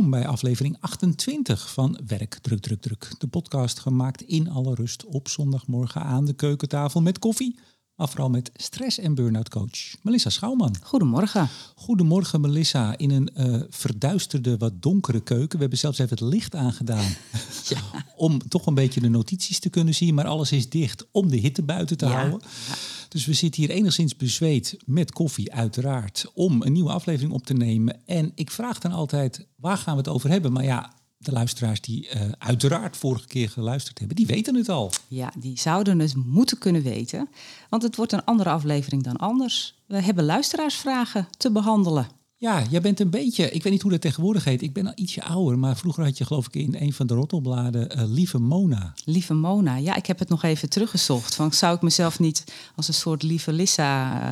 welkom 0.00 0.20
bij 0.20 0.30
aflevering 0.30 0.76
28 0.80 1.72
van 1.72 2.00
Werk 2.06 2.34
Druk 2.34 2.60
Druk 2.60 2.80
Druk. 2.80 3.10
De 3.18 3.26
podcast 3.26 3.78
gemaakt 3.78 4.22
in 4.22 4.50
alle 4.50 4.74
rust 4.74 5.04
op 5.04 5.28
zondagmorgen 5.28 6.02
aan 6.02 6.24
de 6.24 6.32
keukentafel 6.32 7.02
met 7.02 7.18
koffie. 7.18 7.58
Maar 8.00 8.08
vooral 8.08 8.30
met 8.30 8.50
stress- 8.54 8.98
en 8.98 9.14
burn-out 9.14 9.48
coach 9.48 9.94
Melissa 10.02 10.30
Schouwman. 10.30 10.76
Goedemorgen. 10.82 11.48
Goedemorgen 11.74 12.40
Melissa, 12.40 12.96
in 12.96 13.10
een 13.10 13.30
uh, 13.36 13.62
verduisterde, 13.70 14.56
wat 14.56 14.82
donkere 14.82 15.20
keuken. 15.20 15.54
We 15.54 15.60
hebben 15.60 15.78
zelfs 15.78 15.98
even 15.98 16.10
het 16.10 16.34
licht 16.34 16.54
aangedaan 16.54 17.04
ja. 17.68 18.04
om 18.16 18.48
toch 18.48 18.66
een 18.66 18.74
beetje 18.74 19.00
de 19.00 19.08
notities 19.08 19.58
te 19.58 19.68
kunnen 19.68 19.94
zien. 19.94 20.14
Maar 20.14 20.26
alles 20.26 20.52
is 20.52 20.68
dicht 20.68 21.06
om 21.10 21.28
de 21.28 21.36
hitte 21.36 21.62
buiten 21.62 21.96
te 21.96 22.06
houden. 22.06 22.40
Ja. 22.42 22.74
Dus 23.08 23.26
we 23.26 23.32
zitten 23.32 23.62
hier 23.62 23.70
enigszins 23.70 24.16
bezweet 24.16 24.76
met 24.86 25.12
koffie 25.12 25.52
uiteraard 25.52 26.30
om 26.34 26.62
een 26.62 26.72
nieuwe 26.72 26.90
aflevering 26.90 27.32
op 27.32 27.46
te 27.46 27.54
nemen. 27.54 28.06
En 28.06 28.32
ik 28.34 28.50
vraag 28.50 28.78
dan 28.78 28.92
altijd, 28.92 29.46
waar 29.56 29.78
gaan 29.78 29.94
we 29.94 30.00
het 30.00 30.10
over 30.10 30.30
hebben? 30.30 30.52
Maar 30.52 30.64
ja, 30.64 30.92
de 31.20 31.32
luisteraars 31.32 31.80
die 31.80 32.08
uh, 32.14 32.20
uiteraard 32.38 32.96
vorige 32.96 33.26
keer 33.26 33.48
geluisterd 33.48 33.98
hebben, 33.98 34.16
die 34.16 34.26
weten 34.26 34.54
het 34.54 34.68
al. 34.68 34.92
Ja, 35.08 35.32
die 35.38 35.58
zouden 35.58 35.98
het 35.98 36.14
moeten 36.16 36.58
kunnen 36.58 36.82
weten. 36.82 37.28
Want 37.68 37.82
het 37.82 37.96
wordt 37.96 38.12
een 38.12 38.24
andere 38.24 38.50
aflevering 38.50 39.02
dan 39.02 39.16
anders. 39.16 39.74
We 39.86 40.02
hebben 40.02 40.24
luisteraarsvragen 40.24 41.28
te 41.36 41.50
behandelen. 41.50 42.08
Ja, 42.36 42.62
jij 42.70 42.80
bent 42.80 43.00
een 43.00 43.10
beetje, 43.10 43.50
ik 43.50 43.62
weet 43.62 43.72
niet 43.72 43.82
hoe 43.82 43.90
dat 43.90 44.00
tegenwoordig 44.00 44.44
heet. 44.44 44.62
Ik 44.62 44.72
ben 44.72 44.86
al 44.86 44.92
ietsje 44.94 45.22
ouder, 45.22 45.58
maar 45.58 45.76
vroeger 45.76 46.04
had 46.04 46.18
je 46.18 46.24
geloof 46.24 46.46
ik 46.46 46.54
in 46.54 46.76
een 46.78 46.92
van 46.92 47.06
de 47.06 47.14
rottelbladen 47.14 47.98
uh, 47.98 48.04
Lieve 48.06 48.38
Mona. 48.38 48.92
Lieve 49.04 49.34
Mona, 49.34 49.76
ja, 49.76 49.94
ik 49.94 50.06
heb 50.06 50.18
het 50.18 50.28
nog 50.28 50.42
even 50.42 50.68
teruggezocht. 50.68 51.34
Van, 51.34 51.52
zou 51.52 51.74
ik 51.74 51.82
mezelf 51.82 52.18
niet 52.18 52.44
als 52.76 52.88
een 52.88 52.94
soort 52.94 53.22
Lieve 53.22 53.52
Lissa 53.52 54.22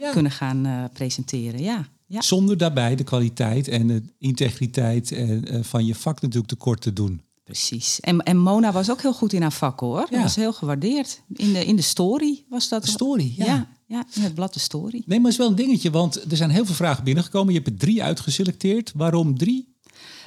uh, 0.00 0.12
kunnen 0.12 0.32
gaan 0.32 0.90
presenteren? 0.92 1.62
Ja. 1.62 1.86
Ja. 2.10 2.20
Zonder 2.22 2.56
daarbij 2.56 2.96
de 2.96 3.04
kwaliteit 3.04 3.68
en 3.68 3.86
de 3.86 4.02
integriteit 4.18 5.16
van 5.60 5.86
je 5.86 5.94
vak 5.94 6.20
natuurlijk 6.20 6.48
tekort 6.48 6.80
te 6.80 6.92
doen. 6.92 7.22
Precies. 7.44 8.00
En, 8.00 8.22
en 8.22 8.38
Mona 8.38 8.72
was 8.72 8.90
ook 8.90 9.02
heel 9.02 9.12
goed 9.12 9.32
in 9.32 9.42
haar 9.42 9.52
vak 9.52 9.80
hoor. 9.80 10.00
Ja. 10.00 10.10
Dat 10.10 10.22
was 10.22 10.36
heel 10.36 10.52
gewaardeerd. 10.52 11.22
In 11.32 11.52
de, 11.52 11.64
in 11.64 11.76
de 11.76 11.82
story 11.82 12.44
was 12.48 12.68
dat. 12.68 12.84
De 12.84 12.90
story, 12.90 13.32
ja. 13.36 13.44
ja. 13.44 13.68
Ja, 13.86 14.06
in 14.14 14.22
het 14.22 14.34
blad 14.34 14.54
de 14.54 14.60
story. 14.60 15.02
Nee, 15.06 15.20
maar 15.20 15.30
het 15.30 15.32
is 15.32 15.36
wel 15.36 15.48
een 15.48 15.54
dingetje, 15.54 15.90
want 15.90 16.30
er 16.30 16.36
zijn 16.36 16.50
heel 16.50 16.64
veel 16.64 16.74
vragen 16.74 17.04
binnengekomen. 17.04 17.52
Je 17.52 17.60
hebt 17.60 17.70
er 17.70 17.78
drie 17.78 18.02
uitgeselecteerd. 18.02 18.92
Waarom 18.94 19.38
drie? 19.38 19.74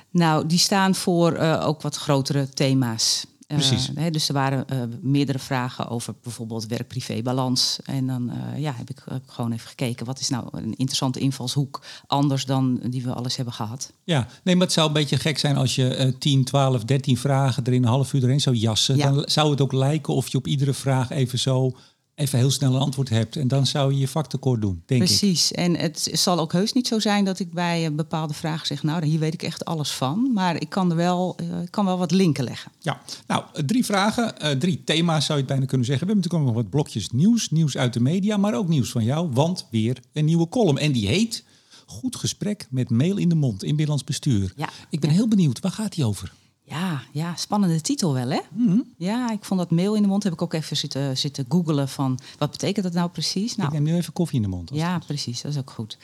Nou, 0.09 0.47
die 0.47 0.57
staan 0.57 0.95
voor 0.95 1.37
uh, 1.37 1.63
ook 1.67 1.81
wat 1.81 1.95
grotere 1.95 2.49
thema's. 2.49 3.25
Precies. 3.47 3.89
Uh, 3.89 4.03
dus 4.11 4.27
er 4.27 4.33
waren 4.33 4.65
uh, 4.73 4.81
meerdere 5.01 5.39
vragen 5.39 5.87
over 5.87 6.13
bijvoorbeeld 6.23 6.65
werk-privé-balans. 6.65 7.79
En 7.85 8.07
dan 8.07 8.31
uh, 8.31 8.59
ja, 8.59 8.73
heb 8.77 8.89
ik 8.89 9.03
gewoon 9.25 9.51
even 9.51 9.67
gekeken, 9.67 10.05
wat 10.05 10.19
is 10.19 10.29
nou 10.29 10.47
een 10.51 10.75
interessante 10.75 11.19
invalshoek 11.19 11.81
anders 12.07 12.45
dan 12.45 12.79
die 12.89 13.03
we 13.03 13.13
alles 13.13 13.35
hebben 13.35 13.53
gehad. 13.53 13.93
Ja, 14.03 14.27
nee, 14.43 14.55
maar 14.55 14.65
het 14.65 14.75
zou 14.75 14.87
een 14.87 14.93
beetje 14.93 15.17
gek 15.17 15.37
zijn 15.37 15.57
als 15.57 15.75
je 15.75 16.15
10, 16.19 16.43
12, 16.43 16.83
13 16.83 17.17
vragen 17.17 17.63
er 17.63 17.73
in 17.73 17.83
een 17.83 17.89
half 17.89 18.13
uur 18.13 18.23
erin 18.23 18.41
zou 18.41 18.55
jassen. 18.55 18.95
Ja. 18.95 19.11
Dan 19.11 19.23
zou 19.25 19.51
het 19.51 19.61
ook 19.61 19.73
lijken 19.73 20.13
of 20.13 20.27
je 20.27 20.37
op 20.37 20.47
iedere 20.47 20.73
vraag 20.73 21.09
even 21.09 21.39
zo 21.39 21.71
even 22.15 22.39
heel 22.39 22.51
snel 22.51 22.75
een 22.75 22.81
antwoord 22.81 23.09
hebt. 23.09 23.35
En 23.35 23.47
dan 23.47 23.65
zou 23.65 23.93
je 23.93 23.99
je 23.99 24.07
vaktekort 24.07 24.61
doen, 24.61 24.83
denk 24.85 25.01
Precies. 25.01 25.21
ik. 25.21 25.27
Precies. 25.27 25.51
En 25.51 25.75
het 25.75 26.09
zal 26.13 26.39
ook 26.39 26.51
heus 26.51 26.73
niet 26.73 26.87
zo 26.87 26.99
zijn 26.99 27.25
dat 27.25 27.39
ik 27.39 27.51
bij 27.51 27.85
een 27.85 27.95
bepaalde 27.95 28.33
vragen 28.33 28.67
zeg... 28.67 28.83
nou, 28.83 29.05
hier 29.05 29.19
weet 29.19 29.33
ik 29.33 29.43
echt 29.43 29.65
alles 29.65 29.91
van. 29.91 30.31
Maar 30.33 30.61
ik 30.61 30.69
kan 30.69 30.89
er 30.89 30.95
wel, 30.95 31.35
uh, 31.41 31.47
kan 31.69 31.85
wel 31.85 31.97
wat 31.97 32.11
linken 32.11 32.43
leggen. 32.43 32.71
Ja, 32.79 33.01
nou, 33.27 33.43
drie 33.65 33.85
vragen, 33.85 34.33
uh, 34.43 34.49
drie 34.49 34.83
thema's 34.83 35.25
zou 35.25 35.37
je 35.37 35.43
het 35.43 35.53
bijna 35.53 35.65
kunnen 35.65 35.87
zeggen. 35.87 36.07
We 36.07 36.13
hebben 36.13 36.29
natuurlijk 36.29 36.41
ook 36.41 36.63
nog 36.63 36.71
wat 36.71 36.83
blokjes 36.83 37.09
nieuws. 37.09 37.49
Nieuws 37.49 37.77
uit 37.77 37.93
de 37.93 37.99
media, 37.99 38.37
maar 38.37 38.53
ook 38.53 38.67
nieuws 38.67 38.91
van 38.91 39.03
jou. 39.03 39.29
Want 39.31 39.67
weer 39.71 39.97
een 40.13 40.25
nieuwe 40.25 40.49
column. 40.49 40.77
En 40.77 40.91
die 40.91 41.07
heet... 41.07 41.43
Goed 41.85 42.15
gesprek 42.15 42.67
met 42.69 42.89
mail 42.89 43.17
in 43.17 43.29
de 43.29 43.35
mond 43.35 43.63
in 43.63 43.69
Binnenlands 43.69 44.03
Bestuur. 44.03 44.53
Ja. 44.55 44.69
Ik 44.89 44.99
ben 44.99 45.09
heel 45.09 45.27
benieuwd, 45.27 45.59
waar 45.59 45.71
gaat 45.71 45.95
die 45.95 46.05
over? 46.05 46.33
Ja, 46.63 47.01
ja, 47.11 47.35
spannende 47.35 47.81
titel 47.81 48.13
wel, 48.13 48.29
hè? 48.29 48.39
Mm 48.51 48.83
Ja, 48.97 49.31
ik 49.31 49.45
vond 49.45 49.59
dat 49.59 49.71
mail 49.71 49.95
in 49.95 50.01
de 50.01 50.07
mond. 50.07 50.23
Heb 50.23 50.33
ik 50.33 50.41
ook 50.41 50.53
even 50.53 50.77
zitten, 50.77 51.17
zitten 51.17 51.45
googelen 51.49 51.89
van 51.89 52.19
wat 52.37 52.51
betekent 52.51 52.85
dat 52.85 52.93
nou 52.93 53.09
precies? 53.09 53.55
Nou, 53.55 53.67
ik 53.67 53.73
neem 53.73 53.83
nu 53.83 53.95
even 53.95 54.13
koffie 54.13 54.35
in 54.35 54.41
de 54.41 54.55
mond. 54.55 54.69
Ja, 54.73 54.99
precies. 54.99 55.41
Dat 55.41 55.51
is 55.51 55.57
ook 55.57 55.71
goed. 55.71 55.97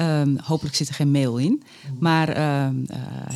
Um, 0.00 0.38
hopelijk 0.42 0.76
zit 0.76 0.88
er 0.88 0.94
geen 0.94 1.10
mail 1.10 1.36
in. 1.36 1.62
Maar 1.98 2.36
uh, 2.36 2.68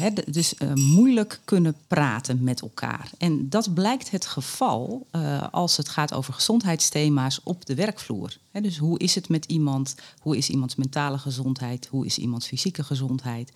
uh, 0.03 0.17
dus 0.27 0.55
uh, 0.59 0.75
moeilijk 0.75 1.41
kunnen 1.45 1.75
praten 1.89 2.45
met 2.45 2.61
elkaar. 2.61 3.11
En 3.19 3.49
dat 3.49 3.75
blijkt 3.75 4.11
het 4.11 4.27
geval 4.27 5.07
uh, 5.13 5.43
als 5.51 5.77
het 5.77 5.89
gaat 5.89 6.13
over 6.15 6.33
gezondheidsthema's 6.33 7.41
op 7.45 7.67
de 7.67 7.75
werkvloer. 7.75 8.37
Dus 8.53 8.79
hoe 8.79 8.99
is 8.99 9.15
het 9.15 9.29
met 9.29 9.45
iemand? 9.45 9.95
Hoe 10.19 10.37
is 10.37 10.51
iemands 10.51 10.75
mentale 10.75 11.19
gezondheid? 11.19 11.87
Hoe 11.87 12.07
is 12.07 12.19
iemands 12.19 12.47
fysieke 12.47 12.85
gezondheid? 12.85 13.53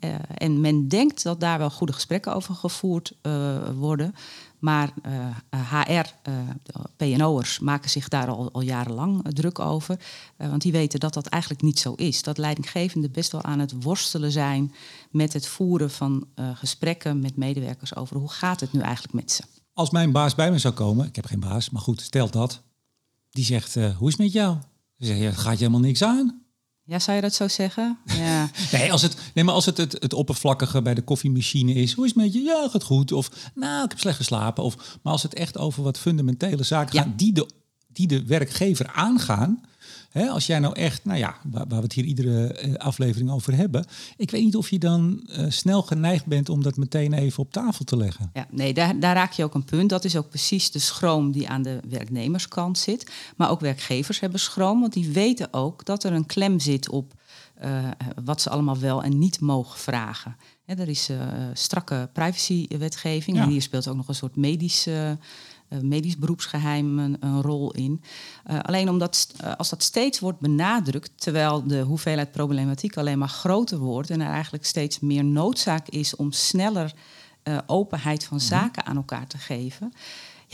Uh, 0.00 0.14
en 0.34 0.60
men 0.60 0.88
denkt 0.88 1.22
dat 1.22 1.40
daar 1.40 1.58
wel 1.58 1.70
goede 1.70 1.92
gesprekken 1.92 2.34
over 2.34 2.54
gevoerd 2.54 3.12
uh, 3.22 3.56
worden. 3.78 4.14
Maar 4.58 4.92
HR, 5.50 6.30
PNO'ers 6.96 7.58
maken 7.58 7.90
zich 7.90 8.08
daar 8.08 8.28
al, 8.28 8.52
al 8.52 8.60
jarenlang 8.60 9.22
druk 9.28 9.58
over. 9.58 9.98
want 10.36 10.62
die 10.62 10.72
weten 10.72 11.00
dat 11.00 11.14
dat 11.14 11.26
eigenlijk 11.26 11.62
niet 11.62 11.78
zo 11.78 11.92
is. 11.92 12.22
Dat 12.22 12.38
leidinggevenden 12.38 13.12
best 13.12 13.32
wel 13.32 13.42
aan 13.42 13.58
het 13.58 13.82
worstelen 13.82 14.32
zijn 14.32 14.74
met 15.10 15.32
het 15.32 15.46
voeren 15.46 15.90
van 15.90 16.26
gesprekken 16.54 17.20
met 17.20 17.36
medewerkers 17.36 17.96
over 17.96 18.16
hoe 18.16 18.30
gaat 18.30 18.60
het 18.60 18.72
nu 18.72 18.80
eigenlijk 18.80 19.14
met 19.14 19.32
ze. 19.32 19.42
Als 19.72 19.90
mijn 19.90 20.12
baas 20.12 20.34
bij 20.34 20.50
me 20.50 20.58
zou 20.58 20.74
komen, 20.74 21.06
ik 21.06 21.16
heb 21.16 21.24
geen 21.24 21.40
baas, 21.40 21.70
maar 21.70 21.82
goed, 21.82 22.00
stel 22.00 22.30
dat. 22.30 22.62
Die 23.36 23.44
zegt, 23.44 23.74
hoe 23.74 24.08
is 24.08 24.12
het 24.12 24.18
met 24.18 24.32
jou? 24.32 24.56
Dan 24.98 25.08
zeg 25.08 25.18
je, 25.18 25.32
gaat 25.32 25.52
je 25.52 25.58
helemaal 25.58 25.80
niks 25.80 26.02
aan. 26.02 26.42
Ja, 26.84 26.98
zou 26.98 27.16
je 27.16 27.22
dat 27.22 27.34
zo 27.34 27.48
zeggen? 27.48 27.98
Ja. 28.04 28.50
nee, 28.72 28.92
als 28.92 29.02
het, 29.02 29.16
nee, 29.34 29.44
maar 29.44 29.54
als 29.54 29.66
het, 29.66 29.76
het 29.76 29.92
het 29.92 30.14
oppervlakkige 30.14 30.82
bij 30.82 30.94
de 30.94 31.02
koffiemachine 31.02 31.72
is, 31.72 31.92
hoe 31.92 32.04
is 32.04 32.14
het 32.14 32.22
met 32.22 32.32
je? 32.32 32.40
Ja, 32.40 32.68
gaat 32.68 32.82
goed. 32.82 33.12
Of 33.12 33.50
nou, 33.54 33.84
ik 33.84 33.90
heb 33.90 33.98
slecht 34.00 34.16
geslapen. 34.16 34.64
Of, 34.64 34.98
maar 35.02 35.12
als 35.12 35.22
het 35.22 35.34
echt 35.34 35.58
over 35.58 35.82
wat 35.82 35.98
fundamentele 35.98 36.62
zaken 36.62 36.98
gaat, 36.98 37.18
die 37.18 37.32
de, 37.32 37.48
die 37.88 38.06
de 38.06 38.24
werkgever 38.24 38.90
aangaan, 38.92 39.60
als 40.24 40.46
jij 40.46 40.58
nou 40.58 40.74
echt, 40.74 41.04
nou 41.04 41.18
ja, 41.18 41.36
waar, 41.42 41.64
waar, 41.68 41.78
we 41.78 41.84
het 41.84 41.92
hier 41.92 42.04
iedere 42.04 42.52
eh, 42.52 42.74
aflevering 42.74 43.30
over 43.30 43.56
hebben. 43.56 43.86
Ik 44.16 44.30
weet 44.30 44.44
niet 44.44 44.56
of 44.56 44.70
je 44.70 44.78
dan 44.78 45.28
uh, 45.30 45.44
snel 45.48 45.82
geneigd 45.82 46.26
bent 46.26 46.48
om 46.48 46.62
dat 46.62 46.76
meteen 46.76 47.12
even 47.12 47.42
op 47.42 47.52
tafel 47.52 47.84
te 47.84 47.96
leggen. 47.96 48.30
Ja, 48.32 48.46
nee, 48.50 48.74
daar, 48.74 49.00
daar 49.00 49.14
raak 49.14 49.32
je 49.32 49.44
ook 49.44 49.54
een 49.54 49.64
punt. 49.64 49.90
Dat 49.90 50.04
is 50.04 50.16
ook 50.16 50.28
precies 50.28 50.70
de 50.70 50.78
schroom 50.78 51.32
die 51.32 51.48
aan 51.48 51.62
de 51.62 51.80
werknemerskant 51.88 52.78
zit. 52.78 53.12
Maar 53.36 53.50
ook 53.50 53.60
werkgevers 53.60 54.20
hebben 54.20 54.40
schroom, 54.40 54.80
want 54.80 54.92
die 54.92 55.10
weten 55.10 55.52
ook 55.52 55.84
dat 55.84 56.04
er 56.04 56.12
een 56.12 56.26
klem 56.26 56.60
zit 56.60 56.88
op 56.88 57.14
uh, 57.64 57.88
wat 58.24 58.40
ze 58.40 58.50
allemaal 58.50 58.78
wel 58.78 59.02
en 59.02 59.18
niet 59.18 59.40
mogen 59.40 59.78
vragen. 59.78 60.36
er 60.66 60.88
is 60.88 61.10
uh, 61.10 61.18
strakke 61.52 62.08
privacywetgeving 62.12 63.36
ja. 63.36 63.42
en 63.42 63.48
hier 63.48 63.62
speelt 63.62 63.88
ook 63.88 63.96
nog 63.96 64.08
een 64.08 64.14
soort 64.14 64.36
medische 64.36 65.18
medisch 65.68 66.16
beroepsgeheim 66.16 66.98
een, 66.98 67.16
een 67.20 67.42
rol 67.42 67.72
in. 67.72 68.02
Uh, 68.50 68.58
alleen 68.60 68.88
omdat 68.88 69.34
uh, 69.44 69.54
als 69.56 69.68
dat 69.68 69.82
steeds 69.82 70.20
wordt 70.20 70.40
benadrukt, 70.40 71.10
terwijl 71.16 71.66
de 71.66 71.80
hoeveelheid 71.80 72.32
problematiek 72.32 72.96
alleen 72.96 73.18
maar 73.18 73.28
groter 73.28 73.78
wordt 73.78 74.10
en 74.10 74.20
er 74.20 74.30
eigenlijk 74.30 74.64
steeds 74.64 75.00
meer 75.00 75.24
noodzaak 75.24 75.88
is 75.88 76.16
om 76.16 76.32
sneller 76.32 76.94
openheid 77.66 78.24
van 78.24 78.36
mhm. 78.36 78.46
zaken 78.46 78.86
aan 78.86 78.96
elkaar 78.96 79.26
te 79.26 79.38
geven. 79.38 79.92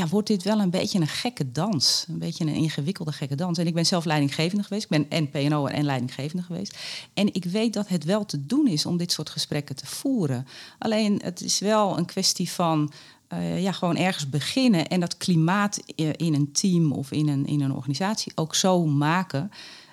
Wordt 0.08 0.28
dit 0.28 0.42
wel 0.42 0.60
een 0.60 0.70
beetje 0.70 1.00
een 1.00 1.06
gekke 1.06 1.52
dans. 1.52 2.04
Een 2.08 2.18
beetje 2.18 2.44
een 2.44 2.54
ingewikkelde 2.54 3.12
gekke 3.12 3.34
dans. 3.34 3.58
En 3.58 3.66
ik 3.66 3.74
ben 3.74 3.86
zelf 3.86 4.04
leidinggevende 4.04 4.62
geweest. 4.62 4.82
Ik 4.82 4.90
ben 4.90 5.10
en 5.10 5.30
PNO 5.30 5.66
en 5.66 5.84
leidinggevende 5.84 6.42
geweest. 6.42 6.78
En 7.14 7.34
ik 7.34 7.44
weet 7.44 7.72
dat 7.72 7.88
het 7.88 8.04
wel 8.04 8.24
te 8.24 8.46
doen 8.46 8.68
is 8.68 8.86
om 8.86 8.96
dit 8.96 9.12
soort 9.12 9.30
gesprekken 9.30 9.76
te 9.76 9.86
voeren. 9.86 10.46
Alleen 10.78 11.20
het 11.24 11.40
is 11.40 11.58
wel 11.58 11.98
een 11.98 12.04
kwestie 12.04 12.50
van 12.50 12.92
uh, 13.32 13.62
ja, 13.62 13.72
gewoon 13.72 13.96
ergens 13.96 14.28
beginnen 14.28 14.88
en 14.88 15.00
dat 15.00 15.16
klimaat 15.16 15.78
in 15.96 16.34
een 16.34 16.52
team 16.52 16.92
of 16.92 17.10
in 17.10 17.28
een, 17.28 17.46
in 17.46 17.60
een 17.60 17.74
organisatie 17.74 18.32
ook 18.34 18.54
zo 18.54 18.86
maken. 18.86 19.50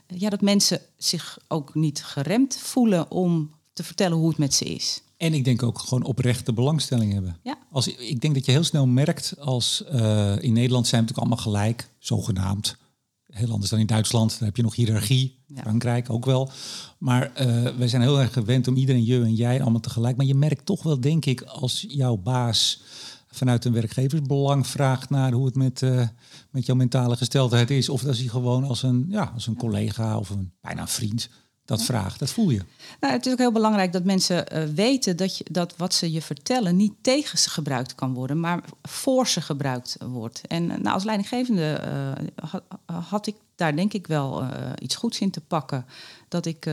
Ja, 0.08 0.30
dat 0.30 0.42
mensen 0.42 0.82
zich 0.98 1.38
ook 1.48 1.76
niet 1.76 2.04
geremd 2.04 2.58
voelen 2.58 3.12
om 3.12 3.52
te 3.74 3.84
vertellen 3.84 4.18
hoe 4.18 4.30
het 4.30 4.38
met 4.38 4.54
ze 4.54 4.66
is. 4.66 5.02
En 5.20 5.34
ik 5.34 5.44
denk 5.44 5.64
ook 5.64 5.80
gewoon 5.80 6.04
oprechte 6.04 6.54
belangstelling 6.54 7.14
hebben. 7.14 7.38
Ja. 7.44 7.58
Als, 7.72 7.88
ik 7.88 8.22
denk 8.22 8.34
dat 8.34 8.46
je 8.46 8.52
heel 8.52 8.64
snel 8.64 8.88
merkt 8.88 9.34
als 9.40 9.84
uh, 9.94 10.42
in 10.42 10.54
Nederland 10.54 10.88
zijn 10.88 11.02
we 11.02 11.08
natuurlijk 11.08 11.18
allemaal 11.18 11.38
gelijk, 11.38 11.90
zogenaamd. 11.98 12.78
Heel 13.26 13.52
anders 13.52 13.70
dan 13.70 13.80
in 13.80 13.86
Duitsland. 13.86 14.32
Daar 14.32 14.48
heb 14.48 14.56
je 14.56 14.64
nog 14.64 14.76
hiërarchie. 14.76 15.44
Ja. 15.48 15.62
Frankrijk 15.62 16.10
ook 16.10 16.26
wel. 16.26 16.50
Maar 16.98 17.32
uh, 17.42 17.76
wij 17.78 17.88
zijn 17.88 18.02
heel 18.02 18.20
erg 18.20 18.34
gewend 18.34 18.68
om 18.68 18.76
iedereen, 18.76 19.06
je 19.06 19.22
en 19.22 19.36
jij, 19.36 19.62
allemaal 19.62 19.80
tegelijk. 19.80 20.18
Maar 20.18 20.26
je 20.26 20.36
merkt 20.36 20.66
toch 20.66 20.84
wel, 20.84 21.00
denk 21.00 21.26
ik, 21.26 21.42
als 21.42 21.86
jouw 21.88 22.18
baas 22.18 22.82
vanuit 23.28 23.66
een 23.66 23.74
werkgeversbelang 23.74 24.68
vraagt 24.68 25.10
naar 25.10 25.32
hoe 25.32 25.46
het 25.46 25.56
met, 25.56 25.82
uh, 25.82 26.08
met 26.52 26.66
jouw 26.66 26.76
mentale 26.76 27.16
gesteldheid 27.18 27.70
is. 27.70 27.90
Of 27.90 28.06
als 28.06 28.18
hij 28.18 28.28
gewoon 28.28 28.64
als 28.64 28.84
een, 28.84 29.06
ja, 29.10 29.32
als 29.34 29.48
een 29.48 29.58
collega 29.58 30.18
of 30.18 30.30
een 30.30 30.52
bijna 30.62 30.88
vriend 30.88 31.30
dat 31.70 31.84
vraag. 31.84 32.18
Dat 32.18 32.30
voel 32.30 32.50
je. 32.50 32.62
Nou, 33.00 33.14
het 33.14 33.26
is 33.26 33.32
ook 33.32 33.38
heel 33.38 33.52
belangrijk 33.52 33.92
dat 33.92 34.04
mensen 34.04 34.46
uh, 34.54 34.64
weten 34.64 35.18
dat, 35.18 35.38
je, 35.38 35.46
dat 35.52 35.74
wat 35.78 35.94
ze 35.94 36.12
je 36.12 36.22
vertellen 36.22 36.76
niet 36.76 36.94
tegen 37.02 37.38
ze 37.38 37.50
gebruikt 37.50 37.96
kan 37.96 38.14
worden, 38.14 38.40
maar 38.40 38.64
voor 38.82 39.28
ze 39.28 39.42
gebruikt 39.42 39.98
wordt. 40.00 40.42
En 40.48 40.68
nou, 40.68 40.90
als 40.90 41.04
leidinggevende 41.04 41.82
uh, 41.86 42.50
had, 42.50 42.64
had, 42.86 43.28
ik 43.28 43.36
daar 43.56 43.76
denk 43.76 43.94
ik 43.94 44.08
wel 44.08 44.44
uh, 44.44 44.50
iets 44.80 44.96
goeds 44.96 45.20
in 45.20 45.32
te 45.32 45.42
pakken. 45.42 45.86
Dat 46.28 46.46
ik, 46.46 46.70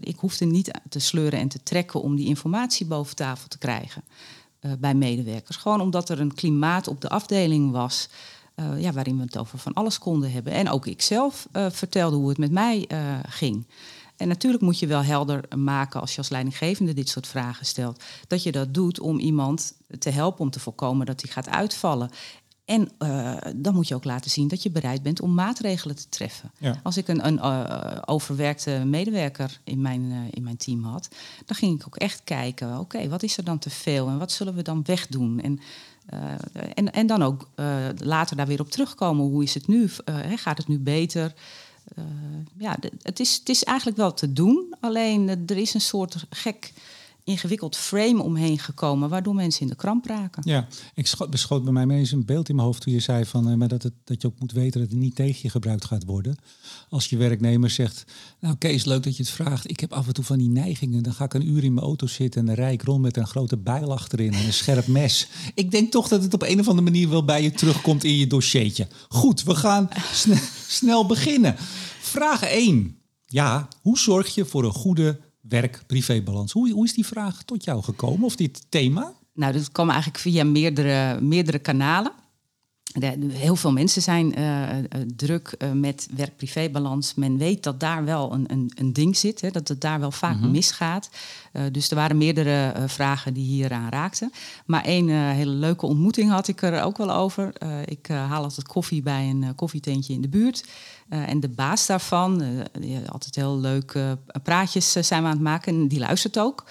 ik 0.00 0.16
hoefde 0.16 0.44
niet 0.44 0.70
te 0.88 0.98
sleuren 0.98 1.38
en 1.38 1.48
te 1.48 1.62
trekken 1.62 2.02
om 2.02 2.16
die 2.16 2.26
informatie 2.26 2.86
boven 2.86 3.16
tafel 3.16 3.48
te 3.48 3.58
krijgen 3.58 4.02
bij 4.78 4.94
medewerkers. 4.94 5.56
Gewoon 5.56 5.80
omdat 5.80 6.08
er 6.08 6.20
een 6.20 6.34
klimaat 6.34 6.88
op 6.88 7.00
de 7.00 7.08
afdeling 7.08 7.70
was. 7.70 8.08
ja, 8.76 8.92
waarin 8.92 9.16
we 9.16 9.22
het 9.22 9.38
over 9.38 9.58
van 9.58 9.72
alles 9.72 9.98
konden 9.98 10.32
hebben. 10.32 10.52
En 10.52 10.68
ook 10.68 10.86
ik 10.86 11.02
zelf 11.02 11.48
vertelde 11.52 12.16
hoe 12.16 12.28
het 12.28 12.38
met 12.38 12.50
mij 12.50 12.88
ging. 13.28 13.66
En 14.20 14.28
natuurlijk 14.28 14.62
moet 14.62 14.78
je 14.78 14.86
wel 14.86 15.02
helder 15.02 15.44
maken 15.56 16.00
als 16.00 16.10
je 16.10 16.18
als 16.18 16.28
leidinggevende 16.28 16.92
dit 16.92 17.08
soort 17.08 17.26
vragen 17.26 17.66
stelt. 17.66 18.02
Dat 18.26 18.42
je 18.42 18.52
dat 18.52 18.74
doet 18.74 19.00
om 19.00 19.18
iemand 19.18 19.74
te 19.98 20.10
helpen 20.10 20.40
om 20.40 20.50
te 20.50 20.60
voorkomen 20.60 21.06
dat 21.06 21.22
hij 21.22 21.30
gaat 21.30 21.48
uitvallen. 21.48 22.10
En 22.64 22.90
uh, 22.98 23.36
dan 23.56 23.74
moet 23.74 23.88
je 23.88 23.94
ook 23.94 24.04
laten 24.04 24.30
zien 24.30 24.48
dat 24.48 24.62
je 24.62 24.70
bereid 24.70 25.02
bent 25.02 25.20
om 25.20 25.34
maatregelen 25.34 25.96
te 25.96 26.08
treffen. 26.08 26.50
Als 26.82 26.96
ik 26.96 27.08
een, 27.08 27.26
een 27.26 27.34
uh, 27.34 27.96
overwerkte 28.04 28.82
medewerker 28.86 29.60
in 29.64 29.80
mijn, 29.80 30.02
uh, 30.02 30.18
in 30.30 30.42
mijn 30.42 30.56
team 30.56 30.84
had, 30.84 31.08
dan 31.46 31.56
ging 31.56 31.80
ik 31.80 31.86
ook 31.86 31.96
echt 31.96 32.20
kijken: 32.24 32.78
oké, 32.78 33.08
wat 33.08 33.22
is 33.22 33.36
er 33.36 33.44
dan 33.44 33.58
te 33.58 33.70
veel 33.70 34.08
en 34.08 34.18
wat 34.18 34.32
zullen 34.32 34.54
we 34.54 34.62
dan 34.62 34.82
wegdoen? 34.84 35.40
En, 35.40 35.60
en, 36.74 36.92
en 36.92 37.06
dan 37.06 37.22
ook 37.22 37.48
later 37.96 38.36
daar 38.36 38.46
weer 38.46 38.60
op 38.60 38.70
terugkomen: 38.70 39.24
hoe 39.24 39.42
is 39.42 39.54
het 39.54 39.66
nu? 39.66 39.90
gaat 40.36 40.58
het 40.58 40.68
nu 40.68 40.78
beter? 40.78 41.34
Uh, 41.98 42.04
ja, 42.58 42.76
het 43.02 43.20
is, 43.20 43.36
het 43.36 43.48
is 43.48 43.64
eigenlijk 43.64 43.96
wel 43.96 44.14
te 44.14 44.32
doen. 44.32 44.74
Alleen 44.80 45.28
eh, 45.28 45.36
er 45.46 45.56
is 45.56 45.74
een 45.74 45.80
soort 45.80 46.24
gek 46.30 46.72
ingewikkeld 47.24 47.76
frame 47.76 48.22
omheen 48.22 48.58
gekomen, 48.58 49.08
waardoor 49.08 49.34
mensen 49.34 49.60
in 49.60 49.68
de 49.68 49.74
kramp 49.74 50.06
raken. 50.06 50.42
Ja, 50.46 50.68
ik 50.94 51.06
schot, 51.06 51.30
beschoot 51.30 51.64
bij 51.64 51.72
mij 51.72 51.96
eens 51.96 52.12
een 52.12 52.24
beeld 52.24 52.48
in 52.48 52.54
mijn 52.54 52.66
hoofd 52.66 52.82
toen 52.82 52.92
je 52.92 53.00
zei 53.00 53.24
van, 53.24 53.50
uh, 53.50 53.54
maar 53.54 53.68
dat, 53.68 53.82
het, 53.82 53.92
dat 54.04 54.22
je 54.22 54.28
ook 54.28 54.40
moet 54.40 54.52
weten 54.52 54.80
dat 54.80 54.90
het 54.90 54.98
niet 54.98 55.14
tegen 55.14 55.38
je 55.42 55.48
gebruikt 55.50 55.84
gaat 55.84 56.04
worden. 56.04 56.36
Als 56.88 57.06
je 57.06 57.16
werknemer 57.16 57.70
zegt, 57.70 58.04
nou 58.40 58.56
Kees, 58.56 58.84
leuk 58.84 59.02
dat 59.02 59.16
je 59.16 59.22
het 59.22 59.32
vraagt. 59.32 59.70
Ik 59.70 59.80
heb 59.80 59.92
af 59.92 60.06
en 60.06 60.12
toe 60.12 60.24
van 60.24 60.38
die 60.38 60.48
neigingen. 60.48 61.02
Dan 61.02 61.12
ga 61.12 61.24
ik 61.24 61.34
een 61.34 61.48
uur 61.48 61.64
in 61.64 61.74
mijn 61.74 61.86
auto 61.86 62.06
zitten 62.06 62.40
en 62.40 62.46
dan 62.46 62.54
rijd 62.54 62.80
ik 62.80 62.82
rond 62.82 63.02
met 63.02 63.16
een 63.16 63.26
grote 63.26 63.56
bijl 63.56 63.92
achterin 63.92 64.32
en 64.32 64.46
een 64.46 64.52
scherp 64.52 64.86
mes. 64.86 65.28
Ik 65.54 65.70
denk 65.70 65.90
toch 65.90 66.08
dat 66.08 66.22
het 66.22 66.34
op 66.34 66.42
een 66.42 66.60
of 66.60 66.68
andere 66.68 66.90
manier 66.90 67.08
wel 67.08 67.24
bij 67.24 67.42
je 67.42 67.50
terugkomt 67.50 68.04
in 68.04 68.16
je 68.16 68.26
dossiertje. 68.26 68.88
Goed, 69.08 69.42
we 69.42 69.54
gaan 69.54 69.88
snel 70.68 71.06
beginnen. 71.06 71.54
Vraag 72.00 72.42
1. 72.42 72.96
Ja, 73.26 73.68
hoe 73.80 73.98
zorg 73.98 74.34
je 74.34 74.44
voor 74.44 74.64
een 74.64 74.72
goede 74.72 75.20
werk-privébalans? 75.50 76.52
Hoe, 76.52 76.70
hoe 76.70 76.84
is 76.84 76.94
die 76.94 77.06
vraag 77.06 77.42
tot 77.42 77.64
jou 77.64 77.82
gekomen 77.82 78.24
of 78.24 78.36
dit 78.36 78.64
thema? 78.68 79.12
Nou, 79.34 79.52
dat 79.52 79.72
kwam 79.72 79.88
eigenlijk 79.90 80.18
via 80.18 80.44
meerdere, 80.44 81.20
meerdere 81.20 81.58
kanalen. 81.58 82.12
Heel 83.28 83.56
veel 83.56 83.72
mensen 83.72 84.02
zijn 84.02 84.38
uh, 84.38 84.68
druk 85.16 85.54
uh, 85.58 85.72
met 85.72 86.08
werk-privé-balans. 86.16 87.14
Men 87.14 87.38
weet 87.38 87.62
dat 87.62 87.80
daar 87.80 88.04
wel 88.04 88.32
een, 88.32 88.44
een, 88.52 88.72
een 88.74 88.92
ding 88.92 89.16
zit, 89.16 89.40
hè, 89.40 89.50
dat 89.50 89.68
het 89.68 89.80
daar 89.80 90.00
wel 90.00 90.10
vaak 90.10 90.40
mm 90.40 90.50
misgaat. 90.50 91.10
Uh, 91.52 91.62
dus 91.72 91.90
er 91.90 91.96
waren 91.96 92.18
meerdere 92.18 92.74
vragen 92.86 93.34
die 93.34 93.44
hier 93.44 93.72
aan 93.72 93.88
raakten. 93.88 94.32
Maar 94.66 94.84
één 94.84 95.08
hele 95.08 95.50
leuke 95.50 95.86
ontmoeting 95.86 96.30
had 96.30 96.48
ik 96.48 96.62
er 96.62 96.82
ook 96.82 96.96
wel 96.96 97.12
over. 97.12 97.52
ik 97.84 98.06
haal 98.08 98.42
altijd 98.42 98.66
koffie 98.66 99.02
bij 99.02 99.28
een 99.28 99.54
koffietentje 99.54 100.12
in 100.12 100.20
de 100.20 100.28
buurt. 100.28 100.64
en 101.08 101.40
de 101.40 101.48
baas 101.48 101.86
daarvan, 101.86 102.42
altijd 103.06 103.34
heel 103.34 103.58
leuke 103.58 104.18
praatjes 104.42 104.92
zijn 104.92 105.22
we 105.22 105.28
aan 105.28 105.34
het 105.34 105.42
maken. 105.42 105.74
En 105.74 105.88
die 105.88 105.98
luistert 105.98 106.38
ook. 106.38 106.64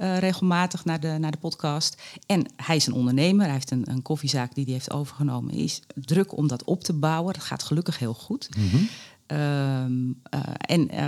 Uh, 0.00 0.18
regelmatig 0.18 0.84
naar 0.84 1.00
de, 1.00 1.16
naar 1.18 1.30
de 1.30 1.38
podcast. 1.38 2.02
En 2.26 2.46
hij 2.56 2.76
is 2.76 2.86
een 2.86 2.92
ondernemer, 2.92 3.44
hij 3.44 3.54
heeft 3.54 3.70
een, 3.70 3.90
een 3.90 4.02
koffiezaak 4.02 4.54
die 4.54 4.64
hij 4.64 4.72
heeft 4.72 4.92
overgenomen. 4.92 5.54
Is 5.54 5.82
druk 5.94 6.36
om 6.36 6.48
dat 6.48 6.64
op 6.64 6.84
te 6.84 6.92
bouwen. 6.92 7.34
Dat 7.34 7.42
gaat 7.42 7.62
gelukkig 7.62 7.98
heel 7.98 8.14
goed. 8.14 8.48
Mm. 8.56 8.88
Uh, 9.32 9.38
uh, 9.38 10.10
en 10.58 10.94
uh, 10.94 11.00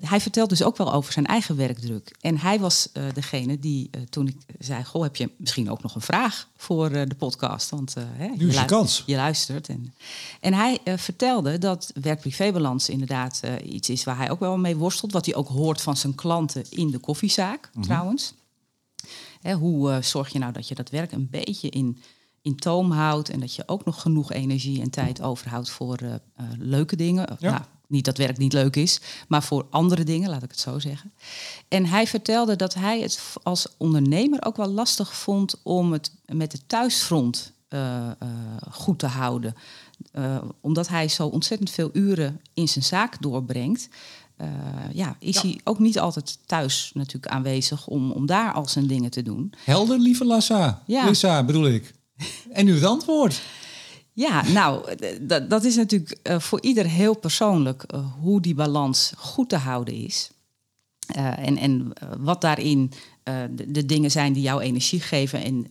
hij 0.00 0.20
vertelt 0.20 0.48
dus 0.48 0.62
ook 0.62 0.76
wel 0.76 0.92
over 0.92 1.12
zijn 1.12 1.26
eigen 1.26 1.56
werkdruk. 1.56 2.16
En 2.20 2.38
hij 2.38 2.60
was 2.60 2.88
degene 3.14 3.58
die 3.58 3.90
toen 4.10 4.28
ik 4.28 4.36
zei: 4.58 4.84
Goh, 4.84 5.02
heb 5.02 5.16
je 5.16 5.30
misschien 5.36 5.70
ook 5.70 5.82
nog 5.82 5.94
een 5.94 6.00
vraag 6.00 6.48
voor 6.56 6.90
de 6.90 7.14
podcast? 7.18 7.70
Want 7.70 7.94
hè, 7.98 8.24
je, 8.24 8.46
je, 8.46 8.64
kans. 8.64 9.02
je 9.06 9.16
luistert. 9.16 9.68
En, 9.68 9.94
en 10.40 10.54
hij 10.54 10.78
vertelde 10.96 11.58
dat 11.58 11.92
werk-privébalans 12.00 12.88
inderdaad 12.88 13.40
iets 13.64 13.88
is 13.88 14.04
waar 14.04 14.16
hij 14.16 14.30
ook 14.30 14.40
wel 14.40 14.56
mee 14.56 14.76
worstelt. 14.76 15.12
Wat 15.12 15.26
hij 15.26 15.34
ook 15.34 15.48
hoort 15.48 15.80
van 15.80 15.96
zijn 15.96 16.14
klanten 16.14 16.64
in 16.70 16.90
de 16.90 16.98
koffiezaak, 16.98 17.66
mm 17.66 17.70
-hmm. 17.72 17.82
trouwens. 17.82 18.34
Hè, 19.40 19.54
hoe 19.54 19.98
zorg 20.02 20.28
je 20.28 20.38
nou 20.38 20.52
dat 20.52 20.68
je 20.68 20.74
dat 20.74 20.90
werk 20.90 21.12
een 21.12 21.28
beetje 21.30 21.68
in 21.68 21.98
in 22.44 22.56
toom 22.56 22.90
houdt 22.90 23.28
en 23.28 23.40
dat 23.40 23.54
je 23.54 23.62
ook 23.66 23.84
nog 23.84 24.00
genoeg 24.00 24.32
energie 24.32 24.80
en 24.80 24.90
tijd 24.90 25.22
overhoudt 25.22 25.70
voor 25.70 26.02
uh, 26.02 26.08
uh, 26.10 26.46
leuke 26.58 26.96
dingen. 26.96 27.36
Ja. 27.38 27.50
Nou, 27.50 27.62
niet 27.86 28.04
dat 28.04 28.16
werk 28.16 28.38
niet 28.38 28.52
leuk 28.52 28.76
is, 28.76 29.00
maar 29.28 29.42
voor 29.42 29.66
andere 29.70 30.04
dingen, 30.04 30.30
laat 30.30 30.42
ik 30.42 30.50
het 30.50 30.60
zo 30.60 30.78
zeggen. 30.78 31.12
En 31.68 31.86
hij 31.86 32.06
vertelde 32.06 32.56
dat 32.56 32.74
hij 32.74 33.00
het 33.00 33.20
als 33.42 33.66
ondernemer 33.76 34.44
ook 34.44 34.56
wel 34.56 34.68
lastig 34.68 35.14
vond 35.14 35.54
om 35.62 35.92
het 35.92 36.12
met 36.26 36.52
het 36.52 36.62
thuisfront 36.66 37.52
uh, 37.68 38.10
goed 38.70 38.98
te 38.98 39.06
houden. 39.06 39.54
omdat 40.60 40.88
hij 40.88 41.08
zo 41.08 41.26
ontzettend 41.26 41.70
veel 41.70 41.90
uren 41.92 42.40
in 42.54 42.68
zijn 42.68 42.84
zaak 42.84 43.22
doorbrengt. 43.22 43.88
ja, 44.92 45.16
is 45.18 45.34
ja. 45.34 45.40
hij 45.40 45.60
ook 45.64 45.78
niet 45.78 45.98
altijd 45.98 46.38
thuis 46.46 46.90
natuurlijk 46.94 47.32
aanwezig 47.32 47.86
om, 47.86 48.10
om 48.10 48.26
daar 48.26 48.52
al 48.52 48.68
zijn 48.68 48.86
dingen 48.86 49.10
te 49.10 49.22
doen. 49.22 49.52
Helder, 49.64 49.98
lieve 49.98 50.24
Lassa. 50.24 50.82
Ja. 50.86 51.04
Lissa, 51.04 51.44
bedoel 51.44 51.66
ik. 51.66 51.94
En 52.52 52.66
het 52.66 52.84
antwoord. 52.84 53.42
Ja, 54.12 54.48
nou, 54.48 54.94
dat, 55.48 55.64
is 55.64 55.76
natuurlijk 55.76 56.18
uh, 56.22 56.38
voor 56.38 56.60
ieder 56.62 56.86
heel 56.86 57.16
persoonlijk 57.16 57.84
uh, 57.94 58.12
hoe 58.20 58.40
die 58.40 58.54
balans 58.54 59.12
goed 59.16 59.48
te 59.48 59.56
houden 59.56 59.94
is. 59.94 60.30
Uh, 61.16 61.38
en, 61.38 61.56
en 61.56 61.92
wat 62.18 62.40
daarin 62.40 62.92
de, 63.50 63.70
de, 63.70 63.86
dingen 63.86 64.10
zijn 64.10 64.32
die 64.32 64.42
jou 64.42 64.62
energie 64.62 65.00
geven 65.00 65.42
en 65.42 65.66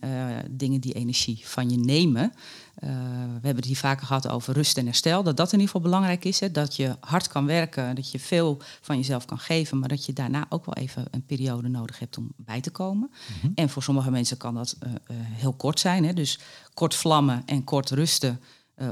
dingen 0.50 0.80
die 0.80 0.92
energie 0.92 1.40
van 1.42 1.70
je 1.70 1.78
nemen. 1.78 2.32
Uh, 2.78 2.90
we 3.24 3.40
hebben 3.46 3.56
het 3.56 3.64
hier 3.64 3.76
vaker 3.76 4.06
gehad 4.06 4.28
over 4.28 4.54
rust 4.54 4.78
en 4.78 4.84
herstel. 4.84 5.22
Dat 5.22 5.36
dat 5.36 5.46
in 5.46 5.58
ieder 5.58 5.66
geval 5.66 5.90
belangrijk 5.90 6.24
is. 6.24 6.40
Hè? 6.40 6.50
Dat 6.50 6.76
je 6.76 6.96
hard 7.00 7.28
kan 7.28 7.46
werken, 7.46 7.94
dat 7.94 8.10
je 8.10 8.18
veel 8.18 8.58
van 8.80 8.96
jezelf 8.96 9.24
kan 9.24 9.38
geven, 9.38 9.78
maar 9.78 9.88
dat 9.88 10.06
je 10.06 10.12
daarna 10.12 10.46
ook 10.48 10.64
wel 10.64 10.74
even 10.74 11.04
een 11.10 11.24
periode 11.24 11.68
nodig 11.68 11.98
hebt 11.98 12.18
om 12.18 12.32
bij 12.36 12.60
te 12.60 12.70
komen. 12.70 13.10
Mm 13.10 13.40
-hmm. 13.40 13.52
En 13.54 13.68
voor 13.68 13.82
sommige 13.82 14.10
mensen 14.10 14.36
kan 14.36 14.54
dat 14.54 14.76
uh, 14.82 14.90
uh, 14.90 14.96
heel 15.20 15.52
kort 15.52 15.80
zijn. 15.80 16.04
Hè? 16.04 16.12
Dus 16.12 16.38
kort 16.74 16.94
vlammen 16.94 17.42
en 17.46 17.64
kort 17.64 17.90
rusten. 17.90 18.40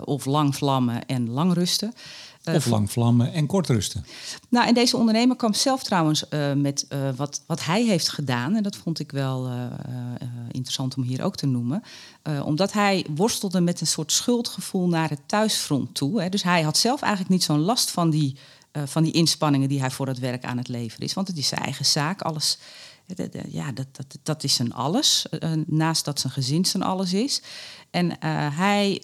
of 0.04 0.24
lang 0.24 0.56
vlammen 0.56 1.06
en 1.06 1.30
lang 1.30 1.52
rusten. 1.52 1.92
Uh, 2.44 2.54
of 2.54 2.66
lang 2.66 2.90
vlammen 2.90 3.32
en 3.32 3.46
kort 3.46 3.68
rusten. 3.68 4.04
Nou, 4.48 4.66
en 4.66 4.74
deze 4.74 4.96
ondernemer 4.96 5.36
kwam 5.36 5.54
zelf 5.54 5.82
trouwens 5.82 6.24
uh, 6.30 6.52
met 6.52 6.86
uh, 6.88 7.08
wat, 7.16 7.42
wat 7.46 7.64
hij 7.64 7.84
heeft 7.84 8.08
gedaan. 8.08 8.56
En 8.56 8.62
dat 8.62 8.76
vond 8.76 8.98
ik 8.98 9.12
wel 9.12 9.50
interessant 10.50 10.96
om 10.96 11.02
hier 11.02 11.22
ook 11.22 11.36
te 11.36 11.46
noemen. 11.46 11.82
omdat 12.44 12.72
hij 12.72 13.06
worstelde 13.14 13.60
met 13.60 13.80
een 13.80 13.86
soort 13.86 14.12
schuldgevoel 14.12 14.88
naar 14.88 15.08
het 15.08 15.20
thuisfront 15.26 15.94
toe. 15.94 16.22
Hè. 16.22 16.28
Dus 16.28 16.42
hij 16.42 16.62
had 16.62 16.76
zelf 16.76 17.00
eigenlijk 17.00 17.32
niet 17.32 17.42
zo'n 17.42 17.60
last 17.60 17.90
van 17.90 18.10
die, 18.10 18.36
van 18.84 19.02
die 19.02 19.12
inspanningen 19.12 19.68
die 19.68 19.80
hij 19.80 19.90
voor 19.90 20.06
het 20.06 20.18
werk 20.18 20.44
aan 20.44 20.58
het 20.58 20.68
leveren 20.68 21.06
is. 21.06 21.14
Want 21.14 21.28
het 21.28 21.36
is 21.36 21.48
zijn 21.48 21.60
eigen 21.60 21.84
zaak. 21.84 22.22
Alles, 22.22 22.58
ja, 23.48 23.72
dat, 23.72 23.86
dat, 23.92 24.18
dat 24.22 24.44
is 24.44 24.54
zijn 24.54 24.72
alles. 24.72 25.26
naast 25.66 26.04
dat 26.04 26.20
zijn 26.20 26.32
gezin 26.32 26.64
zijn 26.64 26.82
alles 26.82 27.12
is. 27.12 27.42
En 27.90 28.20
hij 28.52 29.02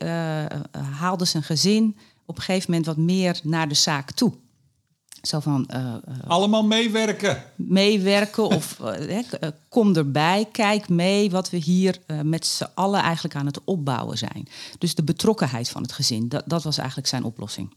haalde 0.98 1.24
zijn 1.24 1.42
gezin 1.42 1.96
op 2.28 2.37
een 2.37 2.42
gegeven 2.42 2.70
moment 2.70 2.87
wat 2.87 2.97
meer 2.97 3.40
naar 3.42 3.68
de 3.68 3.75
zaak 3.75 4.11
toe. 4.11 4.32
Zo 5.23 5.40
van, 5.40 5.70
uh, 5.75 5.78
uh, 5.78 5.94
Allemaal 6.26 6.66
meewerken. 6.66 7.42
Meewerken 7.56 8.44
of 8.44 8.78
uh, 8.80 9.18
kom 9.68 9.97
erbij, 9.97 10.49
kijk 10.52 10.88
mee 10.88 11.30
wat 11.30 11.50
we 11.50 11.56
hier 11.56 11.99
met 12.23 12.47
z'n 12.47 12.66
allen 12.75 13.00
eigenlijk 13.00 13.35
aan 13.35 13.47
het 13.47 13.64
opbouwen 13.64 14.18
zijn. 14.18 14.49
Dus 14.78 14.94
de 14.94 15.02
betrokkenheid 15.02 15.68
van 15.68 15.82
het 15.82 15.92
gezin, 15.92 16.28
dat, 16.28 16.42
dat 16.47 16.62
was 16.62 16.78
eigenlijk 16.78 17.08
zijn 17.08 17.25
oplossing. 17.25 17.75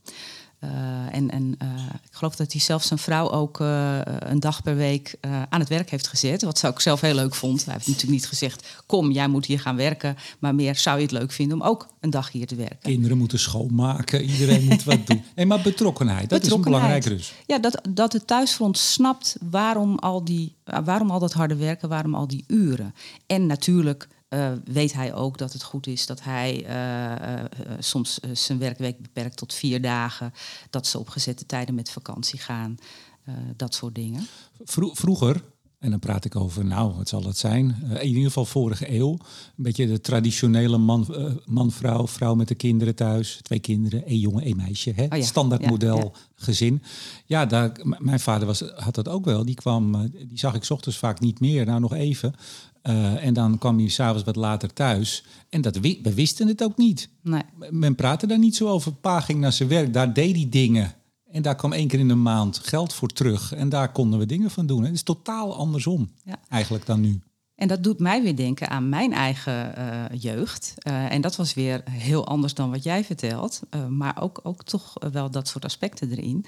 Uh, 0.64 0.70
en 1.12 1.30
en 1.30 1.56
uh, 1.64 1.70
ik 2.04 2.12
geloof 2.12 2.36
dat 2.36 2.52
hij 2.52 2.62
zelfs 2.62 2.88
zijn 2.88 3.00
vrouw 3.00 3.32
ook 3.32 3.60
uh, 3.60 4.00
een 4.04 4.40
dag 4.40 4.64
per 4.64 4.76
week 4.76 5.16
aan 5.50 5.60
het 5.60 5.70
werk 5.70 5.90
heeft 5.90 6.08
gezet. 6.08 6.42
Wat 6.42 6.58
zou 6.58 6.74
ik 6.74 6.80
zelf 6.80 7.02
heel 7.02 7.14
leuk 7.14 7.36
vond. 7.36 7.66
Hij 7.66 7.74
heeft 7.74 7.88
natuurlijk 7.88 8.14
niet 8.14 8.28
gezegd: 8.28 8.84
Kom, 8.86 9.12
jij 9.12 9.28
moet 9.28 9.46
hier 9.46 9.60
gaan 9.60 9.76
werken. 9.76 10.18
Maar 10.40 10.56
meer 10.56 10.76
zou 10.76 10.98
je 10.98 11.04
het 11.04 11.12
leuk 11.12 11.32
vinden 11.32 11.62
om 11.62 11.68
ook 11.68 11.88
een 12.00 12.10
dag 12.10 12.32
hier 12.32 12.48
te 12.48 12.56
werken. 12.56 12.80
Kinderen 12.82 13.18
moeten 13.18 13.40
schoonmaken, 13.40 14.24
iedereen 14.24 14.64
moet 14.64 14.84
wat 14.84 15.08
doen. 15.08 15.24
En 15.36 15.48
maar 15.48 15.62
betrokkenheid, 15.62 16.30
dat 16.30 16.42
betrokkenheid. 16.42 16.46
is 16.46 16.52
een 16.52 16.62
belangrijke 16.62 17.10
dus. 17.10 17.34
Ja, 17.48 17.60
dat, 17.60 17.82
dat 17.90 18.14
het 18.14 18.28
thuisfront 18.28 18.78
snapt 18.78 19.38
waarom 19.50 20.00
al, 20.00 20.24
die, 20.24 20.56
waarom 20.84 21.12
al 21.12 21.20
dat 21.20 21.34
harde 21.34 21.56
werken, 21.56 21.90
waarom 21.90 22.16
al 22.16 22.28
die 22.28 22.44
uren. 22.48 22.96
En 23.26 23.46
natuurlijk 23.46 24.08
uh, 24.34 24.52
weet 24.66 24.94
hij 24.94 25.14
ook 25.14 25.38
dat 25.38 25.54
het 25.54 25.64
goed 25.64 25.88
is 25.88 26.06
dat 26.06 26.24
hij 26.24 26.64
uh, 26.64 27.36
uh, 27.36 27.74
soms 27.80 28.20
zijn 28.34 28.60
werkweek 28.60 29.02
beperkt 29.02 29.38
tot 29.38 29.54
vier 29.54 29.82
dagen. 29.82 30.34
Dat 30.70 30.88
ze 30.88 31.00
op 31.00 31.10
gezette 31.10 31.46
tijden 31.46 31.76
met 31.76 31.92
vakantie 31.92 32.40
gaan. 32.40 32.78
dat 33.56 33.74
soort 33.74 33.96
dingen. 33.96 34.28
vroeger, 34.94 35.44
en 35.80 35.90
dan 35.90 36.00
praat 36.00 36.26
ik 36.26 36.36
over, 36.36 36.66
nou, 36.66 36.94
wat 36.94 37.10
zal 37.10 37.24
het 37.24 37.38
zijn? 37.38 37.76
in 38.00 38.08
ieder 38.08 38.24
geval 38.24 38.46
vorige 38.46 38.94
eeuw. 38.94 39.12
Een 39.12 39.64
beetje 39.64 39.88
de 39.88 40.02
traditionele 40.02 40.78
man, 40.78 41.16
man 41.46 41.72
vrouw, 41.72 42.36
met 42.36 42.48
de 42.48 42.56
kinderen 42.56 42.96
thuis. 42.96 43.40
Twee 43.42 43.60
kinderen, 43.60 44.06
één 44.06 44.20
jongen, 44.20 44.44
één 44.44 44.58
meisje. 44.58 44.92
Hè? 44.96 45.04
Oh 45.04 45.18
ja. 45.18 45.24
Standaard 45.24 45.66
model 45.66 46.14
gezin. 46.36 46.84
Ja, 47.26 47.46
daar, 47.46 47.72
mijn 47.98 48.20
vader 48.20 48.48
was, 48.48 48.62
had 48.76 48.96
dat 48.96 49.08
ook 49.08 49.26
wel. 49.26 49.46
Die 49.46 49.56
kwam, 49.56 50.10
die 50.12 50.40
zag 50.40 50.54
ik 50.54 50.70
ochtends 50.70 50.98
vaak 50.98 51.20
niet 51.20 51.40
meer. 51.40 51.66
Nou, 51.66 51.80
nog 51.80 51.94
even. 51.94 52.36
Uh, 52.84 53.26
en 53.26 53.34
dan 53.34 53.58
kwam 53.58 53.78
hij 53.78 53.88
s'avonds 53.88 54.24
wat 54.24 54.36
later 54.36 54.74
thuis. 54.74 55.24
En 55.50 55.62
dat, 55.62 55.78
we 55.78 56.14
wisten 56.16 56.48
het 56.48 56.64
ook 56.64 56.78
niet. 56.78 57.10
Nee. 57.22 57.42
Men 57.70 57.96
praatte 57.96 58.28
daar 58.28 58.40
niet 58.40 58.56
zo 58.56 58.68
over. 58.68 58.94
Pa 58.94 59.20
ging 59.20 59.40
naar 59.40 59.54
zijn 59.54 59.70
werk, 59.70 59.94
daar 59.94 60.14
deed 60.14 60.36
hij 60.36 60.48
dingen. 60.50 60.94
En 61.32 61.42
daar 61.42 61.56
kwam 61.56 61.74
één 61.74 61.88
keer 61.88 62.00
in 62.00 62.08
de 62.08 62.16
maand 62.16 62.60
geld 62.64 62.94
voor 62.94 63.08
terug. 63.08 63.54
En 63.54 63.70
daar 63.70 63.92
konden 63.92 64.20
we 64.20 64.26
dingen 64.26 64.52
van 64.52 64.66
doen. 64.66 64.84
Het 64.84 64.94
is 64.94 65.04
totaal 65.04 65.56
andersom 65.56 66.10
ja. 66.24 66.40
eigenlijk 66.50 66.86
dan 66.86 67.02
nu. 67.02 67.22
En 67.56 67.68
dat 67.68 67.84
doet 67.84 68.00
mij 68.00 68.22
weer 68.22 68.36
denken 68.36 68.70
aan 68.70 68.90
mijn 68.90 69.14
eigen 69.14 69.74
uh, 69.78 70.22
jeugd. 70.22 70.74
Uh, 70.88 71.12
en 71.12 71.22
dat 71.22 71.36
was 71.36 71.54
weer 71.54 71.84
heel 71.90 72.28
anders 72.28 72.54
dan 72.54 72.72
wat 72.72 72.84
jij 72.84 73.04
vertelt. 73.04 73.62
Uh, 73.76 73.88
maar 73.88 74.22
ook, 74.22 74.40
ook 74.44 74.64
toch 74.64 74.94
wel 75.12 75.32
dat 75.32 75.48
soort 75.48 75.66
aspecten 75.66 76.12
erin. 76.12 76.46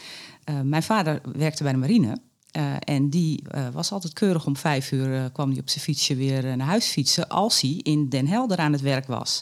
mijn 0.64 0.84
vader 0.84 1.22
werkte 1.36 1.64
bij 1.64 1.72
de 1.72 1.78
marine. 1.78 2.18
Uh, 2.58 2.74
en 2.80 3.10
die 3.10 3.44
uh, 3.56 3.68
was 3.70 3.92
altijd 3.92 4.14
keurig 4.14 4.46
om 4.46 4.58
vijf 4.58 4.92
uur 4.92 5.10
uh, 5.10 5.24
kwam 5.34 5.50
hij 5.50 5.60
op 5.60 5.70
zijn 5.70 5.84
fietsje 5.84 6.16
weer 6.16 6.58
naar 6.58 6.68
huis 6.68 6.86
fietsen 6.86 7.30
als 7.30 7.62
hij 7.62 7.80
in 7.84 8.10
Den 8.10 8.28
Helder 8.28 8.58
aan 8.58 8.72
het 8.72 8.82
werk 8.82 9.08
was. 9.08 9.42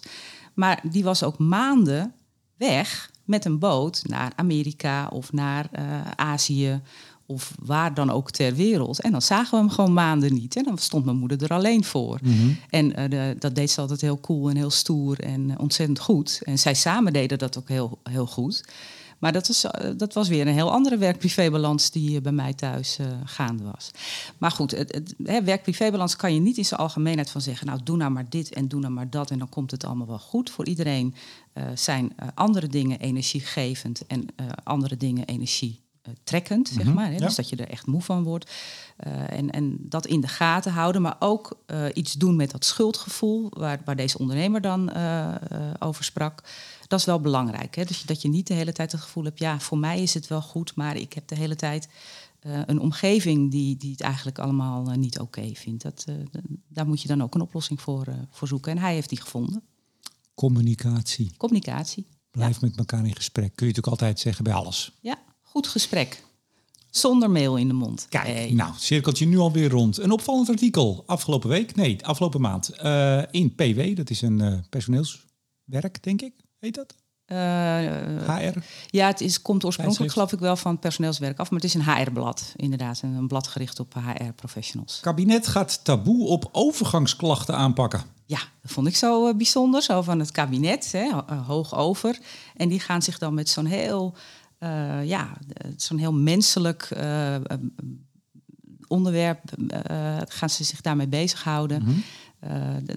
Maar 0.53 0.79
die 0.83 1.03
was 1.03 1.23
ook 1.23 1.37
maanden 1.37 2.13
weg 2.57 3.11
met 3.25 3.45
een 3.45 3.59
boot 3.59 4.01
naar 4.05 4.31
Amerika 4.35 5.07
of 5.07 5.33
naar 5.33 5.69
Azië 6.15 6.81
of 7.25 7.53
waar 7.59 7.93
dan 7.93 8.09
ook 8.09 8.31
ter 8.31 8.55
wereld. 8.55 9.01
En 9.01 9.11
dan 9.11 9.21
zagen 9.21 9.51
we 9.51 9.57
hem 9.57 9.69
gewoon 9.69 9.93
maanden 9.93 10.33
niet. 10.33 10.55
En 10.55 10.63
dan 10.63 10.77
stond 10.77 11.05
mijn 11.05 11.17
moeder 11.17 11.43
er 11.43 11.49
alleen 11.49 11.83
voor. 11.83 12.19
Mm 12.23 12.37
-hmm. 12.37 12.57
En 12.69 13.09
de, 13.09 13.35
dat 13.39 13.55
deed 13.55 13.71
ze 13.71 13.81
altijd 13.81 14.01
heel 14.01 14.19
cool 14.19 14.49
en 14.49 14.55
heel 14.55 14.69
stoer 14.69 15.19
en 15.19 15.59
ontzettend 15.59 15.99
goed. 15.99 16.41
En 16.43 16.59
zij 16.59 16.73
samen 16.73 17.13
deden 17.13 17.37
dat 17.37 17.57
ook 17.57 17.67
heel, 17.69 17.99
heel 18.03 18.27
goed. 18.27 18.63
Maar 19.21 19.31
dat, 19.31 19.49
is, 19.49 19.63
eh, 19.63 19.91
dat 19.97 20.13
was 20.13 20.27
weer 20.27 20.47
een 20.47 20.53
heel 20.53 20.71
andere 20.71 20.97
werk-privébalans 20.97 21.91
die 21.91 22.15
eh, 22.15 22.21
bij 22.21 22.31
mij 22.31 22.53
thuis 22.53 22.97
uh, 22.99 23.07
gaande 23.25 23.63
was. 23.63 23.91
Maar 24.37 24.51
goed, 24.51 24.71
het, 24.71 24.91
het 25.23 25.43
werk-privébalans 25.43 26.15
kan 26.15 26.33
je 26.33 26.39
niet 26.39 26.57
in 26.57 26.65
zijn 26.65 26.79
algemeenheid 26.79 27.29
van 27.29 27.41
zeggen... 27.41 27.67
nou, 27.67 27.79
doe 27.83 27.97
nou 27.97 28.11
maar 28.11 28.29
dit 28.29 28.53
en 28.53 28.67
doe 28.67 28.79
nou 28.79 28.93
maar 28.93 29.09
dat 29.09 29.31
en 29.31 29.39
dan 29.39 29.49
komt 29.49 29.71
het 29.71 29.85
allemaal 29.85 30.07
wel 30.07 30.19
goed. 30.19 30.49
Voor 30.49 30.67
iedereen 30.67 31.15
uh, 31.53 31.63
zijn 31.75 32.15
andere 32.33 32.67
dingen 32.67 32.99
energiegevend 32.99 34.07
en 34.07 34.25
andere 34.63 34.97
dingen 34.97 35.25
energie 35.25 35.81
trekkend, 36.23 36.67
zeg 36.67 36.85
mhm, 36.85 36.93
maar. 36.93 37.11
Hè? 37.11 37.17
Dus 37.17 37.35
dat 37.35 37.49
je 37.49 37.55
er 37.55 37.69
echt 37.69 37.85
moe 37.85 38.01
van 38.01 38.23
wordt. 38.23 38.51
Uh, 39.07 39.37
en, 39.37 39.49
en 39.49 39.77
dat 39.79 40.05
in 40.05 40.21
de 40.21 40.27
gaten 40.27 40.71
houden, 40.71 41.01
maar 41.01 41.15
ook 41.19 41.57
uh, 41.67 41.85
iets 41.93 42.13
doen 42.13 42.35
met 42.35 42.51
dat 42.51 42.65
schuldgevoel, 42.65 43.47
waar, 43.49 43.81
waar 43.85 43.95
deze 43.95 44.17
ondernemer 44.17 44.61
dan 44.61 44.91
uh, 44.97 45.33
over 45.79 46.03
sprak 46.03 46.43
dat 46.91 46.99
is 46.99 47.05
wel 47.05 47.19
belangrijk. 47.19 47.75
Hè? 47.75 47.83
Dus 47.83 48.01
dat 48.01 48.21
je 48.21 48.27
niet 48.27 48.47
de 48.47 48.53
hele 48.53 48.71
tijd 48.71 48.91
het 48.91 49.01
gevoel 49.01 49.23
hebt, 49.23 49.39
ja, 49.39 49.59
voor 49.59 49.77
mij 49.77 50.01
is 50.01 50.13
het 50.13 50.27
wel 50.27 50.41
goed, 50.41 50.75
maar 50.75 50.95
ik 50.95 51.13
heb 51.13 51.27
de 51.27 51.35
hele 51.35 51.55
tijd 51.55 51.87
uh, 52.41 52.59
een 52.65 52.79
omgeving 52.79 53.51
die, 53.51 53.77
die 53.77 53.91
het 53.91 54.01
eigenlijk 54.01 54.39
allemaal 54.39 54.89
uh, 54.89 54.95
niet 54.95 55.19
oké 55.19 55.39
okay 55.39 55.55
vindt. 55.55 55.83
Dat, 55.83 56.05
uh, 56.09 56.15
daar 56.67 56.87
moet 56.87 57.01
je 57.01 57.07
dan 57.07 57.23
ook 57.23 57.35
een 57.35 57.41
oplossing 57.41 57.81
voor, 57.81 58.07
voor 58.29 58.47
zoeken. 58.47 58.71
En 58.71 58.77
hij 58.77 58.93
heeft 58.93 59.09
die 59.09 59.21
gevonden. 59.21 59.63
Communicatie. 60.33 61.33
Communicatie. 61.37 62.07
Blijf 62.31 62.61
ja. 62.61 62.67
met 62.67 62.77
elkaar 62.77 63.05
in 63.05 63.15
gesprek. 63.15 63.55
Kun 63.55 63.67
je 63.67 63.73
natuurlijk 63.73 64.01
altijd 64.01 64.19
zeggen 64.19 64.43
bij 64.43 64.53
alles. 64.53 64.91
Ja, 65.01 65.19
goed 65.41 65.67
gesprek. 65.67 66.23
Zonder 66.89 67.31
mail 67.31 67.57
in 67.57 67.67
de 67.67 67.73
mond. 67.73 68.05
Kijk, 68.09 68.27
hey. 68.27 68.51
nou, 68.53 68.73
cirkeltje 68.77 69.25
nu 69.25 69.37
alweer 69.37 69.69
rond. 69.69 69.97
Een 69.97 70.11
opvallend 70.11 70.49
artikel 70.49 71.03
afgelopen 71.05 71.49
week, 71.49 71.75
nee, 71.75 72.05
afgelopen 72.05 72.41
maand. 72.41 72.69
in 73.31 73.55
PW, 73.55 73.95
dat 73.95 74.09
is 74.09 74.21
een 74.21 74.65
personeelswerk, 74.69 76.03
denk 76.03 76.21
ik. 76.21 76.33
Heet 76.61 76.75
dat? 76.75 76.95
HR? 77.25 77.33
Eh, 77.35 78.51
ja, 78.87 79.07
het 79.07 79.21
is, 79.21 79.41
komt 79.41 79.65
oorspronkelijk 79.65 80.11
geloof 80.11 80.33
ik 80.33 80.39
wel 80.39 80.55
van 80.55 80.79
personeelswerk 80.79 81.39
af, 81.39 81.51
maar 81.51 81.59
het 81.59 81.69
is 81.69 81.73
een 81.73 81.93
HR-blad, 81.93 82.53
inderdaad. 82.55 83.01
Een, 83.01 83.27
blad 83.27 83.47
gericht 83.47 83.79
op 83.79 83.93
HR-professionals. 83.93 84.99
kabinet 84.99 85.47
gaat 85.47 85.83
taboe 85.83 86.27
op 86.27 86.49
overgangsklachten 86.51 87.55
aanpakken. 87.55 88.01
Ja, 88.25 88.39
dat 88.61 88.71
vond 88.71 88.87
ik 88.87 88.95
zo 88.95 89.27
uh, 89.27 89.35
bijzonder. 89.35 89.81
Zo 89.81 90.01
van 90.01 90.19
het 90.19 90.31
kabinet, 90.31 90.91
hè, 90.91 91.11
hoog 91.45 91.75
over. 91.75 92.17
En 92.55 92.69
die 92.69 92.79
gaan 92.79 93.01
zich 93.01 93.17
dan 93.17 93.33
met 93.33 93.49
zo'n 93.49 93.65
heel, 93.65 94.15
uh, 94.59 95.05
ja, 95.05 95.37
zo'n 95.77 95.97
heel 95.97 96.13
menselijk 96.13 96.89
onderwerp, 98.87 99.41
gaan 100.27 100.49
ze 100.49 100.63
zich 100.63 100.81
daarmee 100.81 101.07
bezighouden. 101.07 101.83
Mm 101.83 102.03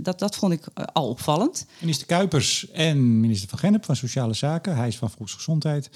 dat, 0.02 0.18
dat 0.18 0.36
vond 0.36 0.52
ik 0.52 0.60
uh, 0.60 0.84
al 0.92 1.08
opvallend. 1.08 1.66
Minister 1.80 2.06
Kuipers 2.06 2.70
en 2.70 3.20
minister 3.20 3.48
Van 3.48 3.58
Gennep 3.58 3.84
van 3.84 3.96
Sociale 3.96 4.34
Zaken, 4.34 4.76
hij 4.76 4.88
is 4.88 4.96
van 4.96 5.10
Volksgezondheid, 5.10 5.90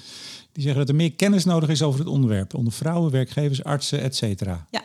die 0.51 0.63
zeggen 0.63 0.79
dat 0.79 0.89
er 0.89 0.95
meer 0.95 1.13
kennis 1.13 1.45
nodig 1.45 1.69
is 1.69 1.81
over 1.81 1.99
het 1.99 2.09
onderwerp. 2.09 2.53
Onder 2.53 2.73
vrouwen, 2.73 3.11
werkgevers, 3.11 3.63
artsen, 3.63 4.01
et 4.01 4.15
cetera. 4.15 4.65
Ja. 4.71 4.81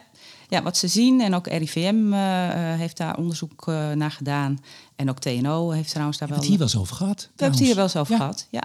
ja, 0.49 0.63
wat 0.63 0.77
ze 0.77 0.89
zien, 0.89 1.21
en 1.21 1.35
ook 1.35 1.47
RIVM 1.47 2.13
uh, 2.13 2.73
eh, 2.73 2.79
heeft 2.79 2.97
daar 2.97 3.17
onderzoek 3.17 3.67
naar 3.95 4.11
gedaan. 4.11 4.59
En 4.97 5.11
ook 5.11 5.19
TNO 5.19 5.71
heeft 5.71 5.91
trouwens 5.91 6.19
daar 6.19 6.29
wel... 6.29 6.39
Heb 6.39 6.47
je 6.47 6.53
het 6.53 6.59
hier 6.59 6.59
wel 6.59 6.67
eens 6.67 6.77
over 6.77 6.97
gehad? 6.97 7.21
We 7.21 7.43
hebben 7.43 7.59
het 7.59 7.67
hier 7.67 7.75
wel 7.75 7.85
eens 7.85 7.97
over 7.97 8.17
gehad, 8.17 8.47
ja. 8.51 8.63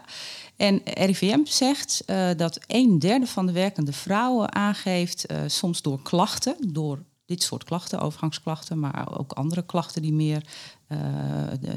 En 0.56 0.82
RIVM 0.84 1.40
zegt 1.44 2.04
dat 2.38 2.60
een 2.68 3.00
derde 3.00 3.28
van 3.28 3.46
de 3.46 3.52
werkende 3.52 3.94
vrouwen 3.94 4.56
aangeeft, 4.56 5.26
soms 5.48 5.82
door 5.82 6.02
klachten, 6.02 6.56
door 6.68 7.00
dit 7.30 7.44
soort 7.44 7.64
klachten, 7.64 8.00
overgangsklachten, 8.00 8.80
maar 8.80 9.20
ook 9.20 9.32
andere 9.32 9.66
klachten 9.66 10.02
die 10.02 10.14
meer 10.14 10.44
uh, 10.88 11.00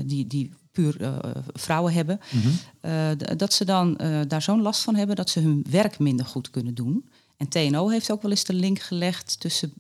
die, 0.05 0.27
die 0.27 0.51
puur 0.73 1.01
uh, 1.01 1.19
vrouwen 1.53 1.93
hebben, 1.93 2.21
mm 2.31 2.41
-hmm. 2.41 2.59
uh, 2.91 3.37
dat 3.37 3.53
ze 3.53 3.65
dan 3.65 4.01
daar 4.29 4.43
zo'n 4.43 4.63
last 4.63 4.83
van 4.83 4.95
hebben 4.95 5.17
dat 5.17 5.31
ze 5.31 5.41
hun 5.41 5.65
werk 5.71 5.99
minder 5.99 6.27
goed 6.27 6.51
kunnen 6.51 6.75
doen. 6.75 7.09
En 7.37 7.49
TNO 7.49 7.89
heeft 7.89 8.13
ook 8.13 8.23
wel 8.23 8.31
eens 8.31 8.45
de 8.45 8.55
link 8.55 8.79
gelegd 8.79 9.41
tussen 9.41 9.73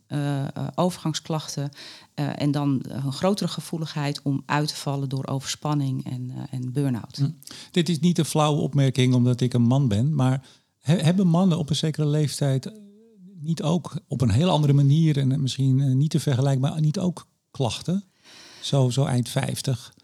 overgangsklachten 0.74 1.70
en 2.14 2.50
dan 2.50 2.84
een 2.88 3.12
grotere 3.12 3.48
gevoeligheid 3.48 4.22
om 4.22 4.42
uit 4.46 4.68
te 4.68 4.76
vallen 4.76 5.08
door 5.08 5.26
overspanning 5.26 6.04
en, 6.10 6.32
en 6.50 6.72
burn-out. 6.72 7.18
Mm. 7.18 7.38
Dit 7.70 7.88
is 7.88 8.00
niet 8.00 8.18
een 8.18 8.24
flauwe 8.24 8.60
opmerking 8.60 9.14
omdat 9.14 9.40
ik 9.40 9.54
een 9.54 9.62
man 9.62 9.88
ben, 9.88 10.14
maar 10.14 10.44
hebben 10.80 11.26
mannen 11.26 11.58
op 11.58 11.70
een 11.70 11.76
zekere 11.76 12.06
leeftijd 12.06 12.72
niet 13.42 13.62
ook 13.62 13.96
op 14.08 14.20
een 14.20 14.30
heel 14.30 14.50
andere 14.50 14.72
manier 14.72 15.18
en 15.18 15.40
misschien 15.40 15.80
eh, 15.80 15.94
niet 15.94 16.10
te 16.10 16.20
vergelijken, 16.20 16.60
maar 16.60 16.80
niet 16.80 16.98
ook 16.98 17.26
klachten? 17.50 18.04
Zo, 18.60 18.90
zo 18.90 19.04
eind 19.04 19.28
50. 19.28 19.94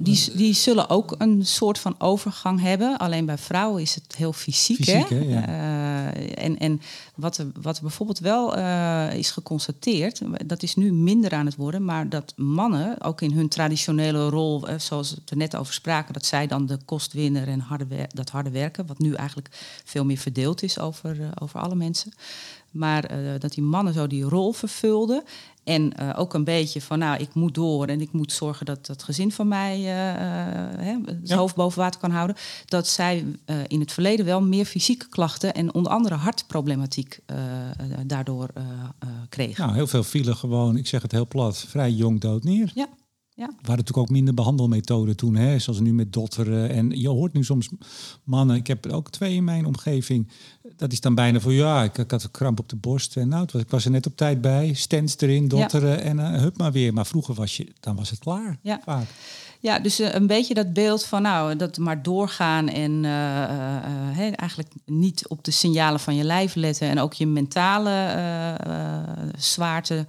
Die, 0.00 0.30
die 0.34 0.54
zullen 0.54 0.90
ook 0.90 1.14
een 1.18 1.46
soort 1.46 1.78
van 1.78 1.94
overgang 1.98 2.60
hebben. 2.60 2.98
Alleen 2.98 3.26
bij 3.26 3.38
vrouwen 3.38 3.82
is 3.82 3.94
het 3.94 4.16
heel 4.16 4.32
fysiek. 4.32 4.76
fysiek 4.76 5.08
hè? 5.08 5.18
Ja. 5.18 5.48
Uh, 5.48 6.44
en 6.44 6.58
en 6.58 6.80
wat, 7.14 7.36
er, 7.36 7.46
wat 7.60 7.76
er 7.76 7.82
bijvoorbeeld 7.82 8.18
wel 8.18 8.58
uh, 8.58 9.14
is 9.14 9.30
geconstateerd, 9.30 10.22
dat 10.46 10.62
is 10.62 10.74
nu 10.74 10.92
minder 10.92 11.32
aan 11.32 11.46
het 11.46 11.56
worden, 11.56 11.84
maar 11.84 12.08
dat 12.08 12.32
mannen 12.36 13.02
ook 13.02 13.20
in 13.20 13.32
hun 13.32 13.48
traditionele 13.48 14.28
rol, 14.28 14.68
uh, 14.68 14.78
zoals 14.78 15.10
we 15.10 15.16
het 15.20 15.30
er 15.30 15.36
net 15.36 15.56
over 15.56 15.74
spraken, 15.74 16.12
dat 16.12 16.26
zij 16.26 16.46
dan 16.46 16.66
de 16.66 16.78
kostwinner 16.84 17.48
en 17.48 17.60
harde 17.60 18.08
dat 18.14 18.30
harde 18.30 18.50
werken, 18.50 18.86
wat 18.86 18.98
nu 18.98 19.14
eigenlijk 19.14 19.48
veel 19.84 20.04
meer 20.04 20.18
verdeeld 20.18 20.62
is 20.62 20.78
over, 20.78 21.30
over 21.38 21.60
alle 21.60 21.74
mensen. 21.74 22.12
Maar 22.70 23.10
dat 23.38 23.52
die 23.52 23.62
mannen 23.62 23.94
zo 23.94 24.06
die 24.06 24.24
rol 24.24 24.52
vervulden. 24.52 25.22
En 25.70 25.92
uh, 26.00 26.10
ook 26.16 26.34
een 26.34 26.44
beetje 26.44 26.80
van, 26.80 26.98
nou, 26.98 27.20
ik 27.20 27.34
moet 27.34 27.54
door 27.54 27.86
en 27.86 28.00
ik 28.00 28.12
moet 28.12 28.32
zorgen 28.32 28.66
dat 28.66 28.86
het 28.86 29.02
gezin 29.02 29.32
van 29.32 29.48
mij 29.48 29.78
uh, 29.78 30.88
uh, 30.88 31.06
het 31.06 31.28
ja. 31.28 31.36
hoofd 31.36 31.54
boven 31.54 31.78
water 31.78 32.00
kan 32.00 32.10
houden. 32.10 32.36
Dat 32.64 32.88
zij 32.88 33.24
in 33.66 33.80
het 33.80 33.92
verleden 33.92 34.24
wel 34.24 34.42
meer 34.42 34.64
fysieke 34.64 35.08
klachten 35.08 35.54
en 35.54 35.74
onder 35.74 35.92
andere 35.92 36.14
hartproblematiek 36.14 37.18
daardoor 38.06 38.48
kregen. 39.28 39.64
Nou, 39.64 39.74
heel 39.76 39.86
veel 39.86 40.04
vielen 40.04 40.36
gewoon, 40.36 40.76
ik 40.76 40.86
zeg 40.86 41.02
het 41.02 41.12
heel 41.12 41.26
plat, 41.26 41.64
vrij 41.68 41.90
jong 41.90 42.20
dood 42.20 42.44
neer. 42.44 42.70
Ja. 42.74 42.88
Ja. 43.40 43.46
Er 43.46 43.52
waren 43.52 43.76
natuurlijk 43.76 43.98
ook 43.98 44.10
minder 44.10 44.34
behandelmethoden 44.34 45.16
toen, 45.16 45.34
hè? 45.34 45.58
zoals 45.58 45.80
nu 45.80 45.92
met 45.92 46.12
dotteren. 46.12 46.70
En 46.70 47.00
je 47.00 47.08
hoort 47.08 47.32
nu 47.32 47.44
soms 47.44 47.68
mannen, 48.24 48.56
ik 48.56 48.66
heb 48.66 48.86
ook 48.86 49.10
twee 49.10 49.34
in 49.34 49.44
mijn 49.44 49.66
omgeving. 49.66 50.28
Dat 50.76 50.92
is 50.92 51.00
dan 51.00 51.14
bijna 51.14 51.40
voor 51.40 51.52
ja, 51.52 51.82
ik, 51.82 51.98
ik 51.98 52.10
had 52.10 52.22
een 52.22 52.30
kramp 52.30 52.58
op 52.58 52.68
de 52.68 52.76
borst. 52.76 53.16
En 53.16 53.28
nou, 53.28 53.46
was, 53.52 53.62
ik 53.62 53.70
was 53.70 53.84
er 53.84 53.90
net 53.90 54.06
op 54.06 54.16
tijd 54.16 54.40
bij. 54.40 54.72
Stents 54.74 55.20
erin, 55.20 55.48
dotteren 55.48 56.02
en 56.02 56.18
uh, 56.18 56.32
hup 56.32 56.56
maar 56.56 56.72
weer. 56.72 56.92
Maar 56.92 57.06
vroeger 57.06 57.34
was 57.34 57.56
je, 57.56 57.72
dan 57.80 57.96
was 57.96 58.10
het 58.10 58.18
klaar. 58.18 58.58
Ja. 58.62 58.80
Vaak. 58.84 59.06
Ja, 59.60 59.78
dus 59.78 59.98
een 59.98 60.26
beetje 60.26 60.54
dat 60.54 60.72
beeld 60.72 61.04
van 61.04 61.22
nou, 61.22 61.56
dat 61.56 61.78
maar 61.78 62.02
doorgaan 62.02 62.68
en 62.68 63.04
eigenlijk 64.34 64.72
niet 64.84 65.28
op 65.28 65.44
de 65.44 65.50
signalen 65.50 66.00
van 66.00 66.16
je 66.16 66.24
lijf 66.24 66.54
letten 66.54 66.88
en 66.88 66.98
ook 66.98 67.12
je 67.12 67.26
mentale 67.26 68.56
zwaarte 69.38 70.06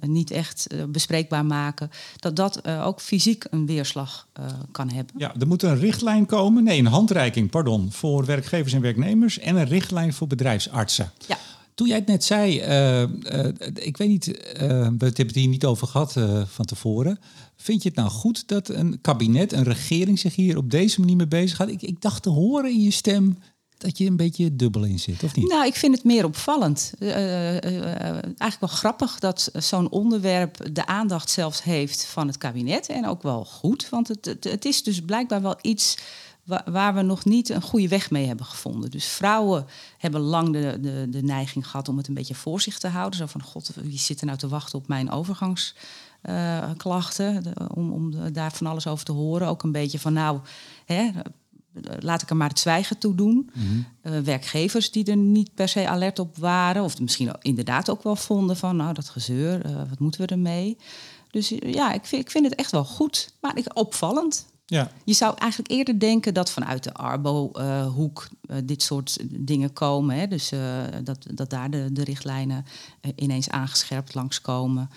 niet 0.00 0.30
echt 0.30 0.66
bespreekbaar 0.88 1.44
maken, 1.44 1.90
dat 2.16 2.36
dat 2.36 2.68
ook 2.68 3.00
fysiek 3.00 3.44
een 3.50 3.66
weerslag 3.66 4.28
kan 4.72 4.90
hebben. 4.90 5.14
Ja, 5.18 5.34
er 5.38 5.46
moet 5.46 5.62
een 5.62 5.78
richtlijn 5.78 6.26
komen, 6.26 6.64
nee, 6.64 6.78
een 6.78 6.86
handreiking, 6.86 7.50
pardon, 7.50 7.92
voor 7.92 8.24
werkgevers 8.24 8.72
en 8.72 8.80
werknemers 8.80 9.38
en 9.38 9.56
een 9.56 9.68
richtlijn 9.68 10.12
voor 10.12 10.26
bedrijfsartsen. 10.26 11.12
Ja. 11.26 11.38
Toen 11.74 11.86
jij 11.86 11.96
het 11.96 12.06
net 12.06 12.24
zei, 12.24 12.60
uh, 12.60 13.00
uh, 13.00 13.46
ik 13.74 13.96
weet 13.96 14.08
niet, 14.08 14.28
uh, 14.28 14.34
we 14.54 14.64
hebben 14.64 15.08
het 15.08 15.34
hier 15.34 15.48
niet 15.48 15.64
over 15.64 15.86
gehad 15.86 16.12
van 16.46 16.64
tevoren. 16.64 17.18
Vind 17.56 17.82
je 17.82 17.88
het 17.88 17.98
nou 17.98 18.10
goed 18.10 18.48
dat 18.48 18.68
een 18.68 18.98
kabinet, 19.00 19.52
een 19.52 19.62
regering 19.62 20.18
zich 20.18 20.34
hier 20.34 20.56
op 20.56 20.70
deze 20.70 21.00
manier 21.00 21.16
mee 21.16 21.28
bezig 21.28 21.56
gaat? 21.56 21.68
Ik, 21.68 21.82
ik 21.82 22.00
dacht 22.00 22.22
te 22.22 22.30
horen 22.30 22.70
in 22.70 22.82
je 22.82 22.90
stem 22.90 23.38
dat 23.84 23.98
je 23.98 24.06
een 24.06 24.16
beetje 24.16 24.56
dubbel 24.56 24.84
in 24.84 24.98
zit, 24.98 25.22
of 25.22 25.36
niet? 25.36 25.48
Nou, 25.48 25.66
ik 25.66 25.74
vind 25.74 25.94
het 25.94 26.04
meer 26.04 26.24
opvallend. 26.24 26.92
eigenlijk 26.98 28.60
wel 28.60 28.68
grappig 28.68 29.18
dat 29.18 29.50
zo'n 29.52 29.90
onderwerp 29.90 30.68
de 30.72 30.86
aandacht 30.86 31.30
zelfs 31.30 31.62
heeft 31.62 32.04
van 32.04 32.26
het 32.26 32.38
kabinet. 32.38 32.88
En 32.88 33.06
ook 33.06 33.22
wel 33.22 33.44
goed, 33.44 33.88
want 33.88 34.08
het, 34.08 34.24
het, 34.24 34.44
het 34.44 34.64
is 34.64 34.82
dus 34.82 35.00
blijkbaar 35.00 35.42
wel 35.42 35.56
iets 35.60 35.96
waar 36.64 36.94
we 36.94 37.02
nog 37.02 37.24
niet 37.24 37.48
een 37.48 37.62
goede 37.62 37.88
weg 37.88 38.10
mee 38.10 38.26
hebben 38.26 38.46
gevonden. 38.46 38.90
Dus 38.90 39.06
vrouwen 39.06 39.66
hebben 39.98 40.20
lang 40.20 40.52
de, 40.52 40.78
de, 40.80 41.06
de 41.10 41.22
neiging 41.22 41.66
gehad 41.66 41.88
om 41.88 41.96
het 41.96 42.08
een 42.08 42.14
beetje 42.14 42.34
voor 42.34 42.60
zich 42.60 42.78
te 42.78 42.88
houden. 42.88 43.18
Zo 43.18 43.26
van, 43.26 43.42
god, 43.42 43.70
wie 43.82 43.98
zit 43.98 44.20
er 44.20 44.26
nou 44.26 44.38
te 44.38 44.48
wachten 44.48 44.78
op 44.78 44.88
mijn 44.88 45.10
overgangsklachten? 45.10 47.42
om, 47.74 47.92
om 47.92 48.32
daar 48.32 48.52
van 48.52 48.66
alles 48.66 48.86
over 48.86 49.04
te 49.04 49.12
horen. 49.12 49.48
Ook 49.48 49.62
een 49.62 49.72
beetje 49.72 49.98
van, 49.98 50.12
nou, 50.12 50.40
hè, 50.84 51.10
laat 51.98 52.22
ik 52.22 52.30
er 52.30 52.36
maar 52.36 52.48
het 52.48 52.58
zwijgen 52.58 52.98
toe 52.98 53.14
doen. 53.14 53.50
Mhm. 53.52 53.66
Eh, 54.00 54.18
werkgevers 54.20 54.90
die 54.90 55.04
er 55.04 55.16
niet 55.16 55.54
per 55.54 55.68
se 55.68 55.88
alert 55.88 56.18
op 56.18 56.36
waren... 56.36 56.82
of 56.82 57.00
misschien 57.00 57.30
inderdaad 57.40 57.90
ook 57.90 58.02
wel 58.02 58.16
vonden 58.16 58.56
van, 58.56 58.76
nou, 58.76 58.94
dat 58.94 59.08
gezeur, 59.08 59.66
uh, 59.66 59.76
wat 59.88 59.98
moeten 59.98 60.20
we 60.20 60.26
ermee? 60.26 60.76
Dus 61.30 61.48
ja, 61.58 61.92
ik 61.92 62.04
vind, 62.04 62.22
ik 62.22 62.30
vind 62.30 62.44
het 62.44 62.54
echt 62.54 62.70
wel 62.70 62.84
goed, 62.84 63.34
maar 63.40 63.54
opvallend. 63.74 64.46
Ja. 64.66 64.90
Je 65.04 65.12
zou 65.12 65.34
eigenlijk 65.38 65.70
eerder 65.70 65.98
denken 65.98 66.34
dat 66.34 66.50
vanuit 66.50 66.84
de 66.84 66.94
Arbo-hoek 66.94 68.28
uh, 68.46 68.56
dit 68.64 68.82
soort 68.82 69.18
dingen 69.30 69.72
komen. 69.72 70.16
Hè? 70.16 70.26
Dus 70.26 70.52
dat, 71.02 71.26
dat 71.34 71.50
daar 71.50 71.70
de, 71.70 71.92
de 71.92 72.04
richtlijnen 72.04 72.64
ineens 73.16 73.48
aangescherpt 73.48 74.14
langskomen. 74.14 74.90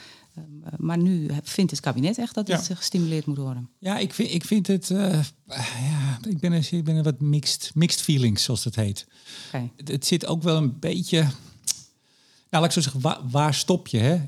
Maar 0.77 0.97
nu 0.97 1.29
vindt 1.43 1.71
het 1.71 1.79
kabinet 1.79 2.17
echt 2.17 2.35
dat 2.35 2.45
dit 2.45 2.69
gestimuleerd 2.73 3.25
moet 3.25 3.37
worden. 3.37 3.69
Ja, 3.79 3.97
ik 3.97 4.13
vind, 4.13 4.33
ik 4.33 4.45
vind 4.45 4.67
het. 4.67 4.87
ja, 4.87 6.19
ik 6.29 6.39
ben, 6.39 6.51
er, 6.51 6.67
ik 6.71 6.83
ben 6.83 6.95
er 6.95 7.03
wat 7.03 7.19
mixed, 7.19 7.71
mixed 7.73 8.01
feelings, 8.01 8.43
zoals 8.43 8.63
het 8.63 8.75
heet. 8.75 9.07
Okay. 9.47 9.71
Het, 9.75 9.87
het, 9.87 10.05
zit 10.05 10.25
ook 10.25 10.43
wel 10.43 10.57
een 10.57 10.79
beetje. 10.79 11.19
Nou, 11.19 12.63
laat 12.63 12.65
ik 12.65 12.71
zo 12.71 12.81
zeggen, 12.81 13.01
waar, 13.01 13.19
waar 13.29 13.53
stop 13.53 13.87
je? 13.87 13.97
Hè? 13.97 14.19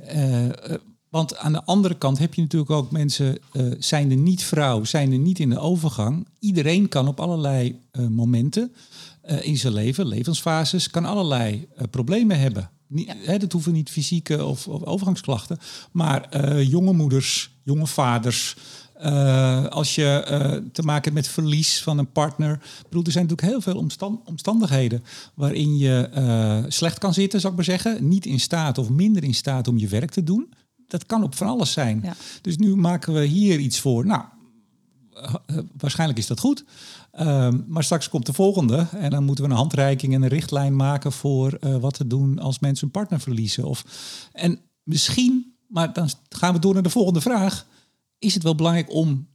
Want 1.09 1.37
aan 1.37 1.51
de 1.51 1.63
andere 1.63 1.97
kant 1.97 2.19
heb 2.19 2.33
je 2.33 2.41
natuurlijk 2.41 2.71
ook 2.71 2.91
mensen, 2.91 3.37
uh, 3.53 3.73
zijn 3.79 4.11
er 4.11 4.17
niet 4.17 4.43
vrouw, 4.43 4.83
zijn 4.83 5.11
er 5.11 5.17
niet 5.17 5.39
in 5.39 5.49
de 5.49 5.59
overgang. 5.59 6.27
Iedereen 6.39 6.89
kan 6.89 7.07
op 7.07 7.19
allerlei 7.19 7.81
momenten 8.09 8.73
in 9.41 9.57
zijn 9.57 9.73
leven, 9.73 10.07
levensfases, 10.07 10.89
kan 10.89 11.05
allerlei 11.05 11.67
problemen 11.89 12.39
hebben. 12.39 12.69
Niet, 12.89 13.08
ja. 13.08 13.15
hè, 13.17 13.38
dat 13.38 13.51
hoeven 13.51 13.74
niet 13.74 13.89
fysieke 13.89 14.46
of, 14.46 14.67
of 14.67 14.84
overgangsklachten, 14.84 15.58
maar 15.91 16.48
jonge 16.62 16.93
moeders, 16.93 17.51
jonge 17.63 17.88
vaders. 17.88 18.55
als 19.69 19.96
je 19.96 20.24
te 20.72 20.81
maken 20.81 21.03
hebt 21.03 21.15
met 21.15 21.27
verlies 21.27 21.84
van 21.84 21.98
een 21.98 22.12
partner. 22.12 22.60
bedoel, 22.84 23.03
er 23.03 23.12
zijn 23.12 23.25
natuurlijk 23.25 23.51
heel 23.51 23.62
veel 23.62 23.81
omstand, 23.81 24.27
omstandigheden 24.27 25.03
waarin 25.34 25.77
je 25.77 26.65
slecht 26.67 27.00
kan 27.00 27.13
zitten, 27.13 27.39
zou 27.39 27.51
ik 27.51 27.58
maar 27.58 27.77
zeggen. 27.77 28.08
Niet 28.08 28.25
in 28.25 28.39
staat 28.39 28.77
of 28.77 28.89
minder 28.89 29.24
in 29.24 29.34
staat 29.34 29.67
om 29.67 29.77
je 29.77 29.88
werk 29.88 30.12
te 30.12 30.24
doen 30.24 30.53
dat 30.89 31.05
kan 31.05 31.24
op 31.24 31.36
van 31.36 31.48
alles 31.48 31.72
zijn. 31.72 32.00
Ja. 32.03 32.15
Dus 32.41 32.58
nu 32.58 32.75
maken 32.75 33.13
we 33.13 33.25
hier 33.25 33.60
iets 33.60 33.79
voor. 33.79 34.05
Nou, 34.05 34.24
waarschijnlijk 35.77 36.19
is 36.19 36.27
dat 36.27 36.39
goed. 36.39 36.63
Um, 37.19 37.65
maar 37.67 37.83
straks 37.83 38.09
komt 38.09 38.25
de 38.25 38.33
volgende. 38.33 38.88
En 38.91 39.09
dan 39.09 39.23
moeten 39.23 39.43
we 39.43 39.49
een 39.49 39.57
handreiking 39.57 40.13
en 40.13 40.21
een 40.21 40.29
richtlijn 40.29 40.75
maken 40.75 41.11
voor 41.11 41.57
uh, 41.61 41.75
wat 41.75 41.93
te 41.93 42.07
doen 42.07 42.39
als 42.39 42.59
mensen 42.59 42.85
een 42.85 42.91
partner 42.91 43.19
verliezen. 43.19 43.63
Of, 43.63 43.85
en 44.33 44.59
misschien, 44.83 45.53
maar 45.67 45.93
dan 45.93 46.09
gaan 46.29 46.53
we 46.53 46.59
door 46.59 46.73
naar 46.73 46.83
de 46.83 46.89
volgende 46.89 47.21
vraag. 47.21 47.65
Is 48.19 48.33
het 48.33 48.43
wel 48.43 48.55
belangrijk 48.55 48.93
om 48.93 49.27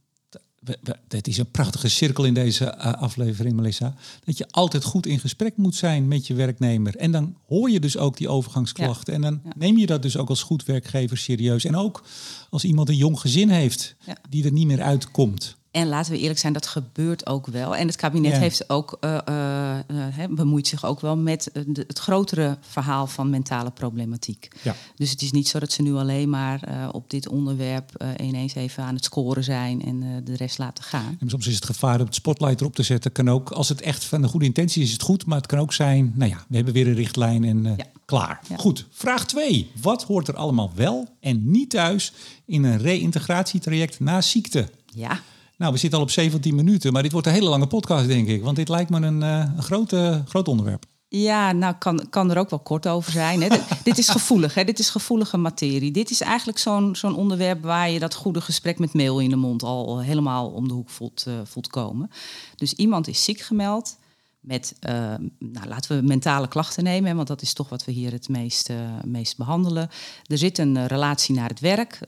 het 1.07 1.27
is 1.27 1.37
een 1.37 1.51
prachtige 1.51 1.87
cirkel 1.87 2.23
in 2.25 2.33
deze 2.33 2.75
uh, 2.77 2.93
aflevering, 2.93 3.55
Melissa. 3.55 3.95
Dat 4.23 4.37
je 4.37 4.47
altijd 4.49 4.83
goed 4.83 5.05
in 5.05 5.19
gesprek 5.19 5.57
moet 5.57 5.75
zijn 5.75 6.07
met 6.07 6.27
je 6.27 6.33
werknemer. 6.33 6.95
En 6.95 7.11
dan 7.11 7.35
hoor 7.47 7.69
je 7.69 7.79
dus 7.79 7.97
ook 7.97 8.17
die 8.17 8.29
overgangsklachten. 8.29 9.13
Ja. 9.13 9.19
En 9.19 9.21
dan 9.21 9.41
ja. 9.43 9.51
neem 9.57 9.77
je 9.77 9.85
dat 9.85 10.01
dus 10.01 10.17
ook 10.17 10.29
als 10.29 10.43
goed 10.43 10.65
werkgever 10.65 11.17
serieus. 11.17 11.65
En 11.65 11.75
ook 11.75 12.03
als 12.49 12.63
iemand 12.63 12.89
een 12.89 12.95
jong 12.95 13.19
gezin 13.19 13.49
heeft 13.49 13.95
ja. 14.05 14.17
die 14.29 14.45
er 14.45 14.51
niet 14.51 14.67
meer 14.67 14.81
uitkomt. 14.81 15.55
En 15.75 15.87
laten 15.87 16.11
we 16.11 16.19
eerlijk 16.19 16.39
zijn, 16.39 16.53
dat 16.53 16.67
gebeurt 16.67 17.25
ook 17.27 17.47
wel. 17.47 17.75
En 17.75 17.87
het 17.87 17.95
kabinet 17.95 18.31
ja. 18.31 18.39
heeft 18.39 18.69
ook, 18.69 18.97
uh, 19.01 19.17
uh, 19.29 19.77
uh, 19.91 20.25
bemoeit 20.29 20.67
zich 20.67 20.85
ook 20.85 20.99
wel 20.99 21.17
met 21.17 21.49
het 21.73 21.99
grotere 21.99 22.57
verhaal 22.61 23.07
van 23.07 23.29
mentale 23.29 23.71
problematiek. 23.71 24.47
Ja. 24.61 24.75
Dus 24.95 25.09
het 25.09 25.21
is 25.21 25.31
niet 25.31 25.47
zo 25.47 25.59
dat 25.59 25.71
ze 25.71 25.81
nu 25.81 25.93
alleen 25.93 26.29
maar 26.29 26.89
op 26.91 27.09
dit 27.09 27.27
onderwerp 27.27 28.05
ineens 28.21 28.55
even 28.55 28.83
aan 28.83 28.95
het 28.95 29.03
scoren 29.03 29.43
zijn 29.43 29.85
en 29.85 30.23
de 30.23 30.35
rest 30.35 30.57
laten 30.57 30.83
gaan. 30.83 31.17
En 31.19 31.29
soms 31.29 31.47
is 31.47 31.55
het 31.55 31.65
gevaar 31.65 31.99
om 31.99 32.05
het 32.05 32.15
spotlight 32.15 32.59
erop 32.61 32.75
te 32.75 32.83
zetten. 32.83 33.11
Kan 33.11 33.29
ook, 33.29 33.51
als 33.51 33.69
het 33.69 33.81
echt 33.81 34.03
van 34.03 34.21
de 34.21 34.27
goede 34.27 34.45
intentie 34.45 34.81
is, 34.81 34.87
is 34.87 34.93
het 34.93 35.01
goed. 35.01 35.25
Maar 35.25 35.37
het 35.37 35.47
kan 35.47 35.59
ook 35.59 35.73
zijn, 35.73 36.13
nou 36.15 36.29
ja, 36.29 36.45
we 36.47 36.55
hebben 36.55 36.73
weer 36.73 36.87
een 36.87 36.93
richtlijn 36.93 37.43
en 37.43 37.63
ja. 37.63 37.85
klaar. 38.05 38.39
Goed, 38.57 38.85
vraag 38.91 39.25
2. 39.25 39.71
Wat 39.81 40.03
hoort 40.03 40.27
er 40.27 40.35
allemaal 40.35 40.71
wel 40.75 41.07
en 41.19 41.51
niet 41.51 41.69
thuis 41.69 42.13
in 42.45 42.63
een 42.63 42.77
reïntegratietraject 42.77 43.99
na 43.99 44.21
ziekte? 44.21 44.69
Ja. 44.85 45.21
Nou, 45.57 45.73
we 45.73 45.77
zitten 45.77 45.99
al 45.99 46.05
op 46.05 46.11
17 46.11 46.55
minuten, 46.55 46.93
maar 46.93 47.03
dit 47.03 47.11
wordt 47.11 47.27
een 47.27 47.33
hele 47.33 47.49
lange 47.49 47.67
podcast, 47.67 48.07
denk 48.07 48.27
ik. 48.27 48.43
Want 48.43 48.55
dit 48.55 48.69
lijkt 48.69 48.89
me 48.89 49.01
een, 49.01 49.21
uh, 49.21 49.43
een 49.55 49.63
groot, 49.63 49.91
uh, 49.91 50.17
groot 50.25 50.47
onderwerp. 50.47 50.85
Ja, 51.07 51.51
nou 51.51 51.75
kan, 51.75 52.07
kan 52.09 52.31
er 52.31 52.37
ook 52.37 52.49
wel 52.49 52.59
kort 52.59 52.87
over 52.87 53.11
zijn. 53.11 53.41
Hè. 53.41 53.47
dit 53.83 53.97
is 53.97 54.09
gevoelig, 54.09 54.53
hè. 54.53 54.63
dit 54.63 54.79
is 54.79 54.89
gevoelige 54.89 55.37
materie. 55.37 55.91
Dit 55.91 56.09
is 56.09 56.21
eigenlijk 56.21 56.57
zo'n 56.57 56.95
zo'n 56.95 57.15
onderwerp 57.15 57.63
waar 57.63 57.89
je 57.89 57.99
dat 57.99 58.15
goede 58.15 58.41
gesprek 58.41 58.79
met 58.79 58.93
mail 58.93 59.19
in 59.19 59.29
de 59.29 59.35
mond 59.35 59.63
al 59.63 60.01
helemaal 60.01 60.49
om 60.49 60.67
de 60.67 60.73
hoek 60.73 60.89
voelt, 60.89 61.25
uh, 61.27 61.33
voelt 61.43 61.67
komen. 61.67 62.09
Dus 62.55 62.73
iemand 62.73 63.07
is 63.07 63.23
ziek 63.23 63.39
gemeld 63.39 63.97
met, 64.45 64.75
uh, 64.89 64.91
nou, 65.39 65.67
laten 65.67 65.95
we 65.95 66.07
mentale 66.07 66.47
klachten 66.47 66.83
nemen, 66.83 67.15
want 67.15 67.27
dat 67.27 67.41
is 67.41 67.53
toch 67.53 67.69
wat 67.69 67.85
we 67.85 67.91
hier 67.91 68.11
het 68.11 68.29
meest, 68.29 68.69
uh, 68.69 68.77
meest 69.03 69.37
behandelen. 69.37 69.89
Er 70.23 70.37
zit 70.37 70.57
een 70.57 70.75
uh, 70.75 70.85
relatie 70.85 71.35
naar 71.35 71.49
het 71.49 71.59
werk, 71.59 71.99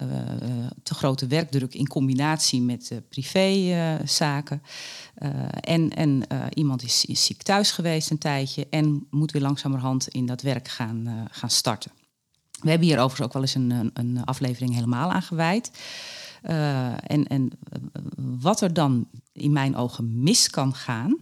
te 0.83 0.93
grote 0.93 1.27
werkdruk 1.27 1.73
in 1.73 1.87
combinatie 1.87 2.61
met 2.61 3.01
privézaken. 3.09 4.61
en 5.61 5.89
en 5.89 6.23
iemand 6.53 6.83
is, 6.83 7.05
is, 7.05 7.25
ziek 7.25 7.41
thuis 7.43 7.71
geweest 7.71 8.09
een 8.09 8.17
tijdje 8.17 8.67
en 8.69 9.07
moet 9.09 9.31
weer 9.31 9.41
langzamerhand 9.41 10.07
in 10.07 10.25
dat 10.25 10.41
werk 10.41 10.67
gaan, 10.67 11.27
gaan 11.31 11.49
starten. 11.49 11.91
We 12.61 12.69
hebben 12.69 12.87
hier 12.87 12.99
overigens 12.99 13.27
ook 13.27 13.33
wel 13.33 13.41
eens 13.41 13.55
een, 13.55 13.91
een 13.93 14.25
aflevering 14.25 14.73
helemaal 14.73 15.11
aan 15.11 15.21
gewijd. 15.21 15.71
en, 16.41 17.27
en 17.27 17.51
wat 18.39 18.61
er 18.61 18.73
dan 18.73 19.07
in 19.31 19.51
mijn 19.51 19.75
ogen 19.75 20.23
mis 20.23 20.49
kan 20.49 20.73
gaan, 20.73 21.17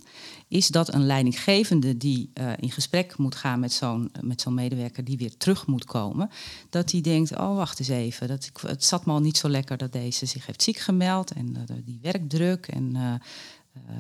is 0.48 0.68
dat 0.68 0.94
een 0.94 1.06
leidinggevende 1.06 1.98
die 1.98 2.32
uh, 2.34 2.52
in 2.60 2.72
gesprek 2.72 3.18
moet 3.18 3.36
gaan 3.36 3.60
met 3.60 3.74
zo'n, 3.74 4.12
met 4.22 4.42
zo'n 4.42 4.54
medewerker 4.54 5.04
die 5.04 5.18
weer 5.18 5.38
terug 5.38 5.68
moet 5.68 5.86
komen, 5.86 6.30
dat 6.70 6.90
die 6.90 7.02
denkt, 7.02 7.38
oh 7.38 7.56
wacht 7.56 7.80
eens 7.80 7.88
even, 7.88 8.28
dat 8.28 8.46
ik, 8.46 8.58
het 8.68 8.84
zat 8.84 9.06
me 9.06 9.12
al 9.12 9.20
niet 9.20 9.38
zo 9.38 9.50
lekker 9.50 9.78
dat 9.78 9.92
deze 9.92 10.26
zich 10.26 10.46
heeft 10.46 10.62
ziek 10.62 10.78
gemeld 10.78 11.32
en 11.32 11.56
uh, 11.70 11.76
die 11.86 12.00
werkdruk 12.02 12.68
en 12.68 12.96
uh, 12.96 13.14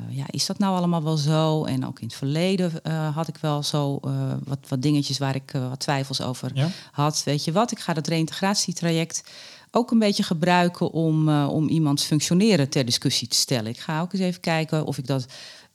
ja, 0.10 0.26
is 0.30 0.46
dat 0.46 0.58
nou 0.58 0.76
allemaal 0.76 1.04
wel 1.04 1.18
zo? 1.18 1.64
En 1.64 1.86
ook 1.86 2.00
in 2.00 2.08
het 2.08 2.16
verleden 2.16 2.72
had 3.14 3.28
ik 3.28 3.38
wel 3.38 3.64
zo 3.64 4.00
wat, 4.44 4.60
wat 4.68 4.82
dingetjes 4.82 5.18
waar 5.18 5.36
ik 5.36 5.52
wat 5.52 5.80
twijfels 5.80 6.22
over 6.22 6.52
ja? 6.54 6.70
had. 6.92 7.24
Weet 7.24 7.44
je 7.44 7.52
wat, 7.52 7.72
ik 7.72 7.80
ga 7.80 7.94
dat 7.94 8.08
reïntegratietraject 8.08 9.24
ook 9.72 9.92
een 9.92 10.00
beetje 10.00 10.24
gebruiken 10.24 10.92
om, 10.92 11.30
om 11.46 11.68
iemands 11.68 12.04
functioneren 12.04 12.70
ter 12.70 12.86
discussie 12.86 13.28
te 13.28 13.36
stellen. 13.36 13.72
Ik 13.72 13.80
ga 13.80 14.02
ook 14.02 14.14
eens 14.14 14.22
even 14.22 14.42
kijken 14.42 14.86
of 14.86 14.98
ik 14.98 15.08
dat 15.08 15.26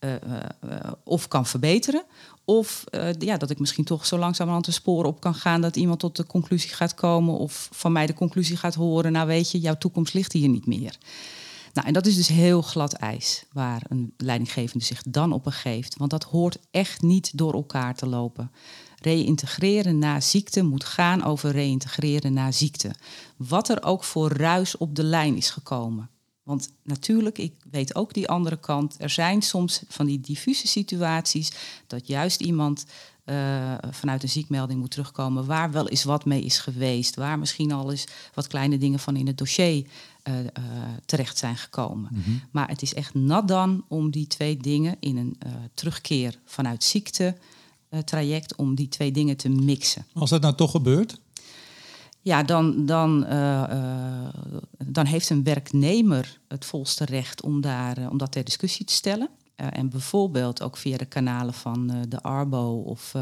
uh, 0.00 0.12
uh, 0.64 0.92
of 1.04 1.28
kan 1.28 1.46
verbeteren. 1.46 2.04
Of 2.44 2.84
ja, 3.18 3.36
dat 3.36 3.50
ik 3.50 3.58
misschien 3.58 3.84
toch 3.84 4.06
zo 4.06 4.18
langzamerhand 4.18 4.64
de 4.64 4.72
sporen 4.72 5.08
op 5.08 5.20
kan 5.20 5.34
gaan 5.34 5.60
dat 5.60 5.76
iemand 5.76 6.00
tot 6.00 6.16
de 6.16 6.26
conclusie 6.26 6.70
gaat 6.70 6.94
komen. 6.94 7.38
Of 7.38 7.68
van 7.72 7.92
mij 7.92 8.06
de 8.06 8.14
conclusie 8.14 8.56
gaat 8.56 8.74
horen. 8.74 9.12
Nou 9.12 9.26
weet 9.26 9.50
je, 9.50 9.60
jouw 9.60 9.78
toekomst 9.78 10.14
ligt 10.14 10.32
hier 10.32 10.48
niet 10.48 10.66
meer. 10.66 10.98
Nou, 11.72 11.86
en 11.86 11.92
dat 11.92 12.06
is 12.06 12.16
dus 12.16 12.28
heel 12.28 12.62
glad 12.62 12.92
ijs 12.92 13.44
waar 13.52 13.82
een 13.88 14.14
leidinggevende 14.16 14.84
zich 14.84 15.02
dan 15.02 15.32
op 15.32 15.44
begeeft. 15.44 15.96
Want 15.96 16.10
dat 16.10 16.24
hoort 16.24 16.58
echt 16.70 17.02
niet 17.02 17.38
door 17.38 17.52
elkaar 17.52 17.94
te 17.94 18.06
lopen. 18.06 18.50
Reïntegreren 19.02 19.98
na 19.98 20.20
ziekte 20.20 20.62
moet 20.62 20.84
gaan 20.84 21.24
over 21.24 21.50
reïntegreren 21.50 22.32
na 22.32 22.52
ziekte. 22.52 22.90
Wat 23.36 23.68
er 23.68 23.82
ook 23.82 24.04
voor 24.04 24.32
ruis 24.32 24.76
op 24.76 24.94
de 24.94 25.04
lijn 25.04 25.36
is 25.36 25.50
gekomen. 25.50 26.10
Want 26.42 26.72
natuurlijk, 26.82 27.38
ik 27.38 27.52
weet 27.70 27.94
ook 27.94 28.14
die 28.14 28.28
andere 28.28 28.56
kant. 28.56 28.94
Er 28.98 29.10
zijn 29.10 29.42
soms 29.42 29.82
van 29.88 30.06
die 30.06 30.20
diffuse 30.20 30.66
situaties 30.66 31.52
dat 31.86 32.06
juist 32.06 32.40
iemand 32.40 32.84
uh, 33.24 33.74
vanuit 33.90 34.22
een 34.22 34.28
ziekmelding 34.28 34.80
moet 34.80 34.90
terugkomen 34.90 35.46
waar 35.46 35.72
wel 35.72 35.88
eens 35.88 36.04
wat 36.04 36.24
mee 36.24 36.42
is 36.42 36.58
geweest, 36.58 37.14
waar 37.14 37.38
misschien 37.38 37.72
al 37.72 37.90
eens 37.90 38.06
wat 38.34 38.46
kleine 38.46 38.78
dingen 38.78 38.98
van 38.98 39.16
in 39.16 39.26
het 39.26 39.38
dossier 39.38 39.86
uh, 40.28 40.34
terecht 41.06 41.38
zijn 41.38 41.56
gekomen. 41.56 42.10
Mhm. 42.12 42.30
Maar 42.50 42.68
het 42.68 42.82
is 42.82 42.94
echt 42.94 43.14
nat 43.14 43.48
dan 43.48 43.84
om 43.88 44.10
die 44.10 44.26
twee 44.26 44.56
dingen 44.56 44.96
in 45.00 45.16
een 45.16 45.38
terugkeer 45.74 46.38
vanuit 46.44 46.84
ziekte 46.84 47.36
traject, 48.04 48.56
om 48.56 48.74
die 48.74 48.88
twee 48.88 49.12
dingen 49.12 49.36
te 49.36 49.48
mixen. 49.48 50.06
Als 50.12 50.30
dat 50.30 50.40
nou 50.40 50.54
toch 50.54 50.70
gebeurt? 50.70 51.20
Ja, 52.22 52.42
dan, 52.42 52.86
dan, 52.86 53.20
dan 54.84 55.06
heeft 55.06 55.30
een 55.30 55.44
werknemer 55.44 56.40
het 56.48 56.64
volste 56.64 57.04
recht 57.04 57.42
om, 57.42 57.60
daar, 57.60 58.10
om 58.10 58.18
dat 58.18 58.32
ter 58.32 58.44
discussie 58.44 58.86
te 58.86 58.92
stellen. 58.92 59.28
Eh, 59.56 59.66
en 59.70 59.90
bijvoorbeeld 59.90 60.62
ook 60.62 60.76
via 60.76 60.96
de 60.96 61.04
kanalen 61.04 61.54
van 61.54 62.04
de 62.08 62.22
Arbo 62.22 62.82
of 62.86 63.14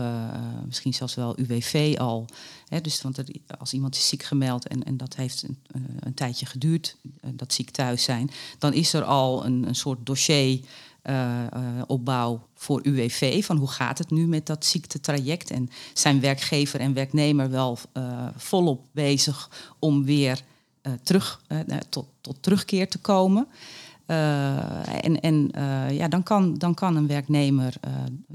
misschien 0.67 0.95
zelfs 0.95 1.15
wel 1.15 1.39
UWV 1.39 1.95
al. 1.99 2.27
Hè, 2.69 2.81
dus 2.81 3.03
want 3.03 3.23
als 3.59 3.73
iemand 3.73 3.95
is 3.95 4.09
ziek 4.09 4.23
gemeld 4.23 4.69
en, 4.69 4.85
en 4.85 4.97
dat 4.97 5.17
heeft 5.17 5.43
een, 5.43 5.59
een 6.01 6.15
tijdje 6.15 6.47
geduurd, 6.47 6.97
dat 7.35 7.53
ziek 7.53 7.71
thuis 7.71 8.03
zijn, 8.03 8.31
dan 8.59 8.73
is 8.73 8.93
er 8.93 9.05
al 9.05 9.45
een, 9.45 9.69
een 9.69 9.75
soort 9.75 10.07
dossier. 10.07 10.61
Opbouw 11.87 12.41
voor 12.55 12.81
UWV 12.83 13.45
van 13.45 13.57
hoe 13.57 13.69
gaat 13.69 13.99
het 13.99 14.11
nu 14.11 14.27
met 14.27 14.47
dat 14.47 14.65
ziektetraject 14.65 15.51
en 15.51 15.71
zijn 15.93 16.21
werkgever 16.21 16.81
en 16.81 16.95
werknemer 16.95 17.51
wel 17.51 17.79
volop 18.37 18.85
bezig 18.93 19.51
om 19.79 20.05
weer 20.05 20.43
terug 21.03 21.41
tot, 21.89 22.07
tot 22.21 22.37
terugkeer 22.41 22.89
te 22.89 22.99
komen. 22.99 23.47
En 24.07 25.21
en 25.21 25.51
ja, 25.91 26.09
dan, 26.09 26.23
kan, 26.23 26.55
dan 26.55 26.75
kan 26.75 26.97
een 26.97 27.07
werknemer 27.07 27.75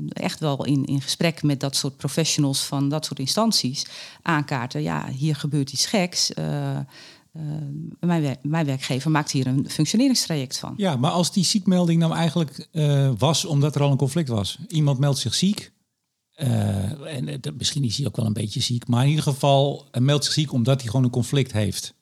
echt 0.10 0.40
wel 0.40 0.66
in, 0.66 0.86
in 0.86 1.02
gesprek 1.02 1.44
met 1.44 1.60
dat 1.60 1.76
soort 1.76 1.98
professionals 1.98 2.64
van 2.64 2.90
dat 2.90 3.06
soort 3.06 3.20
instanties 3.20 3.86
aankaarten. 4.22 4.82
Ja, 4.82 5.08
hier 5.10 5.36
gebeurt 5.36 5.72
iets 5.72 5.86
geks. 5.86 6.32
Mijn, 8.00 8.38
mijn 8.42 8.66
werkgever 8.66 9.12
maakt 9.12 9.32
hier 9.32 9.48
een 9.48 9.70
functioneringstraject 9.70 10.58
van. 10.58 10.74
Ja, 10.78 10.96
maar 10.96 11.12
als 11.12 11.32
die 11.32 11.46
ziekmelding 11.46 12.00
nou 12.00 12.14
eigenlijk 12.14 12.68
was 13.18 13.46
omdat 13.46 13.76
er 13.76 13.82
al 13.82 13.92
een 13.92 13.98
conflict 13.98 14.30
was. 14.30 14.58
Iemand 14.68 15.00
meldt 15.00 15.20
zich 15.20 15.34
ziek. 15.34 15.72
en 16.34 17.42
misschien 17.58 17.84
is 17.84 17.98
hij 17.98 18.08
ook 18.08 18.16
wel 18.16 18.26
een 18.26 18.34
beetje 18.34 18.62
ziek. 18.62 18.88
Maar 18.88 19.04
in 19.04 19.10
ieder 19.10 19.24
geval 19.24 19.88
meldt 20.00 20.26
zich 20.26 20.34
ziek 20.34 20.52
omdat 20.52 20.82
hij 20.82 20.90
gewoon 20.90 21.06
een 21.06 21.12
conflict 21.12 21.52
heeft. 21.52 21.94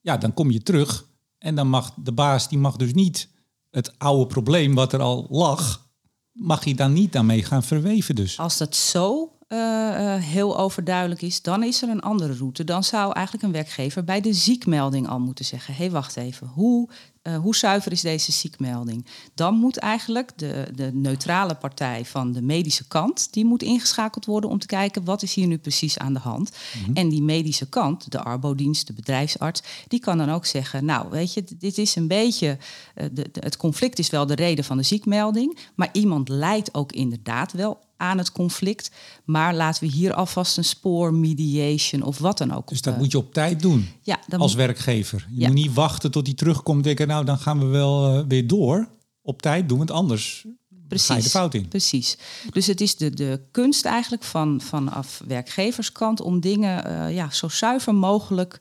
Ja, 0.00 0.16
dan 0.16 0.34
kom 0.34 0.50
je 0.50 0.62
terug 0.62 1.06
en 1.38 1.54
dan 1.54 1.68
mag 1.68 1.94
de 1.94 2.12
baas, 2.12 2.48
die 2.48 2.58
mag 2.58 2.76
dus 2.76 2.92
niet 2.92 3.28
het 3.70 3.98
oude 3.98 4.26
probleem 4.26 4.74
wat 4.74 4.92
er 4.92 5.00
al 5.00 5.26
lag, 5.30 5.88
mag 6.32 6.64
hij 6.64 6.74
dan 6.74 6.92
niet 6.92 7.12
daarmee 7.12 7.42
gaan 7.42 7.62
verweven 7.62 8.14
dus. 8.14 8.38
Als 8.38 8.56
dat 8.56 8.76
zo 8.76 9.35
uh, 9.48 10.14
heel 10.14 10.58
overduidelijk 10.58 11.22
is, 11.22 11.42
dan 11.42 11.62
is 11.62 11.82
er 11.82 11.88
een 11.88 12.00
andere 12.00 12.36
route. 12.36 12.64
Dan 12.64 12.84
zou 12.84 13.12
eigenlijk 13.12 13.46
een 13.46 13.52
werkgever 13.52 14.04
bij 14.04 14.20
de 14.20 14.32
ziekmelding 14.32 15.08
al 15.08 15.20
moeten 15.20 15.44
zeggen: 15.44 15.74
hé, 15.74 15.82
hey, 15.82 15.90
wacht 15.90 16.16
even, 16.16 16.46
hoe 16.46 16.88
uh, 17.26 17.36
hoe 17.36 17.56
zuiver 17.56 17.92
is 17.92 18.00
deze 18.00 18.32
ziekmelding? 18.32 19.06
Dan 19.34 19.54
moet 19.54 19.76
eigenlijk 19.76 20.32
de, 20.36 20.68
de 20.74 20.90
neutrale 20.92 21.54
partij 21.54 22.04
van 22.04 22.32
de 22.32 22.42
medische 22.42 22.88
kant, 22.88 23.32
die 23.32 23.44
moet 23.44 23.62
ingeschakeld 23.62 24.24
worden 24.24 24.50
om 24.50 24.58
te 24.58 24.66
kijken 24.66 25.04
wat 25.04 25.22
is 25.22 25.34
hier 25.34 25.46
nu 25.46 25.58
precies 25.58 25.98
aan 25.98 26.12
de 26.12 26.18
hand. 26.18 26.50
Mm 26.86 26.96
En 26.96 27.08
die 27.08 27.22
medische 27.22 27.68
kant, 27.68 28.10
de 28.10 28.22
arbodienst, 28.22 28.86
de 28.86 28.92
bedrijfsarts, 28.92 29.62
die 29.88 30.00
kan 30.00 30.18
dan 30.18 30.30
ook 30.30 30.46
zeggen, 30.46 30.84
nou 30.84 31.10
weet 31.10 31.34
je, 31.34 31.44
dit 31.58 31.78
is 31.78 31.96
een 31.96 32.08
beetje, 32.08 32.58
uh, 32.96 33.06
de, 33.12 33.26
het 33.32 33.56
conflict 33.56 33.98
is 33.98 34.10
wel 34.10 34.26
de 34.26 34.34
reden 34.34 34.64
van 34.64 34.76
de 34.76 34.82
ziekmelding, 34.82 35.58
maar 35.74 35.88
iemand 35.92 36.28
leidt 36.28 36.74
ook 36.74 36.92
inderdaad 36.92 37.52
wel 37.52 37.78
aan 37.96 38.18
het 38.18 38.32
conflict. 38.32 38.90
Maar 39.24 39.54
laten 39.54 39.84
we 39.84 39.90
hier 39.90 40.14
alvast 40.14 40.56
een 40.56 40.64
spoor, 40.64 41.14
mediation 41.14 42.02
of 42.02 42.18
wat 42.18 42.38
dan 42.38 42.52
ook. 42.52 42.68
Dus 42.68 42.82
dat 42.82 42.98
moet 42.98 43.12
je 43.12 43.18
op 43.18 43.32
tijd 43.32 43.60
doen 43.60 43.88
ja, 44.02 44.18
als 44.38 44.54
werkgever. 44.54 45.26
Je 45.30 45.46
moet 45.46 45.54
niet 45.54 45.74
wachten 45.74 46.10
tot 46.10 46.26
hij 46.26 46.36
terugkomt 46.36 46.76
en 46.76 46.82
denken, 46.82 47.08
nou 47.08 47.24
dan 47.24 47.38
gaan 47.38 47.58
we 47.58 47.66
wel 47.66 48.18
uh, 48.18 48.24
weer 48.28 48.46
door. 48.46 48.88
Op 49.22 49.42
tijd 49.42 49.68
doen, 49.68 49.78
want 49.78 49.90
anders 49.90 50.46
Precies, 50.88 51.06
ga 51.06 51.14
je 51.14 51.22
de 51.22 51.28
fout 51.28 51.54
in. 51.54 51.68
Precies. 51.68 52.18
Dus 52.50 52.66
het 52.66 52.80
is 52.80 52.96
de, 52.96 53.10
de 53.10 53.40
kunst 53.50 53.84
eigenlijk 53.84 54.22
van, 54.22 54.60
vanaf 54.60 55.22
werkgeverskant 55.26 56.20
om 56.20 56.40
dingen 56.40 56.90
uh, 56.90 57.14
ja, 57.14 57.30
zo 57.30 57.48
zuiver 57.48 57.94
mogelijk 57.94 58.58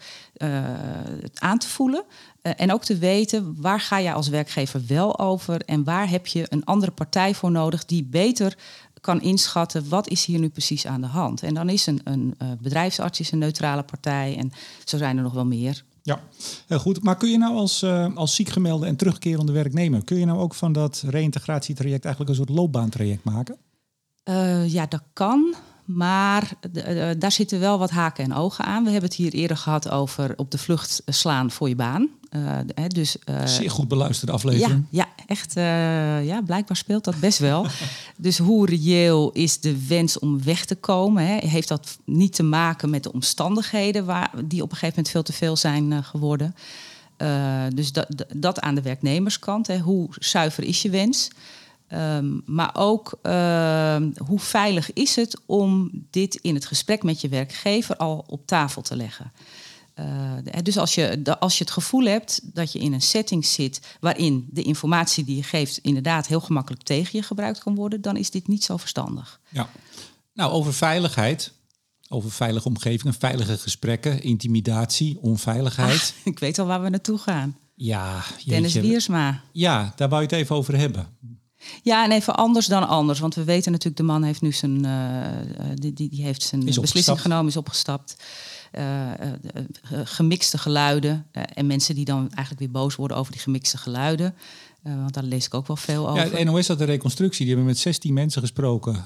aan 1.33 1.57
te 1.57 1.67
voelen. 1.67 2.03
en 2.41 2.73
ook 2.73 2.83
te 2.83 2.97
weten 2.97 3.55
waar 3.61 3.79
ga 3.79 3.97
je 3.97 4.13
als 4.13 4.27
werkgever 4.27 4.81
wel 4.87 5.19
over 5.19 5.61
en 5.61 5.83
waar 5.83 6.09
heb 6.09 6.27
je 6.27 6.45
een 6.49 6.65
andere 6.65 6.91
partij 6.91 7.33
voor 7.33 7.51
nodig 7.51 7.85
die 7.85 8.03
beter 8.03 8.57
kan 9.05 9.21
inschatten 9.21 9.89
wat 9.89 10.07
is 10.07 10.25
hier 10.25 10.39
nu 10.39 10.49
precies 10.49 10.87
aan 10.87 11.01
de 11.01 11.07
hand. 11.07 11.43
En 11.43 11.53
dan 11.53 11.69
is 11.69 11.85
een, 11.85 12.01
een 12.03 12.35
uh, 12.41 12.47
bedrijfsarts 12.61 13.19
is 13.19 13.31
een 13.31 13.37
neutrale 13.37 13.83
partij 13.83 14.37
en 14.37 14.51
zo 14.85 14.97
zijn 14.97 15.17
er 15.17 15.23
nog 15.23 15.33
wel 15.33 15.45
meer. 15.45 15.83
Ja, 16.01 16.19
heel 16.67 16.79
goed. 16.79 17.03
Maar 17.03 17.17
kun 17.17 17.29
je 17.29 17.37
nou 17.37 17.55
als, 17.55 17.83
uh, 17.83 18.15
als 18.15 18.35
ziekgemelde 18.35 18.85
en 18.85 18.95
terugkerende 18.95 19.51
werknemer, 19.51 20.03
kun 20.03 20.17
je 20.17 20.25
nou 20.25 20.39
ook 20.39 20.53
van 20.53 20.73
dat 20.73 21.03
reïntegratietraject 21.07 22.05
eigenlijk 22.05 22.29
een 22.29 22.45
soort 22.45 22.57
loopbaantraject 22.57 23.23
maken? 23.23 23.57
Uh, 24.29 24.73
ja, 24.73 24.85
dat 24.85 25.03
kan. 25.13 25.55
Maar 25.85 26.51
daar 27.17 27.31
zitten 27.31 27.59
wel 27.59 27.77
wat 27.77 27.89
haken 27.89 28.23
en 28.23 28.33
ogen 28.33 28.65
aan. 28.65 28.83
We 28.83 28.89
hebben 28.89 29.09
het 29.09 29.17
hier 29.17 29.33
eerder 29.33 29.57
gehad 29.57 29.89
over 29.89 30.33
op 30.35 30.51
de 30.51 30.57
vlucht 30.57 31.01
slaan 31.05 31.51
voor 31.51 31.69
je 31.69 31.75
baan. 31.75 32.09
Uh, 32.35 32.85
dus, 32.87 33.17
uh, 33.29 33.45
Zeer 33.45 33.71
goed 33.71 33.87
beluisterde 33.87 34.33
aflevering. 34.33 34.85
Ja, 34.89 35.05
ja 35.15 35.23
echt. 35.27 35.57
Uh, 35.57 36.25
ja, 36.25 36.41
blijkbaar 36.41 36.77
speelt 36.77 37.03
dat 37.03 37.19
best 37.19 37.39
wel. 37.39 37.67
dus 38.17 38.37
hoe 38.37 38.65
reëel 38.65 39.31
is 39.31 39.59
de 39.59 39.87
wens 39.87 40.19
om 40.19 40.43
weg 40.43 40.65
te 40.65 40.75
komen? 40.75 41.27
Hè? 41.27 41.47
Heeft 41.47 41.67
dat 41.67 41.97
niet 42.05 42.33
te 42.35 42.43
maken 42.43 42.89
met 42.89 43.03
de 43.03 43.13
omstandigheden 43.13 44.05
waar, 44.05 44.31
die 44.45 44.61
op 44.61 44.71
een 44.71 44.77
gegeven 44.77 44.95
moment 44.95 45.09
veel 45.09 45.23
te 45.23 45.33
veel 45.33 45.55
zijn 45.55 46.03
geworden? 46.03 46.55
dus 47.73 47.91
dat, 47.91 48.25
dat 48.35 48.59
aan 48.59 48.75
de 48.75 48.81
werknemerskant. 48.81 49.67
Hè? 49.67 49.79
Hoe 49.79 50.09
zuiver 50.19 50.63
is 50.63 50.81
je 50.81 50.89
wens? 50.89 51.29
Um, 51.93 52.41
maar 52.45 52.71
ook 52.73 53.19
uh, 53.23 53.95
hoe 54.25 54.39
veilig 54.39 54.93
is 54.93 55.15
het 55.15 55.41
om 55.45 55.91
dit 56.09 56.35
in 56.35 56.55
het 56.55 56.65
gesprek 56.65 57.03
met 57.03 57.21
je 57.21 57.29
werkgever 57.29 57.97
al 57.97 58.23
op 58.27 58.47
tafel 58.47 58.81
te 58.81 58.95
leggen? 58.95 59.31
Uh, 59.99 60.31
dus 60.61 60.77
als 60.77 60.95
je, 60.95 61.21
als 61.39 61.57
je 61.57 61.63
het 61.63 61.73
gevoel 61.73 62.05
hebt 62.05 62.39
dat 62.43 62.71
je 62.71 62.79
in 62.79 62.93
een 62.93 63.01
setting 63.01 63.45
zit 63.45 63.97
waarin 63.99 64.47
de 64.51 64.61
informatie 64.61 65.23
die 65.23 65.35
je 65.35 65.43
geeft 65.43 65.77
inderdaad 65.77 66.27
heel 66.27 66.39
gemakkelijk 66.39 66.83
tegen 66.83 67.09
je 67.11 67.23
gebruikt 67.23 67.59
kan 67.59 67.75
worden, 67.75 68.01
dan 68.01 68.17
is 68.17 68.29
dit 68.29 68.47
niet 68.47 68.63
zo 68.63 68.77
verstandig. 68.77 69.39
Ja, 69.49 69.69
nou 70.33 70.51
over 70.51 70.73
veiligheid, 70.73 71.53
over 72.09 72.31
veilige 72.31 72.67
omgevingen, 72.67 73.13
veilige 73.13 73.57
gesprekken, 73.57 74.21
intimidatie, 74.21 75.17
onveiligheid. 75.21 76.13
Ah, 76.17 76.25
ik 76.25 76.39
weet 76.39 76.59
al 76.59 76.65
waar 76.65 76.81
we 76.81 76.89
naartoe 76.89 77.17
gaan. 77.17 77.57
Ja, 77.75 78.23
jeetje. 78.31 78.49
Dennis 78.49 78.73
Wiersma. 78.73 79.41
Ja, 79.51 79.93
daar 79.95 80.09
wou 80.09 80.21
je 80.21 80.27
het 80.27 80.37
even 80.37 80.55
over 80.55 80.77
hebben. 80.77 81.07
Ja, 81.81 82.03
en 82.03 82.11
even 82.11 82.35
anders 82.35 82.65
dan 82.65 82.87
anders. 82.87 83.19
Want 83.19 83.35
we 83.35 83.43
weten 83.43 83.71
natuurlijk, 83.71 83.97
de 83.97 84.07
man 84.07 84.23
heeft 84.23 84.41
nu 84.41 84.51
zijn, 84.51 84.85
uh, 84.85 85.27
die, 85.73 85.93
die, 85.93 86.23
heeft 86.23 86.41
zijn 86.41 86.63
beslissing 86.63 87.21
genomen, 87.21 87.47
is 87.47 87.57
opgestapt. 87.57 88.15
Uh, 88.79 89.11
gemixte 90.03 90.57
geluiden. 90.57 91.25
en 91.31 91.67
mensen 91.67 91.95
die 91.95 92.05
dan 92.05 92.19
eigenlijk 92.19 92.59
weer 92.59 92.71
boos 92.71 92.95
worden 92.95 93.17
over 93.17 93.31
die 93.31 93.41
gemixte 93.41 93.77
geluiden. 93.77 94.35
want 94.81 95.13
daar 95.13 95.23
lees 95.23 95.45
ik 95.45 95.53
ook 95.53 95.67
wel 95.67 95.75
veel 95.75 96.09
over. 96.09 96.25
Ja, 96.25 96.37
het 96.37 96.43
NOS 96.43 96.67
had 96.67 96.79
een 96.79 96.85
reconstructie. 96.85 97.45
Die 97.45 97.55
hebben 97.55 97.73
met 97.73 97.81
16 97.81 98.13
mensen 98.13 98.41
gesproken 98.41 99.03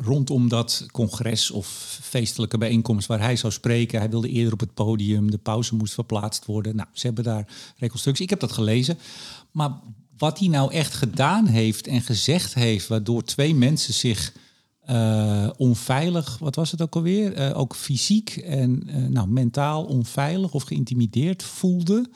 rondom 0.00 0.48
dat 0.48 0.86
congres 0.92 1.50
of 1.50 1.98
feestelijke 2.02 2.58
bijeenkomst 2.58 3.06
waar 3.06 3.20
hij 3.20 3.36
zou 3.36 3.52
spreken. 3.52 3.98
Hij 3.98 4.10
wilde 4.10 4.28
eerder 4.28 4.52
op 4.52 4.60
het 4.60 4.74
podium. 4.74 5.30
De 5.30 5.38
pauze 5.38 5.74
moest 5.74 5.94
verplaatst 5.94 6.44
worden. 6.44 6.76
Nou, 6.76 6.88
ze 6.92 7.06
hebben 7.06 7.24
daar 7.24 7.46
reconstructie. 7.76 8.24
Ik 8.24 8.30
heb 8.30 8.40
dat 8.40 8.52
gelezen. 8.52 8.98
Maar 9.50 9.70
wat 10.18 10.38
hij 10.38 10.48
nou 10.48 10.72
echt 10.72 10.94
gedaan 10.94 11.46
heeft 11.46 11.86
en 11.86 12.00
gezegd 12.00 12.54
heeft, 12.54 12.86
waardoor 12.86 13.24
twee 13.24 13.54
mensen 13.54 13.94
zich 13.94 14.32
uh, 14.90 15.50
onveilig, 15.56 16.38
wat 16.38 16.54
was 16.54 16.70
het 16.70 16.82
ook 16.82 16.94
alweer? 16.94 17.38
Uh, 17.38 17.58
ook 17.58 17.74
fysiek 17.74 18.36
en 18.36 18.82
uh, 18.86 19.08
nou, 19.08 19.28
mentaal 19.28 19.84
onveilig 19.84 20.52
of 20.52 20.62
geïntimideerd 20.62 21.42
voelden. 21.42 22.12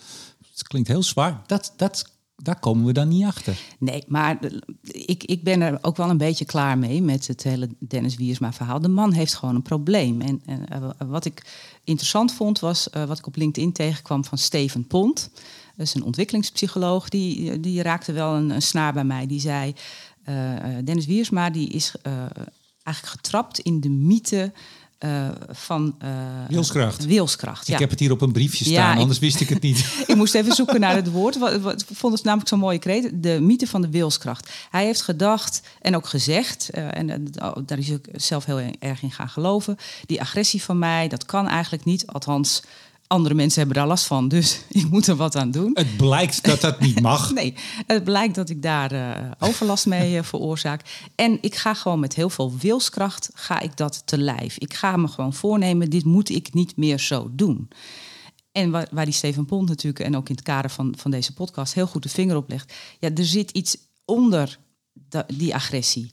Het 0.53 0.63
klinkt 0.67 0.89
heel 0.89 1.03
zwaar. 1.03 1.43
Dat, 1.47 1.73
dat, 1.77 2.13
daar 2.37 2.59
komen 2.59 2.85
we 2.85 2.93
dan 2.93 3.09
niet 3.09 3.25
achter. 3.25 3.61
Nee, 3.79 4.05
maar 4.07 4.39
ik, 4.83 5.25
ik 5.25 5.45
ben 5.45 5.61
er 5.61 5.79
ook 5.83 5.97
wel 5.97 6.11
een 6.11 6.17
beetje 6.17 6.45
klaar 6.45 6.79
mee 6.79 7.03
met 7.03 7.27
het 7.27 7.43
hele 7.43 7.69
Dennis 7.79 8.17
Wiersma 8.17 8.53
verhaal. 8.53 8.81
De 8.81 8.89
man 8.89 9.13
heeft 9.13 9.35
gewoon 9.35 9.55
een 9.55 9.63
probleem. 9.63 10.21
En, 10.21 10.43
en 10.45 10.97
wat 11.09 11.25
ik 11.25 11.47
interessant 11.85 12.33
vond 12.33 12.59
was 12.59 12.89
wat 13.07 13.19
ik 13.19 13.27
op 13.27 13.37
LinkedIn 13.37 13.73
tegenkwam 13.73 14.25
van 14.25 14.39
Steven 14.39 14.87
Pont. 14.87 15.31
Dat 15.79 15.87
is 15.87 15.95
een 15.95 16.05
ontwikkelingspsycholoog, 16.05 17.09
die, 17.09 17.61
die 17.61 17.83
raakte 17.83 18.13
wel 18.13 18.35
een, 18.35 18.51
een 18.51 18.63
snaar 18.63 18.93
bij 18.93 19.05
mij. 19.05 19.27
Die 19.27 19.41
zei, 19.41 19.75
uh, 20.29 20.35
Dennis 20.85 21.07
Wiersma 21.07 21.51
die 21.51 21.69
is 21.69 21.95
uh, 22.07 22.13
eigenlijk 22.83 23.17
getrapt 23.17 23.59
in 23.59 23.81
de 23.81 23.89
mythe 23.89 24.53
uh, 25.01 25.29
van 25.49 25.95
Wilskracht. 26.49 27.07
Wilskracht 27.07 27.67
ja. 27.67 27.75
Ik 27.75 27.81
heb 27.81 27.91
het 27.91 28.01
hier 28.01 28.11
op 28.11 28.21
een 28.21 28.33
briefje 28.33 28.65
staan, 28.65 28.95
ja, 28.95 29.01
anders 29.01 29.19
wist 29.19 29.41
ik 29.41 29.49
het 29.49 29.63
niet. 29.63 29.79
ik 30.07 30.15
moest 30.15 30.35
even 30.35 30.55
zoeken 30.55 30.81
naar 30.81 30.95
het 30.95 31.11
woord. 31.11 31.39
Wat, 31.39 31.61
wat, 31.61 31.81
ik 31.81 31.97
vond 31.97 32.15
het 32.15 32.25
namelijk 32.25 32.49
zo'n 32.49 32.59
mooie 32.59 32.79
kreet. 32.79 33.11
De 33.23 33.41
mythe 33.41 33.67
van 33.67 33.81
de 33.81 33.91
wilskracht. 33.91 34.51
Hij 34.71 34.85
heeft 34.85 35.03
gedacht 35.03 35.63
en 35.81 35.97
ook 35.97 36.07
gezegd, 36.07 36.71
en 36.71 37.31
daar 37.65 37.79
is 37.79 37.89
ik 37.89 38.09
zelf 38.13 38.45
heel 38.45 38.61
erg 38.79 39.03
in 39.03 39.11
gaan 39.11 39.29
geloven. 39.29 39.77
Die 40.07 40.21
agressie 40.21 40.63
van 40.63 40.79
mij, 40.79 41.09
dat 41.09 41.27
kan 41.27 41.49
eigenlijk 41.49 41.85
niet. 41.85 42.07
Althans, 42.07 42.63
andere 43.09 43.35
mensen 43.35 43.59
hebben 43.59 43.77
daar 43.77 43.87
last 43.87 44.07
van, 44.07 44.29
dus 44.29 44.61
ik 44.69 44.91
moet 44.91 45.07
er 45.07 45.17
wat 45.17 45.37
aan 45.37 45.51
doen. 45.51 45.71
Het 45.75 45.97
blijkt 45.97 46.45
dat 46.45 46.61
dat 46.61 46.81
niet 46.81 47.01
mag. 47.01 47.33
nee, 47.35 47.55
het 47.87 48.05
blijkt 48.05 48.35
dat 48.35 48.51
ik 48.51 48.63
daar 48.63 48.93
uh, 48.93 49.31
overlast 49.39 49.87
mee 49.87 50.17
uh, 50.17 50.23
veroorzaak. 50.23 51.09
En 51.15 51.39
ik 51.41 51.55
ga 51.55 51.75
gewoon 51.75 52.01
met 52.01 52.15
heel 52.15 52.31
veel 52.31 52.57
wilskracht 52.57 53.31
ga 53.35 53.61
ik 53.61 53.77
dat 53.77 54.03
te 54.05 54.19
lijf. 54.19 54.59
Ik 54.59 54.75
ga 54.75 54.97
me 54.97 55.09
gewoon 55.09 55.35
voornemen, 55.35 55.91
dit 55.91 56.05
moet 56.05 56.29
ik 56.29 56.55
niet 56.55 56.77
meer 56.77 56.99
zo 56.99 57.31
doen. 57.33 57.69
En 58.53 58.71
waar, 58.71 58.89
waar 58.91 59.05
die 59.05 59.15
Steven 59.15 59.45
Pont 59.45 59.69
natuurlijk, 59.69 60.05
en 60.05 60.17
ook 60.17 60.29
in 60.29 60.35
het 60.35 60.45
kader 60.45 60.71
van, 60.71 60.95
van 60.97 61.11
deze 61.11 61.35
podcast, 61.35 61.75
heel 61.75 61.87
goed 61.87 62.03
de 62.03 62.09
vinger 62.09 62.37
op 62.37 62.49
legt. 62.49 62.73
Ja, 62.99 63.11
er 63.15 63.25
zit 63.25 63.51
iets 63.51 63.77
onder 64.05 64.59
die 65.35 65.55
agressie. 65.55 66.11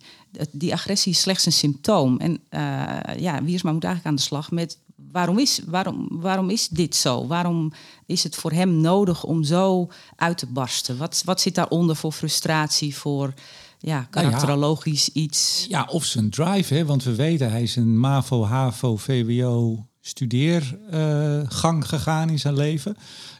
Die 0.51 0.73
agressie 0.73 1.11
is 1.11 1.19
slechts 1.19 1.45
een 1.45 1.51
symptoom. 1.51 2.19
En 2.19 2.31
uh, 2.31 3.19
ja, 3.19 3.43
Wiersma 3.43 3.71
moet 3.71 3.83
eigenlijk 3.83 4.05
aan 4.05 4.15
de 4.15 4.21
slag 4.21 4.51
met 4.51 4.77
waarom 5.15 5.39
is, 5.39 5.61
waarom, 5.65 6.07
waarom 6.11 6.49
is 6.49 6.67
dit 6.67 6.95
zo? 6.95 7.27
Waarom 7.27 7.71
is 8.05 8.23
het 8.23 8.35
voor 8.35 8.51
hem 8.51 8.81
nodig 8.81 9.23
om 9.23 9.43
zo 9.43 9.87
uit 10.15 10.37
te 10.37 10.45
barsten? 10.45 10.97
Wat, 10.97 11.21
wat 11.25 11.41
zit 11.41 11.55
daaronder 11.55 11.95
voor 11.95 12.11
frustratie, 12.11 12.95
voor 12.95 13.33
ja, 13.79 14.07
karakterologisch 14.09 15.09
iets? 15.09 15.65
Ja, 15.69 15.87
of 15.91 16.03
zijn 16.05 16.29
drive, 16.29 16.73
hè? 16.73 16.85
want 16.85 17.03
we 17.03 17.15
weten 17.15 17.51
hij 17.51 17.61
is 17.61 17.75
een 17.75 17.99
MAVO, 17.99 18.43
HAVO, 18.43 18.95
VWO 18.95 19.85
studeergang 20.01 21.83
uh, 21.83 21.89
gegaan 21.89 22.29
in 22.29 22.39
zijn 22.39 22.55
leven. 22.55 22.97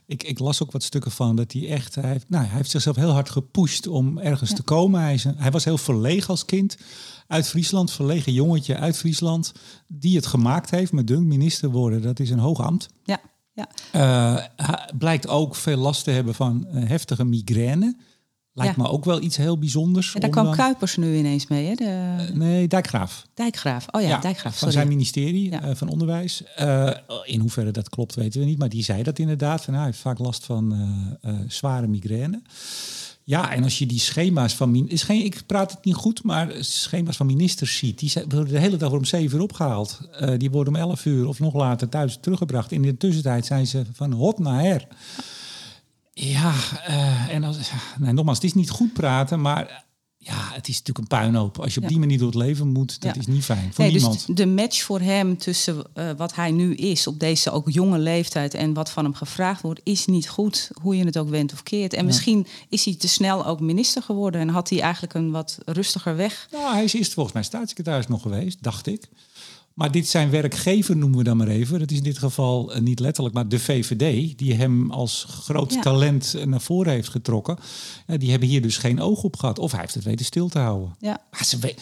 Ik, 0.07 0.23
ik, 0.23 0.39
las 0.39 0.63
ook 0.63 0.71
wat 0.71 0.83
stukken 0.83 1.11
van 1.11 1.35
dat 1.35 1.51
hij 1.51 1.69
echt, 1.69 1.95
hij 1.95 2.09
heeft, 2.09 2.29
nou, 2.29 2.45
hij 2.45 2.55
heeft 2.55 2.69
zichzelf 2.69 2.95
heel 2.95 3.11
hard 3.11 3.29
gepusht 3.29 3.87
om 3.87 4.17
ergens 4.17 4.53
te 4.53 4.63
komen. 4.63 5.01
Hij, 5.01 5.13
is 5.13 5.23
hij 5.23 5.51
was 5.51 5.65
heel 5.65 5.77
verlegen 5.77 6.29
als 6.29 6.45
kind 6.45 6.77
uit 7.27 7.47
Friesland, 7.47 7.91
verlegen 7.91 8.33
jongetje 8.33 8.77
uit 8.77 8.97
Friesland, 8.97 9.51
die 9.87 10.15
het 10.15 10.25
gemaakt 10.25 10.69
heeft 10.69 10.91
met 10.91 11.07
dunk 11.07 11.25
minister 11.25 11.69
worden. 11.69 12.01
Dat 12.01 12.19
is 12.19 12.29
een 12.29 12.39
hoog 12.39 12.61
ambt. 12.61 12.87
Ja. 13.03 13.19
Ja. 13.53 13.69
Uh, 13.95 14.45
blijkt 14.97 15.27
ook 15.27 15.55
veel 15.55 15.77
last 15.77 16.03
te 16.03 16.11
hebben 16.11 16.35
van 16.35 16.65
heftige 16.69 17.23
migraine. 17.23 17.97
Lijkt 18.57 18.77
me 18.77 18.87
ook 18.87 19.05
wel 19.05 19.21
iets 19.21 19.37
heel 19.37 19.57
bijzonders. 19.57 20.13
En 20.13 20.21
daar 20.21 20.29
kwam 20.29 20.45
dan... 20.45 20.55
Kuipers 20.55 20.97
nu 20.97 21.17
ineens 21.17 21.47
mee, 21.47 21.67
hè? 21.67 21.73
De... 21.73 22.15
Uh, 22.29 22.35
nee, 22.35 22.67
Dijkgraaf. 22.67 23.27
Dijkgraaf, 23.33 23.85
oh 23.91 24.01
ja, 24.01 24.07
ja 24.07 24.19
Dijkgraaf. 24.19 24.53
Sorry. 24.53 24.57
Van 24.57 24.71
zijn 24.71 24.87
ministerie 24.87 25.51
ja. 25.51 25.75
van 25.75 25.87
Onderwijs. 25.89 26.43
in 27.23 27.39
hoeverre 27.39 27.71
dat 27.71 27.89
klopt, 27.89 28.15
weten 28.15 28.39
we 28.39 28.45
niet. 28.45 28.57
Maar 28.57 28.69
die 28.69 28.83
zei 28.83 29.03
dat 29.03 29.19
inderdaad. 29.19 29.63
Van, 29.63 29.73
nou, 29.73 29.85
hij 29.85 29.91
heeft 29.91 30.03
vaak 30.03 30.19
last 30.19 30.45
van 30.45 30.75
zware 31.47 31.87
migraine. 31.87 32.41
Ja, 33.23 33.51
en 33.51 33.63
als 33.63 33.79
je 33.79 33.85
die 33.85 33.99
schema's 33.99 34.55
van... 34.55 34.89
Is 34.89 35.03
geen, 35.03 35.25
ik 35.25 35.43
praat 35.45 35.71
het 35.71 35.85
niet 35.85 35.95
goed, 35.95 36.23
maar 36.23 36.51
schema's 36.59 37.17
van 37.17 37.25
ministers 37.25 37.77
ziet... 37.77 37.99
die 37.99 38.11
worden 38.29 38.53
de 38.53 38.59
hele 38.59 38.77
dag 38.77 38.91
om 38.91 39.05
zeven 39.05 39.37
uur 39.37 39.43
opgehaald. 39.43 39.99
Die 40.37 40.51
worden 40.51 40.73
om 40.73 40.79
elf 40.79 41.05
uur 41.05 41.27
of 41.27 41.39
nog 41.39 41.53
later 41.53 41.89
thuis 41.89 42.17
teruggebracht. 42.21 42.71
In 42.71 42.81
de 42.81 42.97
tussentijd 42.97 43.45
zijn 43.45 43.67
ze 43.67 43.83
van 43.93 44.11
hot 44.11 44.39
naar 44.39 44.61
her. 44.61 44.87
Ja, 46.17 46.53
uh, 46.89 47.33
en 47.33 47.43
als, 47.43 47.57
nee, 47.99 48.13
nogmaals, 48.13 48.37
het 48.37 48.45
is 48.45 48.53
niet 48.53 48.69
goed 48.69 48.93
praten, 48.93 49.41
maar 49.41 49.85
ja, 50.17 50.49
het 50.53 50.67
is 50.67 50.77
natuurlijk 50.77 50.97
een 50.97 51.17
puinhoop. 51.19 51.59
Als 51.59 51.73
je 51.73 51.81
op 51.81 51.87
die 51.87 51.99
manier 51.99 52.17
door 52.17 52.27
het 52.27 52.35
leven 52.35 52.67
moet, 52.67 53.01
dat 53.01 53.15
is 53.15 53.25
niet 53.25 53.43
fijn 53.43 53.73
voor 53.73 53.83
nee, 53.83 53.93
niemand. 53.93 54.25
Dus 54.27 54.35
de 54.35 54.45
match 54.45 54.81
voor 54.81 54.99
hem 54.99 55.37
tussen 55.37 55.83
uh, 55.95 56.11
wat 56.17 56.35
hij 56.35 56.51
nu 56.51 56.75
is 56.75 57.07
op 57.07 57.19
deze 57.19 57.51
ook 57.51 57.69
jonge 57.69 57.99
leeftijd 57.99 58.53
en 58.53 58.73
wat 58.73 58.89
van 58.89 59.03
hem 59.03 59.13
gevraagd 59.13 59.61
wordt, 59.61 59.81
is 59.83 60.05
niet 60.05 60.29
goed, 60.29 60.71
hoe 60.81 60.97
je 60.97 61.05
het 61.05 61.17
ook 61.17 61.29
wendt 61.29 61.53
of 61.53 61.63
keert. 61.63 61.93
En 61.93 62.05
misschien 62.05 62.47
is 62.69 62.85
hij 62.85 62.95
te 62.95 63.07
snel 63.07 63.45
ook 63.45 63.59
minister 63.59 64.01
geworden 64.01 64.41
en 64.41 64.49
had 64.49 64.69
hij 64.69 64.81
eigenlijk 64.81 65.13
een 65.13 65.31
wat 65.31 65.57
rustiger 65.65 66.15
weg. 66.15 66.47
Nou, 66.51 66.73
hij 66.73 66.83
is 66.83 66.93
eerst 66.93 67.13
volgens 67.13 67.35
mij 67.35 67.43
staatssecretaris 67.43 68.07
nog 68.07 68.21
geweest, 68.21 68.63
dacht 68.63 68.87
ik. 68.87 69.09
Maar 69.75 69.91
dit 69.91 70.07
zijn 70.07 70.29
werkgever, 70.29 70.97
noemen 70.97 71.17
we 71.17 71.23
dan 71.23 71.37
maar 71.37 71.47
even. 71.47 71.79
Dat 71.79 71.91
is 71.91 71.97
in 71.97 72.03
dit 72.03 72.17
geval 72.17 72.75
uh, 72.75 72.81
niet 72.81 72.99
letterlijk, 72.99 73.35
maar 73.35 73.47
de 73.47 73.59
VVD, 73.59 74.37
die 74.37 74.53
hem 74.53 74.91
als 74.91 75.25
groot 75.29 75.73
ja. 75.73 75.81
talent 75.81 76.33
uh, 76.35 76.43
naar 76.43 76.61
voren 76.61 76.91
heeft 76.91 77.09
getrokken. 77.09 77.57
Uh, 78.07 78.19
die 78.19 78.31
hebben 78.31 78.49
hier 78.49 78.61
dus 78.61 78.77
geen 78.77 79.01
oog 79.01 79.23
op 79.23 79.35
gehad. 79.35 79.59
Of 79.59 79.71
hij 79.71 79.79
heeft 79.79 79.93
het 79.93 80.03
weten 80.03 80.25
stil 80.25 80.47
te 80.47 80.59
houden. 80.59 80.95
Ja. 80.99 81.21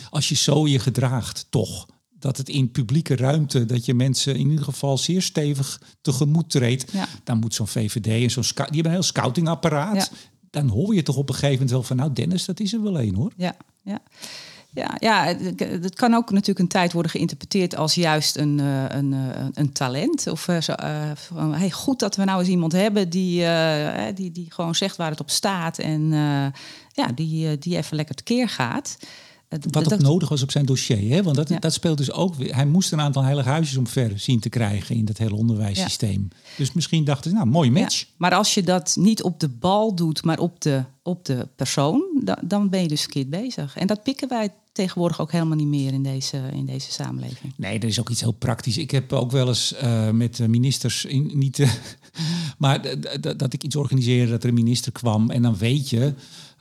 Als 0.09 0.29
je 0.29 0.35
zo 0.35 0.67
je 0.67 0.79
gedraagt, 0.79 1.45
toch. 1.49 1.85
Dat 2.19 2.37
het 2.37 2.49
in 2.49 2.71
publieke 2.71 3.15
ruimte, 3.15 3.65
dat 3.65 3.85
je 3.85 3.93
mensen 3.93 4.35
in 4.35 4.49
ieder 4.49 4.65
geval 4.65 4.97
zeer 4.97 5.21
stevig 5.21 5.81
tegemoet 6.01 6.49
treedt. 6.49 6.91
Ja. 6.91 7.07
Dan 7.23 7.39
moet 7.39 7.53
zo'n 7.53 7.67
VVD 7.67 8.07
en 8.07 8.31
zo'n 8.31 8.43
die 8.43 8.63
hebben 8.65 8.85
een 8.85 8.91
heel 8.91 9.03
scoutingapparaat. 9.03 10.11
Dan 10.49 10.67
hoor 10.67 10.95
je 10.95 11.03
toch 11.03 11.15
op 11.15 11.29
een 11.29 11.35
gegeven 11.35 11.53
moment 11.53 11.71
wel 11.71 11.83
van, 11.83 11.95
nou 11.95 12.13
Dennis, 12.13 12.45
dat 12.45 12.59
is 12.59 12.73
er 12.73 12.83
wel 12.83 12.99
één 12.99 13.15
hoor. 13.15 13.31
Ja, 13.37 13.55
ja. 13.83 14.01
Ja, 14.73 14.95
ja, 14.99 15.25
het 15.57 15.95
kan 15.95 16.13
ook 16.13 16.31
natuurlijk 16.31 16.59
een 16.59 16.67
tijd 16.67 16.93
worden 16.93 17.11
geïnterpreteerd 17.11 17.75
als 17.75 17.95
juist 17.95 18.37
een, 18.37 18.59
uh, 18.59 18.83
een, 18.87 19.11
uh, 19.11 19.45
een 19.53 19.71
talent. 19.71 20.27
Of 20.27 20.47
uh, 20.47 20.61
zo, 20.61 20.73
van, 21.13 21.53
hey, 21.53 21.71
goed 21.71 21.99
dat 21.99 22.15
we 22.15 22.23
nou 22.23 22.39
eens 22.39 22.49
iemand 22.49 22.71
hebben 22.71 23.09
die, 23.09 23.45
die, 24.13 24.31
die 24.31 24.45
gewoon 24.49 24.75
zegt 24.75 24.95
waar 24.95 25.09
het 25.09 25.19
op 25.19 25.29
staat 25.29 25.77
en 25.77 26.11
ja, 26.91 27.07
die, 27.15 27.57
die 27.57 27.77
even 27.77 27.95
lekker 27.95 28.15
tekeer 28.15 28.49
gaat. 28.49 28.97
Wat 29.69 29.93
ook 29.93 29.99
nodig 29.99 30.29
was 30.29 30.41
op 30.41 30.51
zijn 30.51 30.65
dossier, 30.65 31.15
hè? 31.15 31.23
want 31.23 31.35
dat, 31.35 31.49
ja. 31.49 31.59
dat 31.59 31.73
speelt 31.73 31.97
dus 31.97 32.11
ook 32.11 32.35
weer. 32.35 32.55
Hij 32.55 32.65
moest 32.65 32.91
een 32.91 33.01
aantal 33.01 33.23
heilige 33.23 33.49
huisjes 33.49 33.77
omver 33.77 34.19
zien 34.19 34.39
te 34.39 34.49
krijgen 34.49 34.95
in 34.95 35.05
dat 35.05 35.17
hele 35.17 35.35
onderwijssysteem. 35.35 36.27
Ja. 36.31 36.37
Dus 36.57 36.73
misschien 36.73 37.03
dachten 37.03 37.29
ze, 37.29 37.35
nou, 37.35 37.49
mooi 37.49 37.71
match. 37.71 37.99
Ja. 37.99 38.05
Maar 38.17 38.33
als 38.33 38.53
je 38.53 38.63
dat 38.63 38.95
niet 38.99 39.23
op 39.23 39.39
de 39.39 39.49
bal 39.49 39.95
doet, 39.95 40.23
maar 40.23 40.39
op 40.39 40.61
de, 40.61 40.83
op 41.03 41.25
de 41.25 41.47
persoon, 41.55 42.03
dan, 42.23 42.37
dan 42.41 42.69
ben 42.69 42.81
je 42.81 42.87
dus 42.87 43.01
verkeerd 43.01 43.29
bezig. 43.29 43.77
En 43.77 43.87
dat 43.87 44.03
pikken 44.03 44.29
wij 44.29 44.49
tegenwoordig 44.71 45.21
ook 45.21 45.31
helemaal 45.31 45.57
niet 45.57 45.67
meer 45.67 45.93
in 45.93 46.03
deze, 46.03 46.41
in 46.53 46.65
deze 46.65 46.91
samenleving. 46.91 47.53
Nee, 47.55 47.79
dat 47.79 47.89
is 47.89 47.99
ook 47.99 48.09
iets 48.09 48.21
heel 48.21 48.31
praktisch. 48.31 48.77
Ik 48.77 48.91
heb 48.91 49.13
ook 49.13 49.31
wel 49.31 49.47
eens 49.47 49.73
uh, 49.83 50.09
met 50.09 50.47
ministers, 50.47 51.05
in, 51.05 51.31
niet, 51.33 51.59
uh, 51.59 51.71
maar 52.57 52.81
dat 53.37 53.53
ik 53.53 53.63
iets 53.63 53.75
organiseerde, 53.75 54.31
dat 54.31 54.43
er 54.43 54.49
een 54.49 54.55
minister 54.55 54.91
kwam 54.91 55.29
en 55.29 55.41
dan 55.41 55.57
weet 55.57 55.89
je 55.89 56.13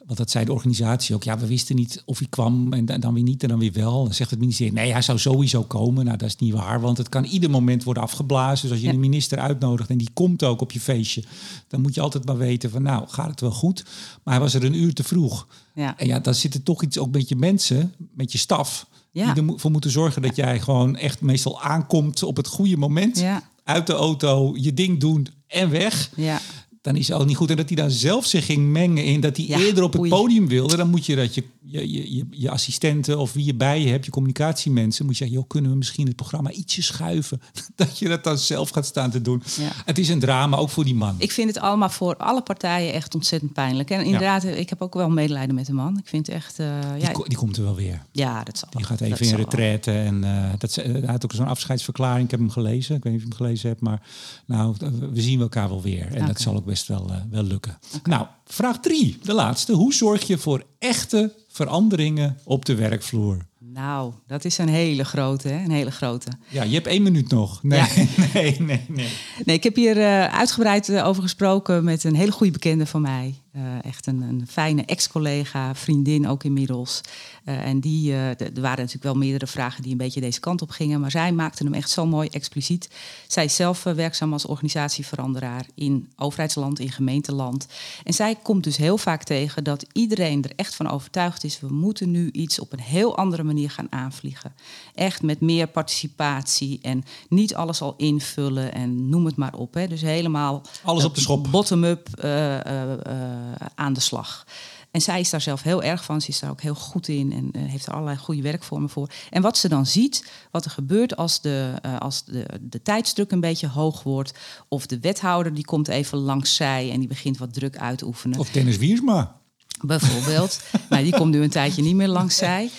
want 0.06 0.18
dat 0.18 0.30
zei 0.30 0.44
de 0.44 0.52
organisatie 0.52 1.14
ook. 1.14 1.22
Ja, 1.22 1.38
we 1.38 1.46
wisten 1.46 1.76
niet 1.76 2.02
of 2.04 2.18
hij 2.18 2.26
kwam 2.30 2.72
en 2.72 3.00
dan 3.00 3.14
weer 3.14 3.22
niet 3.22 3.42
en 3.42 3.48
dan 3.48 3.58
weer 3.58 3.72
wel. 3.72 4.04
Dan 4.04 4.14
zegt 4.14 4.30
het 4.30 4.38
ministerie, 4.38 4.72
nee, 4.72 4.92
hij 4.92 5.02
zou 5.02 5.18
sowieso 5.18 5.62
komen. 5.62 6.04
Nou, 6.04 6.16
dat 6.16 6.28
is 6.28 6.36
niet 6.36 6.52
waar, 6.52 6.80
want 6.80 6.98
het 6.98 7.08
kan 7.08 7.24
ieder 7.24 7.50
moment 7.50 7.84
worden 7.84 8.02
afgeblazen. 8.02 8.62
Dus 8.62 8.70
als 8.70 8.80
je 8.80 8.86
ja. 8.86 8.92
een 8.92 9.00
minister 9.00 9.38
uitnodigt 9.38 9.90
en 9.90 9.98
die 9.98 10.10
komt 10.12 10.44
ook 10.44 10.60
op 10.60 10.72
je 10.72 10.80
feestje... 10.80 11.24
dan 11.68 11.80
moet 11.80 11.94
je 11.94 12.00
altijd 12.00 12.24
maar 12.24 12.38
weten 12.38 12.70
van, 12.70 12.82
nou, 12.82 13.08
gaat 13.08 13.30
het 13.30 13.40
wel 13.40 13.50
goed? 13.50 13.84
Maar 14.22 14.34
hij 14.34 14.42
was 14.42 14.54
er 14.54 14.64
een 14.64 14.74
uur 14.74 14.94
te 14.94 15.04
vroeg. 15.04 15.46
Ja. 15.74 15.98
En 15.98 16.06
ja, 16.06 16.18
dan 16.18 16.34
zit 16.34 16.54
er 16.54 16.62
toch 16.62 16.82
iets 16.82 16.98
ook 16.98 17.12
met 17.12 17.28
je 17.28 17.36
mensen, 17.36 17.94
met 18.14 18.32
je 18.32 18.38
staf... 18.38 18.86
Ja. 19.10 19.34
die 19.34 19.52
ervoor 19.52 19.70
moeten 19.70 19.90
zorgen 19.90 20.22
dat 20.22 20.36
jij 20.36 20.60
gewoon 20.60 20.96
echt 20.96 21.20
meestal 21.20 21.62
aankomt 21.62 22.22
op 22.22 22.36
het 22.36 22.46
goede 22.46 22.76
moment... 22.76 23.18
Ja. 23.18 23.50
uit 23.64 23.86
de 23.86 23.92
auto, 23.92 24.54
je 24.56 24.74
ding 24.74 25.00
doen 25.00 25.26
en 25.46 25.70
weg. 25.70 26.10
Ja 26.16 26.40
dan 26.82 26.96
is 26.96 27.08
het 27.08 27.16
ook 27.18 27.26
niet 27.26 27.36
goed. 27.36 27.50
En 27.50 27.56
dat 27.56 27.68
hij 27.68 27.76
dan 27.76 27.90
zelf 27.90 28.26
zich 28.26 28.44
ging 28.44 28.66
mengen 28.66 29.04
in 29.04 29.20
dat 29.20 29.36
hij 29.36 29.46
ja, 29.46 29.58
eerder 29.58 29.82
op 29.82 29.92
het 29.92 30.00
oei. 30.00 30.10
podium 30.10 30.48
wilde. 30.48 30.76
Dan 30.76 30.90
moet 30.90 31.06
je 31.06 31.16
dat 31.16 31.34
je, 31.34 31.44
je, 31.60 32.14
je, 32.16 32.26
je, 32.30 32.50
assistenten 32.50 33.18
of 33.18 33.32
wie 33.32 33.44
je 33.44 33.54
bij 33.54 33.80
je 33.80 33.88
hebt, 33.88 34.04
je 34.04 34.10
communicatiemensen, 34.10 35.04
moet 35.04 35.18
je 35.18 35.24
zeggen, 35.24 35.38
joh, 35.38 35.48
kunnen 35.48 35.70
we 35.70 35.76
misschien 35.76 36.06
het 36.06 36.16
programma 36.16 36.50
ietsje 36.50 36.82
schuiven? 36.82 37.40
dat 37.76 37.98
je 37.98 38.08
dat 38.08 38.24
dan 38.24 38.38
zelf 38.38 38.70
gaat 38.70 38.86
staan 38.86 39.10
te 39.10 39.22
doen. 39.22 39.42
Ja. 39.58 39.70
Het 39.84 39.98
is 39.98 40.08
een 40.08 40.18
drama, 40.18 40.56
ook 40.56 40.70
voor 40.70 40.84
die 40.84 40.94
man. 40.94 41.14
Ik 41.18 41.30
vind 41.30 41.48
het 41.48 41.58
allemaal 41.58 41.90
voor 41.90 42.16
alle 42.16 42.42
partijen 42.42 42.92
echt 42.92 43.14
ontzettend 43.14 43.52
pijnlijk. 43.52 43.90
En 43.90 44.04
inderdaad, 44.04 44.42
ja. 44.42 44.50
ik 44.50 44.68
heb 44.68 44.82
ook 44.82 44.94
wel 44.94 45.10
medelijden 45.10 45.54
met 45.54 45.66
de 45.66 45.72
man. 45.72 45.98
Ik 45.98 46.08
vind 46.08 46.28
echt... 46.28 46.60
Uh, 46.60 46.80
die, 46.92 47.00
ja, 47.00 47.12
die 47.12 47.36
komt 47.36 47.56
er 47.56 47.62
wel 47.62 47.74
weer. 47.74 48.02
Ja, 48.12 48.44
dat 48.44 48.58
zal. 48.58 48.68
Die 48.70 48.84
gaat 48.84 49.00
even 49.00 49.26
in 49.26 49.34
retraite. 49.34 49.92
En 49.92 50.24
uh, 50.24 50.50
dat, 50.58 50.74
hij 50.74 51.02
had 51.06 51.24
ook 51.24 51.32
zo'n 51.32 51.46
afscheidsverklaring. 51.46 52.24
Ik 52.24 52.30
heb 52.30 52.40
hem 52.40 52.50
gelezen. 52.50 52.96
Ik 52.96 53.02
weet 53.02 53.12
niet 53.12 53.22
of 53.22 53.28
je 53.28 53.34
hem 53.34 53.46
gelezen 53.46 53.68
hebt. 53.68 53.80
Maar 53.80 54.02
nou, 54.46 54.74
we 55.12 55.20
zien 55.20 55.40
elkaar 55.40 55.68
wel 55.68 55.82
weer. 55.82 56.06
En 56.06 56.14
okay. 56.14 56.26
dat 56.26 56.40
zal 56.40 56.56
ook 56.56 56.64
best 56.72 56.88
wel, 56.88 57.10
uh, 57.10 57.16
wel 57.30 57.42
lukken. 57.42 57.78
Okay. 57.96 58.16
Nou, 58.16 58.26
vraag 58.44 58.80
drie, 58.80 59.18
de 59.22 59.32
laatste. 59.32 59.72
Hoe 59.72 59.94
zorg 59.94 60.26
je 60.26 60.38
voor 60.38 60.62
echte 60.78 61.34
veranderingen 61.48 62.38
op 62.44 62.64
de 62.64 62.74
werkvloer? 62.74 63.46
Nou, 63.58 64.12
dat 64.26 64.44
is 64.44 64.58
een 64.58 64.68
hele 64.68 65.04
grote, 65.04 65.48
hè? 65.48 65.64
een 65.64 65.70
hele 65.70 65.90
grote. 65.90 66.30
Ja, 66.48 66.62
je 66.62 66.74
hebt 66.74 66.86
één 66.86 67.02
minuut 67.02 67.30
nog. 67.30 67.62
Nee, 67.62 67.78
ja. 67.78 67.88
nee, 68.34 68.60
nee, 68.60 68.84
nee. 68.88 69.08
Nee, 69.44 69.56
ik 69.56 69.62
heb 69.62 69.76
hier 69.76 69.96
uh, 69.96 70.24
uitgebreid 70.24 71.02
over 71.02 71.22
gesproken 71.22 71.84
met 71.84 72.04
een 72.04 72.16
hele 72.16 72.32
goede 72.32 72.52
bekende 72.52 72.86
van 72.86 73.02
mij. 73.02 73.34
Uh, 73.56 73.84
echt 73.84 74.06
een, 74.06 74.20
een 74.20 74.46
fijne 74.48 74.84
ex-collega, 74.84 75.74
vriendin 75.74 76.28
ook 76.28 76.44
inmiddels. 76.44 77.00
Uh, 77.44 77.66
en 77.66 77.80
die, 77.80 78.10
uh, 78.10 78.28
er 78.28 78.50
waren 78.54 78.78
natuurlijk 78.78 79.02
wel 79.02 79.14
meerdere 79.14 79.46
vragen 79.46 79.82
die 79.82 79.92
een 79.92 79.98
beetje 79.98 80.20
deze 80.20 80.40
kant 80.40 80.62
op 80.62 80.70
gingen. 80.70 81.00
Maar 81.00 81.10
zij 81.10 81.32
maakte 81.32 81.64
hem 81.64 81.74
echt 81.74 81.90
zo 81.90 82.06
mooi 82.06 82.28
expliciet. 82.28 82.90
Zij 83.26 83.44
is 83.44 83.54
zelf 83.56 83.82
werkzaam 83.82 84.32
als 84.32 84.46
organisatieveranderaar 84.46 85.66
in 85.74 86.08
overheidsland, 86.16 86.78
in 86.78 86.92
gemeenteland. 86.92 87.66
En 88.04 88.12
zij 88.12 88.36
komt 88.42 88.64
dus 88.64 88.76
heel 88.76 88.98
vaak 88.98 89.22
tegen 89.22 89.64
dat 89.64 89.86
iedereen 89.92 90.42
er 90.42 90.52
echt 90.56 90.74
van 90.74 90.90
overtuigd 90.90 91.44
is... 91.44 91.60
we 91.60 91.72
moeten 91.72 92.10
nu 92.10 92.30
iets 92.30 92.60
op 92.60 92.72
een 92.72 92.80
heel 92.80 93.16
andere 93.16 93.42
manier 93.42 93.70
gaan 93.70 93.92
aanvliegen. 93.92 94.52
Echt 94.94 95.22
met 95.22 95.40
meer 95.40 95.66
participatie 95.66 96.78
en 96.82 97.04
niet 97.28 97.54
alles 97.54 97.80
al 97.80 97.94
invullen 97.96 98.74
en 98.74 99.08
noem 99.08 99.24
het 99.24 99.36
maar 99.36 99.54
op. 99.54 99.74
Hè. 99.74 99.88
Dus 99.88 100.00
helemaal... 100.00 100.62
Alles 100.84 101.04
op 101.04 101.14
de 101.14 101.20
schop. 101.20 101.48
Bottom-up 101.50 102.08
eh, 102.18 103.41
aan 103.74 103.92
de 103.92 104.00
slag. 104.00 104.44
En 104.92 105.00
zij 105.00 105.20
is 105.20 105.30
daar 105.30 105.40
zelf 105.40 105.62
heel 105.62 105.82
erg 105.82 106.04
van. 106.04 106.20
Ze 106.20 106.28
is 106.28 106.38
daar 106.38 106.50
ook 106.50 106.60
heel 106.60 106.74
goed 106.74 107.08
in 107.08 107.32
en 107.32 107.50
uh, 107.52 107.70
heeft 107.70 107.86
er 107.86 107.92
allerlei 107.92 108.16
goede 108.16 108.42
werkvormen 108.42 108.90
voor. 108.90 109.10
En 109.30 109.42
wat 109.42 109.58
ze 109.58 109.68
dan 109.68 109.86
ziet, 109.86 110.30
wat 110.50 110.64
er 110.64 110.70
gebeurt 110.70 111.16
als, 111.16 111.40
de, 111.40 111.72
uh, 111.86 111.98
als 111.98 112.24
de, 112.24 112.46
de 112.60 112.82
tijdsdruk 112.82 113.30
een 113.30 113.40
beetje 113.40 113.68
hoog 113.68 114.02
wordt. 114.02 114.32
Of 114.68 114.86
de 114.86 115.00
wethouder 115.00 115.54
die 115.54 115.64
komt 115.64 115.88
even 115.88 116.18
langs 116.18 116.54
zij 116.54 116.90
en 116.90 116.98
die 116.98 117.08
begint 117.08 117.38
wat 117.38 117.54
druk 117.54 117.76
uit 117.76 117.98
te 117.98 118.06
oefenen. 118.06 118.38
Of 118.38 118.50
Dennis 118.50 118.76
Wiersma. 118.76 119.40
Bijvoorbeeld. 119.80 120.60
maar 120.90 121.02
die 121.02 121.16
komt 121.16 121.30
nu 121.30 121.42
een 121.42 121.50
tijdje 121.50 121.82
niet 121.82 121.94
meer 121.94 122.08
langs 122.08 122.36
zij 122.36 122.70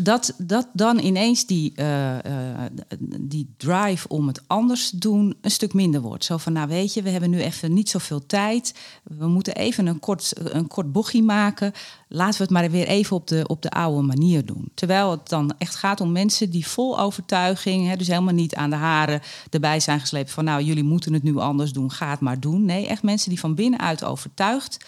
dat, 0.00 0.34
dat 0.38 0.68
dan 0.72 0.98
ineens 0.98 1.46
die, 1.46 1.72
uh, 1.76 2.12
uh, 2.12 2.20
die 3.20 3.54
drive 3.56 4.08
om 4.08 4.26
het 4.26 4.42
anders 4.46 4.90
te 4.90 4.98
doen 4.98 5.36
een 5.40 5.50
stuk 5.50 5.74
minder 5.74 6.00
wordt. 6.00 6.24
Zo 6.24 6.36
van, 6.36 6.52
nou 6.52 6.68
weet 6.68 6.94
je, 6.94 7.02
we 7.02 7.10
hebben 7.10 7.30
nu 7.30 7.40
even 7.40 7.72
niet 7.72 7.90
zoveel 7.90 8.26
tijd. 8.26 8.74
We 9.02 9.26
moeten 9.26 9.54
even 9.54 9.86
een 9.86 9.98
kort, 9.98 10.32
een 10.38 10.66
kort 10.66 10.92
bochtje 10.92 11.22
maken. 11.22 11.72
Laten 12.08 12.36
we 12.36 12.42
het 12.42 12.52
maar 12.52 12.70
weer 12.70 12.86
even 12.86 13.16
op 13.16 13.26
de, 13.26 13.44
op 13.46 13.62
de 13.62 13.70
oude 13.70 14.02
manier 14.02 14.44
doen. 14.44 14.70
Terwijl 14.74 15.10
het 15.10 15.28
dan 15.28 15.54
echt 15.58 15.74
gaat 15.74 16.00
om 16.00 16.12
mensen 16.12 16.50
die 16.50 16.66
vol 16.66 16.98
overtuiging, 16.98 17.88
hè, 17.88 17.96
dus 17.96 18.06
helemaal 18.06 18.34
niet 18.34 18.54
aan 18.54 18.70
de 18.70 18.76
haren 18.76 19.20
erbij 19.50 19.80
zijn 19.80 20.00
gesleept 20.00 20.30
van, 20.30 20.44
nou 20.44 20.62
jullie 20.62 20.84
moeten 20.84 21.12
het 21.12 21.22
nu 21.22 21.36
anders 21.36 21.72
doen, 21.72 21.90
ga 21.90 22.10
het 22.10 22.20
maar 22.20 22.40
doen. 22.40 22.64
Nee, 22.64 22.86
echt 22.86 23.02
mensen 23.02 23.28
die 23.28 23.40
van 23.40 23.54
binnenuit 23.54 24.04
overtuigd 24.04 24.84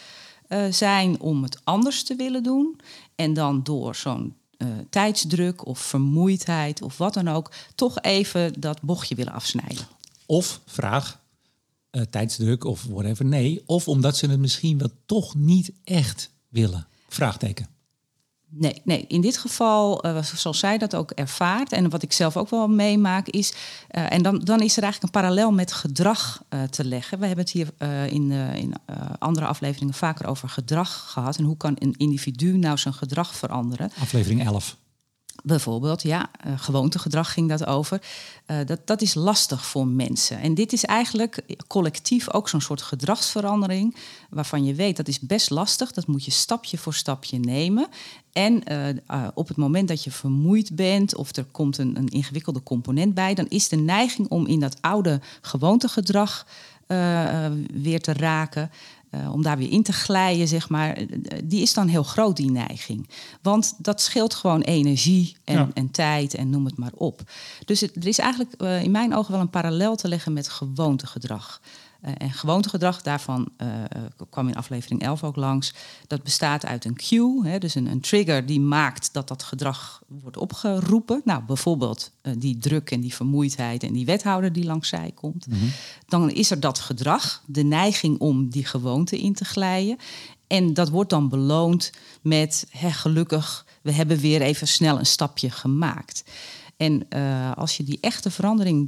uh, 0.49 0.65
zijn 0.71 1.21
om 1.21 1.43
het 1.43 1.61
anders 1.65 2.03
te 2.03 2.17
willen 2.17 2.43
doen. 2.43 2.81
En 3.15 3.35
dan 3.35 3.63
door 3.63 3.95
zo'n 3.95 4.35
uh, 4.59 4.69
tijdsdruk 4.91 5.67
of 5.67 5.79
vermoeidheid 5.79 6.83
of 6.83 6.99
wat 6.99 7.15
dan 7.15 7.29
ook, 7.29 7.53
toch 7.75 8.01
even 8.01 8.61
dat 8.61 8.83
bochtje 8.83 9.15
willen 9.15 9.33
afsnijden. 9.33 9.87
Of 10.27 10.61
vraag, 10.67 11.21
uh, 11.91 12.03
tijdsdruk 12.03 12.65
of 12.65 12.85
whatever, 12.85 13.25
nee. 13.25 13.63
Of 13.67 13.89
omdat 13.89 14.17
ze 14.17 14.27
het 14.27 14.39
misschien 14.39 14.79
wel 14.79 14.91
toch 15.07 15.35
niet 15.35 15.73
echt 15.85 16.31
willen. 16.49 16.87
Vraagteken. 17.09 17.76
Nee, 18.59 18.81
nee, 18.85 19.05
in 19.09 19.21
dit 19.21 19.39
geval, 19.39 20.07
uh, 20.07 20.23
zoals 20.23 20.59
zij 20.59 20.79
dat 20.79 20.95
ook 20.95 21.11
ervaart 21.11 21.73
en 21.73 21.91
wat 21.91 22.03
ik 22.03 22.13
zelf 22.13 22.37
ook 22.37 22.51
wel 22.51 22.69
meemaak, 22.69 23.29
is. 23.29 23.53
Uh, 23.53 24.13
en 24.13 24.23
dan, 24.23 24.39
dan 24.39 24.61
is 24.61 24.77
er 24.77 24.83
eigenlijk 24.83 25.03
een 25.15 25.21
parallel 25.21 25.53
met 25.53 25.73
gedrag 25.73 26.43
uh, 26.51 26.63
te 26.63 26.85
leggen. 26.85 27.19
We 27.19 27.27
hebben 27.27 27.45
het 27.45 27.53
hier 27.53 27.69
in, 28.13 28.31
in 28.33 28.75
andere 29.19 29.47
afleveringen 29.47 29.95
vaker 29.95 30.27
over 30.27 30.49
gedrag 30.49 31.13
gehad. 31.13 31.37
En 31.37 31.45
hoe 31.45 31.57
kan 31.57 31.77
een 31.79 31.95
individu 31.97 32.57
nou 32.57 32.79
zijn 32.79 32.95
gedrag 32.95 33.35
veranderen? 33.35 33.91
Aflevering 34.01 34.45
11. 34.45 34.77
Bijvoorbeeld, 35.47 36.03
ja, 36.03 36.31
uh, 36.47 36.53
gewoontegedrag 36.57 37.33
ging 37.33 37.49
dat 37.49 37.67
over. 37.67 38.03
Uh, 38.47 38.57
dat, 38.67 38.87
dat 38.87 39.03
is 39.03 39.15
lastig 39.15 39.67
voor 39.67 39.87
mensen. 39.87 40.41
En 40.41 40.55
dit 40.55 40.73
is 40.73 40.85
eigenlijk 40.85 41.43
collectief 41.67 42.33
ook 42.33 42.49
zo'n 42.49 42.61
soort 42.61 42.83
gedragsverandering... 42.83 43.97
waarvan 44.31 44.65
je 44.65 44.75
weet 44.75 44.97
dat 44.97 45.09
is 45.09 45.21
best 45.21 45.51
lastig. 45.51 45.93
Dat 45.93 46.07
moet 46.07 46.25
je 46.25 46.31
stapje 46.31 46.79
voor 46.79 46.95
stapje 46.95 47.39
nemen. 47.39 47.89
En 48.33 48.63
uh, 48.73 49.27
op 49.35 49.49
het 49.49 49.57
moment 49.57 49.89
dat 49.89 50.05
je 50.05 50.11
vermoeid 50.11 50.77
bent 50.77 51.17
of 51.17 51.37
er 51.37 51.45
komt 51.45 51.79
een, 51.79 51.97
een 51.97 52.09
ingewikkelde 52.09 52.63
component 52.63 53.15
bij... 53.15 53.35
dan 53.35 53.47
is 53.49 53.69
de 53.69 53.77
neiging 53.77 54.29
om 54.29 54.47
in 54.47 54.61
dat 54.61 54.77
oude 54.81 55.21
gewoontegedrag 55.41 56.47
weer 57.73 58.01
te 58.01 58.13
raken... 58.13 58.71
Uh, 59.11 59.33
om 59.33 59.43
daar 59.43 59.59
weer 59.59 59.71
in 59.71 59.83
te 59.83 59.93
glijden, 59.93 60.49
zeg 60.49 60.69
maar, 60.69 60.93
eh, 60.93 61.07
die 61.45 61.63
is 61.63 61.75
dan 61.75 61.89
heel 61.89 62.03
groot, 62.03 62.37
die 62.37 62.51
neiging. 62.51 63.09
Want 63.43 63.75
dat 63.79 64.01
scheelt 64.01 64.35
gewoon 64.35 64.61
energie 64.61 65.37
en, 65.45 65.55
ja. 65.55 65.69
en 65.75 65.91
tijd 65.91 66.35
en 66.35 66.51
noem 66.51 66.65
het 66.65 66.79
maar 66.79 66.93
op. 66.95 67.23
Dus 67.65 67.81
het, 67.81 67.97
er 67.97 68.07
is 68.07 68.19
eigenlijk 68.19 68.63
uh, 68.63 68.83
in 68.83 68.91
mijn 68.91 69.15
ogen 69.15 69.33
wel 69.33 69.41
een 69.41 69.51
parallel 69.51 69.97
te 69.97 70.09
leggen 70.09 70.33
met 70.33 70.49
gewoontegedrag. 70.49 71.61
Uh, 72.07 72.13
en 72.19 72.33
gewoontegedrag, 72.33 73.03
daarvan 73.03 73.49
uh, 73.63 73.69
kwam 74.31 74.49
in 74.49 74.55
aflevering 74.55 75.03
11 75.03 75.25
ook 75.25 75.37
langs. 75.37 75.75
Dat 76.07 76.23
bestaat 76.23 76.67
uit 76.67 76.85
een 76.85 76.97
cue, 76.97 77.47
hè, 77.47 77.59
dus 77.59 77.75
een, 77.75 77.87
een, 77.87 78.01
trigger 78.01 78.47
die 78.47 78.61
maakt 78.61 79.13
dat 79.13 79.29
dat 79.29 79.43
gedrag 79.43 80.03
wordt 80.07 80.37
opgeroepen. 80.37 81.21
Nou, 81.25 81.43
bijvoorbeeld 81.43 82.11
uh, 82.23 82.33
die 82.39 82.59
druk 82.59 82.91
en 82.91 83.01
die 83.01 83.15
vermoeidheid 83.15 83.83
en 83.83 83.93
die 83.93 84.07
wethouder 84.07 84.53
die 84.53 84.65
langs 84.65 84.89
zij 84.89 85.13
komt. 85.15 85.47
Mm 85.47 85.59
-hmm. 85.59 85.71
Dan 86.09 86.31
is 86.31 86.51
er 86.51 86.61
dat 86.61 86.79
gedrag, 86.79 87.43
de 87.47 87.63
neiging 87.63 88.19
om 88.19 88.51
die 88.51 88.65
gewoonte 88.65 89.19
in 89.19 89.35
te 89.35 89.45
glijden. 89.45 89.97
En 90.47 90.75
dat 90.75 90.89
wordt 90.89 91.11
dan 91.11 91.29
beloond 91.29 91.93
met, 92.23 92.67
hè, 92.71 92.91
gelukkig, 92.91 93.67
we 93.83 93.93
hebben 93.93 94.19
weer 94.19 94.43
even 94.43 94.69
snel 94.69 94.99
een 94.99 95.07
stapje 95.07 95.51
gemaakt. 95.51 96.25
En 96.77 97.07
uh, 97.17 97.53
als 97.53 97.77
je 97.77 97.83
die 97.83 97.99
echte 98.01 98.31
verandering 98.31 98.87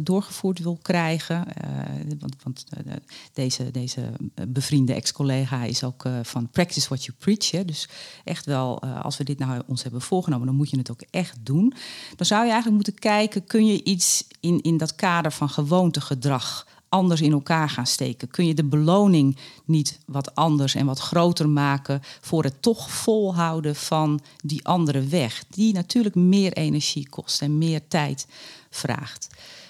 doorgevoerd 0.00 0.58
wil 0.58 0.78
krijgen, 0.82 1.44
uh, 1.64 2.12
want, 2.18 2.34
want 2.42 2.64
uh, 2.86 2.92
deze, 3.32 3.70
deze 3.70 4.12
bevriende 4.48 4.94
ex-collega 4.94 5.64
is 5.64 5.84
ook 5.84 6.04
van 6.22 6.50
practice 6.50 6.88
what 6.88 7.04
you 7.04 7.16
preach. 7.18 7.50
Hè, 7.50 7.64
dus 7.64 7.88
echt 8.24 8.46
wel, 8.46 8.82
als 8.82 9.16
we 9.16 9.24
dit 9.24 9.38
nou 9.38 9.62
ons 9.66 9.82
hebben 9.82 10.00
voorgenomen, 10.00 10.46
dan 10.46 10.56
moet 10.56 10.70
je 10.70 10.78
het 10.78 10.90
ook 10.90 11.02
echt 11.10 11.36
doen. 11.42 11.74
Dan 12.16 12.26
zou 12.26 12.44
je 12.44 12.50
eigenlijk 12.50 12.74
moeten 12.74 13.02
kijken, 13.02 13.44
kun 13.44 13.66
je 13.66 13.84
iets 13.84 14.26
in, 14.40 14.60
in 14.60 14.76
dat 14.76 14.94
kader 14.94 15.32
van 15.32 15.48
gewoontegedrag 15.48 16.66
anders 16.88 17.20
in 17.20 17.32
elkaar 17.32 17.70
gaan 17.70 17.86
steken? 17.86 18.28
Kun 18.28 18.46
je 18.46 18.54
de 18.54 18.64
beloning 18.64 19.36
niet 19.64 19.98
wat 20.06 20.34
anders 20.34 20.74
en 20.74 20.86
wat 20.86 20.98
groter 20.98 21.48
maken 21.48 22.02
voor 22.20 22.44
het 22.44 22.62
toch 22.62 22.90
volhouden 22.90 23.76
van 23.76 24.20
die 24.44 24.66
andere 24.66 25.02
weg, 25.02 25.44
die 25.50 25.72
natuurlijk 25.72 26.14
meer 26.14 26.52
energie 26.52 27.08
kost 27.08 27.42
en 27.42 27.58
meer 27.58 27.80
tijd 27.88 28.26
vraagt? 28.70 29.28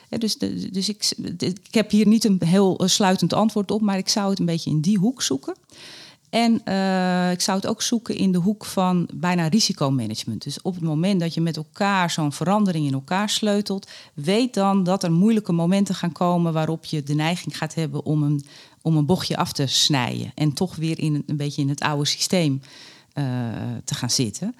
Dus 0.08 0.38
dus 0.38 0.88
ik, 0.88 1.12
ik 1.38 1.74
heb 1.74 1.90
hier 1.90 2.06
niet 2.06 2.24
een 2.24 2.40
heel 2.44 2.80
sluitend 2.84 3.32
antwoord 3.32 3.70
op, 3.70 3.80
maar 3.80 3.98
ik 3.98 4.08
zou 4.08 4.30
het 4.30 4.38
een 4.38 4.46
beetje 4.46 4.70
in 4.70 4.80
die 4.80 4.98
hoek 4.98 5.22
zoeken. 5.22 5.54
En 6.30 6.60
uh, 6.64 7.30
ik 7.30 7.40
zou 7.40 7.56
het 7.56 7.66
ook 7.66 7.82
zoeken 7.82 8.16
in 8.16 8.32
de 8.32 8.38
hoek 8.38 8.64
van 8.64 9.08
bijna 9.14 9.46
risicomanagement. 9.46 10.42
Dus 10.42 10.62
op 10.62 10.74
het 10.74 10.84
moment 10.84 11.20
dat 11.20 11.34
je 11.34 11.40
met 11.40 11.56
elkaar 11.56 12.10
zo'n 12.10 12.32
verandering 12.32 12.86
in 12.86 12.92
elkaar 12.92 13.28
sleutelt, 13.28 13.90
weet 14.14 14.54
dan 14.54 14.82
dat 14.82 15.02
er 15.02 15.12
moeilijke 15.12 15.52
momenten 15.52 15.94
gaan 15.94 16.12
komen 16.12 16.52
waarop 16.52 16.84
je 16.84 17.02
de 17.02 17.14
neiging 17.14 17.58
gaat 17.58 17.74
hebben 17.74 18.04
om 18.04 18.22
een, 18.22 18.44
om 18.82 18.96
een 18.96 19.06
bochtje 19.06 19.36
af 19.36 19.52
te 19.52 19.66
snijden. 19.66 20.32
En 20.34 20.52
toch 20.52 20.76
weer 20.76 20.98
in 20.98 21.22
een, 21.26 21.36
beetje 21.36 21.62
in 21.62 21.68
het 21.68 21.80
oude 21.80 22.06
systeem 22.06 22.62
uh, 23.14 23.24
te 23.84 23.94
gaan 23.94 24.10
zitten. 24.10 24.54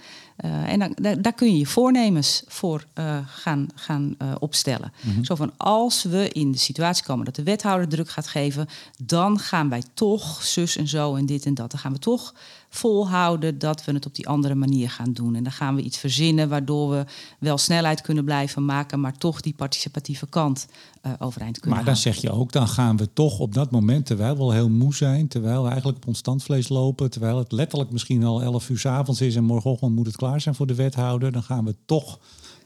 Uh, 0.45 0.73
en 0.73 0.79
dan, 0.79 1.21
daar, 1.21 1.33
kun 1.33 1.53
je 1.53 1.59
je 1.59 1.67
voornemens 1.67 2.43
voor 2.47 2.85
uh, 2.95 3.19
gaan, 3.27 3.69
gaan 3.75 4.17
opstellen. 4.39 4.93
Mm 5.03 5.15
-hmm. 5.15 5.25
Zo 5.25 5.35
van 5.35 5.53
als 5.57 6.03
we 6.03 6.29
in 6.29 6.53
de 6.53 6.59
situatie 6.59 7.05
komen 7.05 7.25
dat 7.25 7.35
de 7.35 7.43
wethouder 7.43 7.89
druk 7.89 8.11
gaat 8.11 8.27
geven, 8.27 8.69
dan 9.03 9.39
gaan 9.39 9.69
wij 9.69 9.83
toch 9.95 10.43
zus 10.43 10.77
en 10.77 10.89
zo 10.89 11.15
en 11.15 11.27
dit 11.27 11.47
en 11.47 11.55
dat. 11.55 11.71
Dan 11.71 11.81
gaan 11.81 11.93
we 11.93 11.99
toch 11.99 12.35
volhouden 12.69 13.59
dat 13.59 13.85
we 13.85 13.93
het 13.93 14.07
op 14.07 14.15
die 14.15 14.29
andere 14.29 14.55
manier 14.55 14.91
gaan 14.91 15.13
doen. 15.13 15.35
En 15.35 15.43
dan 15.43 15.53
gaan 15.53 15.75
we 15.75 15.83
iets 15.83 15.99
verzinnen 15.99 16.49
waardoor 16.49 16.91
we 16.91 17.05
wel 17.39 17.59
snelheid 17.59 18.01
kunnen 18.01 18.25
blijven 18.25 18.65
maken, 18.65 19.01
maar 19.01 19.19
toch 19.19 19.41
die 19.41 19.55
participatieve 19.57 20.27
kant 20.27 20.67
uh, 21.03 21.13
overeind 21.19 21.59
kunnen 21.61 21.77
Maar 21.77 21.85
dan 21.85 21.95
houden. 21.95 22.21
zeg 22.21 22.31
je 22.31 22.39
ook, 22.39 22.53
dan 22.53 22.69
gaan 22.69 22.97
we 22.97 23.13
toch 23.13 23.39
op 23.39 23.55
dat 23.55 23.71
moment, 23.71 24.07
terwijl 24.07 24.37
we 24.37 24.43
al 24.43 24.53
heel 24.53 24.71
moe 24.71 24.95
zijn, 24.95 25.29
terwijl 25.29 25.63
we 25.63 25.69
eigenlijk 25.69 25.99
op 25.99 26.07
ons 26.07 26.19
standvlees 26.19 26.69
lopen, 26.69 27.11
terwijl 27.11 27.39
het 27.39 27.53
letterlijk 27.53 27.91
misschien 27.91 28.25
al 28.25 28.43
11 28.43 28.69
uur 28.69 28.79
s 28.79 28.87
avonds 28.87 29.21
is 29.21 29.37
en 29.37 29.45
morgenochtend 29.45 29.95
moet 29.95 30.07
het 30.07 30.17
klaar 30.17 30.41
zijn 30.41 30.55
voor 30.55 30.67
de 30.67 30.75
wethouder, 30.75 31.33
dan 31.33 31.43
gaan 31.43 31.65
we 31.65 31.75
toch 31.87 32.19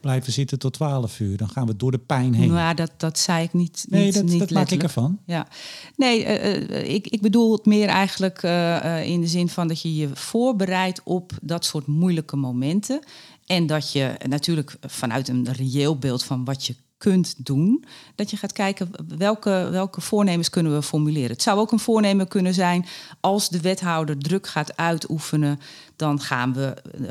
blijven 0.03 0.33
zitten 0.33 0.59
tot 0.59 0.73
12 0.73 1.19
uur. 1.19 1.37
Dan 1.37 1.49
gaan 1.49 1.67
we 1.67 1.75
door 1.75 1.91
de 1.91 1.97
pijn 1.97 2.33
heen. 2.33 2.51
Nou, 2.51 2.75
dat, 2.75 2.91
dat 2.97 3.19
zei 3.19 3.43
ik 3.43 3.53
niet. 3.53 3.85
Nee, 3.89 4.05
niet, 4.05 4.13
dat, 4.13 4.23
niet 4.23 4.39
dat 4.39 4.49
maak 4.49 4.69
ik 4.69 4.83
ervan. 4.83 5.19
Ja. 5.25 5.47
Nee, 5.95 6.23
uh, 6.23 6.93
ik, 6.93 7.07
ik 7.07 7.21
bedoel 7.21 7.51
het 7.51 7.65
meer 7.65 7.87
eigenlijk 7.87 8.43
uh, 8.43 9.05
in 9.05 9.21
de 9.21 9.27
zin 9.27 9.49
van 9.49 9.67
dat 9.67 9.81
je 9.81 9.95
je 9.95 10.09
voorbereidt 10.13 11.01
op 11.03 11.31
dat 11.41 11.65
soort 11.65 11.87
moeilijke 11.87 12.35
momenten. 12.35 12.99
En 13.45 13.67
dat 13.67 13.91
je 13.91 14.15
natuurlijk 14.27 14.77
vanuit 14.81 15.27
een 15.27 15.51
reëel 15.51 15.97
beeld 15.97 16.23
van 16.23 16.45
wat 16.45 16.65
je 16.65 16.75
kunt 17.03 17.45
doen, 17.45 17.83
dat 18.15 18.29
je 18.29 18.37
gaat 18.37 18.51
kijken 18.51 18.89
welke, 19.17 19.67
welke 19.71 20.01
voornemens 20.01 20.49
kunnen 20.49 20.73
we 20.73 20.81
formuleren. 20.81 21.31
Het 21.31 21.41
zou 21.41 21.59
ook 21.59 21.71
een 21.71 21.79
voornemen 21.79 22.27
kunnen 22.27 22.53
zijn 22.53 22.85
als 23.19 23.49
de 23.49 23.61
wethouder 23.61 24.17
druk 24.17 24.47
gaat 24.47 24.77
uitoefenen, 24.77 25.59
dan 25.95 26.21
gaan 26.21 26.53
we 26.53 26.77
uh, 26.99 27.09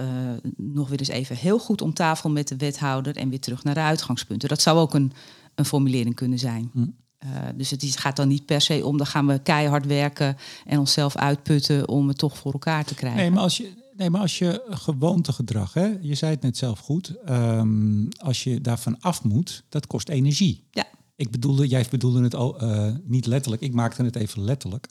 nog 0.56 0.88
weer 0.88 0.98
eens 0.98 1.08
even 1.08 1.36
heel 1.36 1.58
goed 1.58 1.82
om 1.82 1.94
tafel 1.94 2.30
met 2.30 2.48
de 2.48 2.56
wethouder 2.56 3.16
en 3.16 3.28
weer 3.28 3.40
terug 3.40 3.64
naar 3.64 3.74
de 3.74 3.80
uitgangspunten. 3.80 4.48
Dat 4.48 4.62
zou 4.62 4.78
ook 4.78 4.94
een, 4.94 5.12
een 5.54 5.64
formulering 5.64 6.14
kunnen 6.14 6.38
zijn. 6.38 6.70
Hm. 6.72 6.80
Uh, 7.24 7.28
dus 7.54 7.70
het 7.70 7.96
gaat 7.98 8.16
dan 8.16 8.28
niet 8.28 8.46
per 8.46 8.60
se 8.60 8.86
om, 8.86 8.96
dan 8.96 9.06
gaan 9.06 9.26
we 9.26 9.38
keihard 9.38 9.86
werken 9.86 10.36
en 10.66 10.78
onszelf 10.78 11.16
uitputten 11.16 11.88
om 11.88 12.08
het 12.08 12.18
toch 12.18 12.36
voor 12.38 12.52
elkaar 12.52 12.84
te 12.84 12.94
krijgen. 12.94 13.20
Nee, 13.20 13.30
maar 13.30 13.42
als 13.42 13.56
je, 13.56 13.81
nee, 13.96 14.10
maar 14.10 14.20
als 14.20 14.38
je 14.38 14.62
gewoontegedrag, 14.68 15.74
hè, 15.74 15.96
je 16.00 16.14
zei 16.14 16.32
het 16.32 16.42
net 16.42 16.56
zelf 16.56 16.78
goed, 16.78 17.14
um, 17.28 18.08
als 18.16 18.44
je 18.44 18.60
daarvan 18.60 19.00
af 19.00 19.24
moet, 19.24 19.64
dat 19.68 19.86
kost 19.86 20.08
energie. 20.08 20.64
Ja. 20.70 20.86
Ik 21.16 21.30
bedoelde, 21.30 21.68
jij 21.68 21.86
bedoelde 21.90 22.22
het 22.22 22.34
al, 22.34 22.62
uh, 22.62 22.94
niet 23.04 23.26
letterlijk, 23.26 23.62
ik 23.62 23.74
maakte 23.74 24.02
het 24.02 24.16
even 24.16 24.44
letterlijk. 24.44 24.88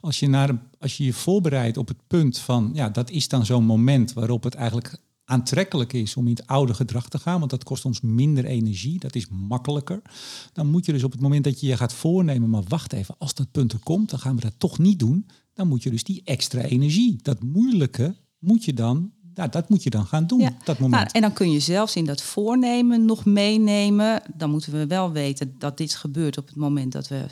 Als 0.00 0.20
je, 0.20 0.28
naar, 0.28 0.62
als 0.78 0.96
je 0.96 1.04
je 1.04 1.12
voorbereidt 1.12 1.76
op 1.76 1.88
het 1.88 2.06
punt 2.06 2.38
van, 2.38 2.70
ja, 2.74 2.88
dat 2.88 3.10
is 3.10 3.28
dan 3.28 3.46
zo'n 3.46 3.64
moment 3.64 4.12
waarop 4.12 4.42
het 4.42 4.54
eigenlijk 4.54 4.98
aantrekkelijk 5.24 5.92
is 5.92 6.16
om 6.16 6.26
in 6.26 6.34
het 6.34 6.46
oude 6.46 6.74
gedrag 6.74 7.08
te 7.08 7.18
gaan, 7.18 7.38
want 7.38 7.50
dat 7.50 7.64
kost 7.64 7.84
ons 7.84 8.00
minder 8.00 8.44
energie, 8.44 8.98
dat 8.98 9.14
is 9.14 9.28
makkelijker. 9.28 10.02
Dan 10.52 10.66
moet 10.66 10.86
je 10.86 10.92
dus 10.92 11.04
op 11.04 11.12
het 11.12 11.20
moment 11.20 11.44
dat 11.44 11.60
je 11.60 11.66
je 11.66 11.76
gaat 11.76 11.92
voornemen, 11.92 12.50
maar 12.50 12.62
wacht 12.68 12.92
even, 12.92 13.14
als 13.18 13.34
dat 13.34 13.50
punt 13.50 13.72
er 13.72 13.78
komt, 13.78 14.10
dan 14.10 14.18
gaan 14.18 14.34
we 14.34 14.40
dat 14.40 14.54
toch 14.58 14.78
niet 14.78 14.98
doen. 14.98 15.26
Dan 15.54 15.68
moet 15.68 15.82
je 15.82 15.90
dus 15.90 16.04
die 16.04 16.22
extra 16.24 16.60
energie, 16.60 17.18
dat 17.22 17.42
moeilijke, 17.42 18.14
moet 18.44 18.64
je 18.64 18.74
dan 18.74 19.12
nou, 19.34 19.48
dat 19.50 19.68
moet 19.68 19.82
je 19.82 19.90
dan 19.90 20.06
gaan 20.06 20.26
doen, 20.26 20.40
ja. 20.40 20.52
dat 20.64 20.78
moment. 20.78 21.02
Nou, 21.02 21.08
en 21.12 21.20
dan 21.20 21.32
kun 21.32 21.50
je 21.50 21.60
zelfs 21.60 21.96
in 21.96 22.04
dat 22.04 22.22
voornemen 22.22 23.04
nog 23.04 23.24
meenemen. 23.24 24.22
Dan 24.34 24.50
moeten 24.50 24.72
we 24.72 24.86
wel 24.86 25.12
weten 25.12 25.54
dat 25.58 25.76
dit 25.76 25.94
gebeurt 25.94 26.38
op 26.38 26.46
het 26.46 26.56
moment 26.56 26.92
dat 26.92 27.08
we, 27.08 27.26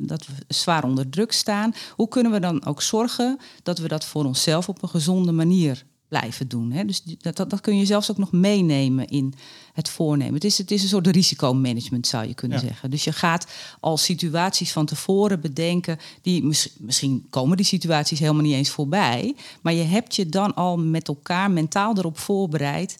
dat 0.00 0.26
we 0.26 0.32
zwaar 0.48 0.84
onder 0.84 1.08
druk 1.08 1.32
staan. 1.32 1.72
Hoe 1.90 2.08
kunnen 2.08 2.32
we 2.32 2.40
dan 2.40 2.64
ook 2.64 2.82
zorgen 2.82 3.38
dat 3.62 3.78
we 3.78 3.88
dat 3.88 4.04
voor 4.04 4.24
onszelf 4.24 4.68
op 4.68 4.82
een 4.82 4.88
gezonde 4.88 5.32
manier 5.32 5.84
blijven 6.18 6.48
doen. 6.48 6.72
Hè? 6.72 6.84
Dus 6.84 7.02
dat, 7.02 7.36
dat, 7.36 7.50
dat, 7.50 7.60
kun 7.60 7.78
je 7.78 7.86
zelfs 7.86 8.10
ook 8.10 8.18
nog 8.18 8.32
meenemen 8.32 9.08
in 9.08 9.34
het 9.72 9.88
voornemen. 9.88 10.34
Het 10.34 10.44
is, 10.44 10.58
het 10.58 10.70
is 10.70 10.82
een 10.82 10.88
soort 10.88 11.06
risicomanagement, 11.06 12.06
zou 12.06 12.26
je 12.26 12.34
kunnen 12.34 12.60
zeggen. 12.60 12.90
Dus 12.90 13.04
je 13.04 13.12
gaat 13.12 13.46
al 13.80 13.96
situaties 13.96 14.72
van 14.72 14.86
tevoren 14.86 15.40
bedenken, 15.40 15.98
die 16.22 16.44
misschien 16.78 17.26
komen 17.30 17.56
die 17.56 17.66
situaties 17.66 18.18
helemaal 18.18 18.42
niet 18.42 18.54
eens 18.54 18.70
voorbij, 18.70 19.34
maar 19.60 19.72
je 19.72 19.82
hebt 19.82 20.14
je 20.16 20.28
dan 20.28 20.54
al 20.54 20.78
met 20.78 21.08
elkaar 21.08 21.50
mentaal 21.50 21.98
erop 21.98 22.18
voorbereid 22.18 22.96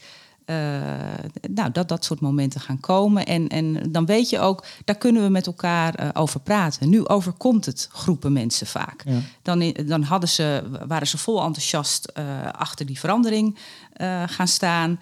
uh, 0.47 0.57
nou, 1.51 1.70
dat 1.72 1.88
dat 1.88 2.05
soort 2.05 2.20
momenten 2.20 2.61
gaan 2.61 2.80
komen. 2.80 3.26
En, 3.26 3.49
en 3.49 3.92
dan 3.92 4.07
weet 4.07 4.30
je 4.30 4.40
ook, 4.40 4.64
daar 4.84 4.97
kunnen 4.97 5.22
we 5.22 5.28
met 5.28 5.47
elkaar 5.47 6.01
uh, 6.01 6.09
over 6.12 6.40
praten. 6.40 6.88
Nu 6.88 7.07
overkomt 7.07 7.66
het 7.66 7.88
groepen 7.92 8.32
mensen 8.32 8.66
vaak. 8.66 9.03
Ja. 9.05 9.18
Dan, 9.42 9.74
dan 9.86 10.03
hadden 10.03 10.28
ze, 10.28 10.62
waren 10.86 11.07
ze 11.07 11.18
vol 11.18 11.42
enthousiast 11.42 12.12
uh, 12.18 12.24
achter 12.53 12.86
die 12.86 12.99
verandering 12.99 13.59
gaan 14.26 14.49
staan. 14.49 15.01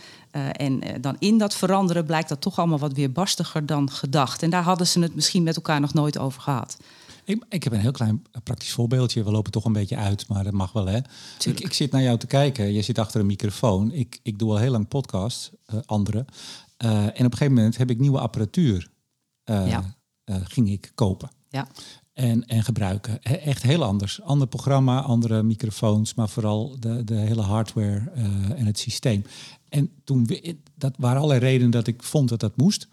en 0.53 0.81
dan 1.01 1.17
in 1.19 1.39
dat 1.39 1.55
veranderen 1.55 2.05
blijkt 2.05 2.29
dat 2.29 2.41
toch 2.41 2.59
allemaal 2.59 2.79
wat 2.79 2.93
weerbarstiger 2.93 3.67
dan 3.67 3.91
gedacht. 3.91 4.43
En 4.43 4.51
daar 4.51 4.63
hadden 4.63 4.87
ze 4.87 5.01
het 5.01 5.15
misschien 5.15 5.43
met 5.43 5.57
elkaar 5.57 5.81
nog 5.81 5.95
nooit 5.95 6.19
over 6.19 6.43
gehad. 6.43 6.77
Ik, 7.25 7.45
ik, 7.49 7.65
heb 7.65 7.73
een 7.73 7.81
heel 7.81 7.91
klein 7.91 8.23
praktisch 8.43 8.73
voorbeeldje. 8.73 9.25
We 9.25 9.31
lopen 9.31 9.53
toch 9.53 9.65
een 9.65 9.73
beetje 9.73 9.97
uit, 9.97 10.29
maar 10.29 10.45
dat 10.45 10.53
mag 10.53 10.73
wel, 10.73 10.87
hè? 10.87 10.99
Ik, 11.45 11.61
ik, 11.61 11.73
zit 11.73 11.91
naar 11.91 12.03
jou 12.03 12.19
te 12.19 12.27
kijken. 12.27 12.73
Je 12.73 12.83
zit 12.83 12.99
achter 12.99 13.21
een 13.21 13.27
microfoon. 13.27 13.93
Ik, 13.93 14.21
ik 14.23 14.39
doe 14.39 14.51
al 14.51 14.57
heel 14.57 14.71
lang 14.71 14.89
podcasts, 14.89 15.51
uh, 15.75 15.81
andere. 15.87 16.25
Uh, 16.85 17.03
en 17.03 17.09
op 17.09 17.17
een 17.17 17.33
gegeven 17.33 17.55
moment 17.55 17.77
heb 17.77 17.91
ik 17.91 17.99
nieuwe 17.99 18.21
apparatuur. 18.21 18.91
Uh, 19.45 19.69
ja. 19.69 19.97
ging 20.25 20.71
ik 20.71 20.93
kopen. 20.95 21.31
Ja. 21.49 21.69
En, 22.13 22.47
en 22.47 22.63
gebruiken. 22.63 23.19
He, 23.21 23.35
echt 23.35 23.63
heel 23.63 23.85
anders. 23.85 24.23
Ander 24.23 24.47
programma, 24.49 25.01
andere 25.01 25.43
microfoons, 25.43 26.15
maar 26.15 26.29
vooral 26.29 26.77
de, 26.81 27.05
de 27.05 27.15
hele 27.15 27.43
hardware 27.43 28.11
en 28.57 28.67
het 28.67 28.79
systeem. 28.79 29.25
En 29.69 29.91
toen, 30.05 30.29
dat 30.75 30.95
waren 30.99 31.17
allerlei 31.17 31.41
redenen 31.41 31.71
dat 31.71 31.87
ik 31.87 32.03
vond 32.03 32.29
dat 32.29 32.41
dat 32.41 32.57
moest. 32.57 32.89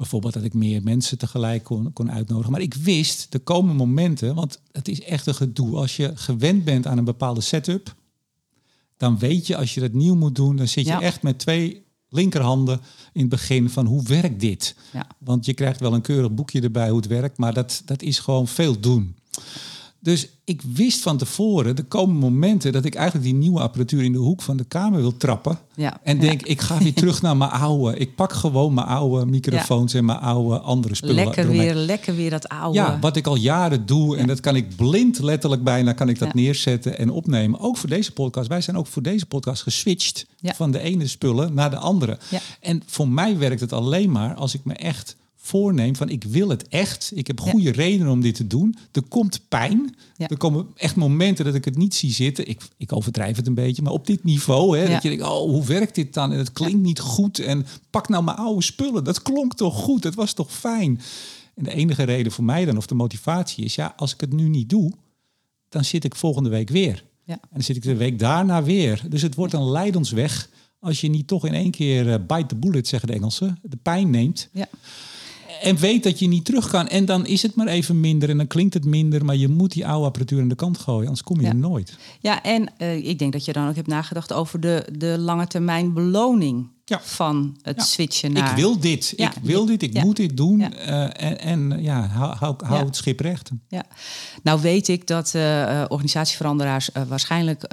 Bijvoorbeeld 0.00 0.34
dat 0.34 0.44
ik 0.44 0.54
meer 0.54 0.82
mensen 0.82 1.18
tegelijk 1.18 1.64
kon, 1.64 1.92
kon 1.92 2.12
uitnodigen. 2.12 2.52
Maar 2.52 2.60
ik 2.60 2.74
wist, 2.74 3.34
er 3.34 3.40
komen 3.40 3.76
momenten, 3.76 4.34
want 4.34 4.60
het 4.72 4.88
is 4.88 5.02
echt 5.02 5.26
een 5.26 5.34
gedoe. 5.34 5.76
Als 5.76 5.96
je 5.96 6.12
gewend 6.14 6.64
bent 6.64 6.86
aan 6.86 6.98
een 6.98 7.04
bepaalde 7.04 7.40
setup, 7.40 7.94
dan 8.96 9.18
weet 9.18 9.46
je 9.46 9.56
als 9.56 9.74
je 9.74 9.80
dat 9.80 9.92
nieuw 9.92 10.14
moet 10.14 10.34
doen, 10.34 10.56
dan 10.56 10.68
zit 10.68 10.86
je 10.86 10.92
echt 10.92 11.22
met 11.22 11.38
twee 11.38 11.84
linkerhanden 12.08 12.80
in 13.12 13.20
het 13.20 13.30
begin 13.30 13.70
van 13.70 13.86
hoe 13.86 14.02
werkt 14.02 14.40
dit? 14.40 14.74
Ja. 14.92 15.06
Want 15.18 15.46
je 15.46 15.54
krijgt 15.54 15.80
wel 15.80 15.94
een 15.94 16.00
keurig 16.00 16.32
boekje 16.32 16.60
erbij 16.60 16.88
hoe 16.88 16.98
het 16.98 17.06
werkt, 17.06 17.38
maar 17.38 17.54
dat, 17.54 17.82
dat 17.84 18.02
is 18.02 18.18
gewoon 18.18 18.48
veel 18.48 18.80
doen. 18.80 19.16
Dus 20.02 20.28
ik 20.44 20.62
wist 20.74 21.00
van 21.00 21.16
tevoren, 21.16 21.76
er 21.76 21.84
komen 21.84 22.16
momenten 22.16 22.72
dat 22.72 22.84
ik 22.84 22.94
eigenlijk 22.94 23.26
die 23.26 23.34
nieuwe 23.34 23.60
apparatuur 23.60 24.02
in 24.02 24.12
de 24.12 24.18
hoek 24.18 24.42
van 24.42 24.56
de 24.56 24.64
kamer 24.64 25.00
wil 25.00 25.16
trappen. 25.16 25.58
Ja, 25.74 26.00
en 26.02 26.18
denk, 26.18 26.42
ik 26.42 26.60
ga 26.60 26.78
weer 26.78 26.94
terug 26.94 27.22
naar 27.22 27.36
mijn 27.36 27.50
oude. 27.50 27.96
Ik 27.96 28.14
pak 28.14 28.32
gewoon 28.32 28.74
mijn 28.74 28.86
oude 28.86 29.26
microfoons 29.26 29.94
en 29.94 30.04
mijn 30.04 30.18
oude 30.18 30.58
andere 30.58 30.94
spullen. 30.94 31.14
Lekker 31.14 31.48
weer, 31.48 31.74
lekker 31.74 32.14
weer 32.14 32.30
dat 32.30 32.48
oude. 32.48 32.78
Ja, 32.78 32.98
wat 33.00 33.16
ik 33.16 33.26
al 33.26 33.36
jaren 33.36 33.86
doe. 33.86 34.16
En 34.16 34.26
dat 34.26 34.40
kan 34.40 34.56
ik 34.56 34.76
blind 34.76 35.18
letterlijk 35.18 35.64
bijna 35.64 35.92
kan 35.92 36.08
ik 36.08 36.18
dat 36.18 36.34
neerzetten 36.34 36.98
en 36.98 37.10
opnemen. 37.10 37.60
Ook 37.60 37.76
voor 37.76 37.88
deze 37.88 38.12
podcast. 38.12 38.48
Wij 38.48 38.60
zijn 38.60 38.76
ook 38.76 38.86
voor 38.86 39.02
deze 39.02 39.26
podcast 39.26 39.62
geswitcht 39.62 40.26
van 40.42 40.70
de 40.70 40.80
ene 40.80 41.06
spullen 41.06 41.54
naar 41.54 41.70
de 41.70 41.78
andere. 41.78 42.18
En 42.60 42.82
voor 42.86 43.08
mij 43.08 43.38
werkt 43.38 43.60
het 43.60 43.72
alleen 43.72 44.10
maar 44.10 44.34
als 44.34 44.54
ik 44.54 44.64
me 44.64 44.74
echt 44.74 45.16
voorneem 45.50 45.96
van 45.96 46.08
ik 46.08 46.24
wil 46.24 46.48
het 46.48 46.68
echt. 46.68 47.12
Ik 47.14 47.26
heb 47.26 47.40
goede 47.40 47.70
redenen 47.70 48.12
om 48.12 48.20
dit 48.20 48.34
te 48.34 48.46
doen. 48.46 48.76
Er 48.92 49.02
komt 49.02 49.48
pijn. 49.48 49.96
Er 50.16 50.36
komen 50.36 50.66
echt 50.74 50.96
momenten 50.96 51.44
dat 51.44 51.54
ik 51.54 51.64
het 51.64 51.76
niet 51.76 51.94
zie 51.94 52.12
zitten. 52.12 52.48
Ik, 52.48 52.60
ik 52.76 52.92
overdrijf 52.92 53.36
het 53.36 53.46
een 53.46 53.54
beetje, 53.54 53.82
maar 53.82 53.92
op 53.92 54.06
dit 54.06 54.24
niveau. 54.24 54.78
Hè, 54.78 54.88
Dat 54.88 55.02
je 55.02 55.08
denkt, 55.08 55.24
oh, 55.24 55.50
hoe 55.50 55.64
werkt 55.64 55.94
dit 55.94 56.14
dan? 56.14 56.32
En 56.32 56.38
het 56.38 56.52
klinkt 56.52 56.82
niet 56.82 57.00
goed. 57.00 57.38
En 57.38 57.66
pak 57.90 58.08
nou 58.08 58.24
mijn 58.24 58.36
oude 58.36 58.62
spullen. 58.62 59.04
Dat 59.04 59.22
klonk 59.22 59.54
toch 59.54 59.74
goed? 59.74 60.02
Dat 60.02 60.14
was 60.14 60.32
toch 60.32 60.52
fijn? 60.52 61.00
En 61.54 61.64
de 61.64 61.74
enige 61.74 62.02
reden 62.02 62.32
voor 62.32 62.44
mij 62.44 62.64
dan, 62.64 62.76
of 62.76 62.86
de 62.86 62.94
motivatie 62.94 63.64
is, 63.64 63.74
ja, 63.74 63.94
als 63.96 64.12
ik 64.14 64.20
het 64.20 64.32
nu 64.32 64.48
niet 64.48 64.68
doe, 64.68 64.92
dan 65.68 65.84
zit 65.84 66.04
ik 66.04 66.14
volgende 66.14 66.48
week 66.48 66.68
weer. 66.68 67.04
Ja. 67.24 67.34
En 67.34 67.48
dan 67.52 67.62
zit 67.62 67.76
ik 67.76 67.82
de 67.82 67.96
week 67.96 68.18
daarna 68.18 68.62
weer. 68.62 69.02
Dus 69.08 69.22
het 69.22 69.34
wordt 69.34 69.52
een 69.52 69.70
leidensweg 69.70 70.48
als 70.78 71.00
je 71.00 71.08
niet 71.08 71.26
toch 71.26 71.46
in 71.46 71.54
één 71.54 71.70
keer 71.70 72.06
uh, 72.06 72.14
bite 72.26 72.46
the 72.46 72.56
bullet, 72.56 72.88
zeggen 72.88 73.08
de 73.08 73.14
Engelsen, 73.14 73.58
de 73.62 73.76
pijn 73.76 74.10
neemt. 74.10 74.48
Ja 74.52 74.68
en 75.60 75.76
weet 75.76 76.02
dat 76.02 76.18
je 76.18 76.26
niet 76.26 76.44
terug 76.44 76.70
kan. 76.70 76.88
En 76.88 77.04
dan 77.04 77.26
is 77.26 77.42
het 77.42 77.54
maar 77.54 77.66
even 77.66 78.00
minder 78.00 78.28
en 78.30 78.36
dan 78.36 78.46
klinkt 78.46 78.74
het 78.74 78.84
minder. 78.84 79.24
Maar 79.24 79.36
je 79.36 79.48
moet 79.48 79.72
die 79.72 79.86
oude 79.86 80.06
apparatuur 80.06 80.40
aan 80.40 80.48
de 80.48 80.54
kant 80.54 80.78
gooien, 80.78 81.02
anders 81.02 81.22
kom 81.22 81.40
je 81.40 81.46
er 81.46 81.56
nooit. 81.56 81.98
Ja, 82.20 82.42
en 82.42 82.72
uh, 82.78 83.08
ik 83.08 83.18
denk 83.18 83.32
dat 83.32 83.44
je 83.44 83.52
dan 83.52 83.68
ook 83.68 83.74
hebt 83.74 83.86
nagedacht 83.86 84.32
over 84.32 84.60
de, 84.60 84.86
de 84.96 85.18
lange 85.18 85.46
termijn 85.46 85.92
beloning 85.92 86.68
ja. 86.90 87.00
van 87.02 87.56
het 87.62 87.76
ja. 87.76 87.82
switchen 87.82 88.32
naar... 88.32 88.50
Ik 88.50 88.56
wil 88.56 88.80
dit, 88.80 89.12
ik 89.16 89.32
wil 89.42 89.66
dit, 89.66 89.82
ik 89.82 90.02
moet 90.02 90.16
dit 90.16 90.36
doen. 90.36 90.60
Uh, 90.60 91.02
en, 91.02 91.38
en 91.40 91.82
ja, 91.82 92.06
hou, 92.06 92.36
hou, 92.36 92.54
hou 92.64 92.84
het 92.84 92.96
schip 92.96 93.20
recht. 93.20 93.50
Ja. 93.68 93.84
Nou 94.42 94.60
weet 94.60 94.88
ik 94.88 95.06
dat 95.06 95.32
uh, 95.36 95.84
organisatieveranderaars 95.88 96.90
waarschijnlijk 97.08 97.64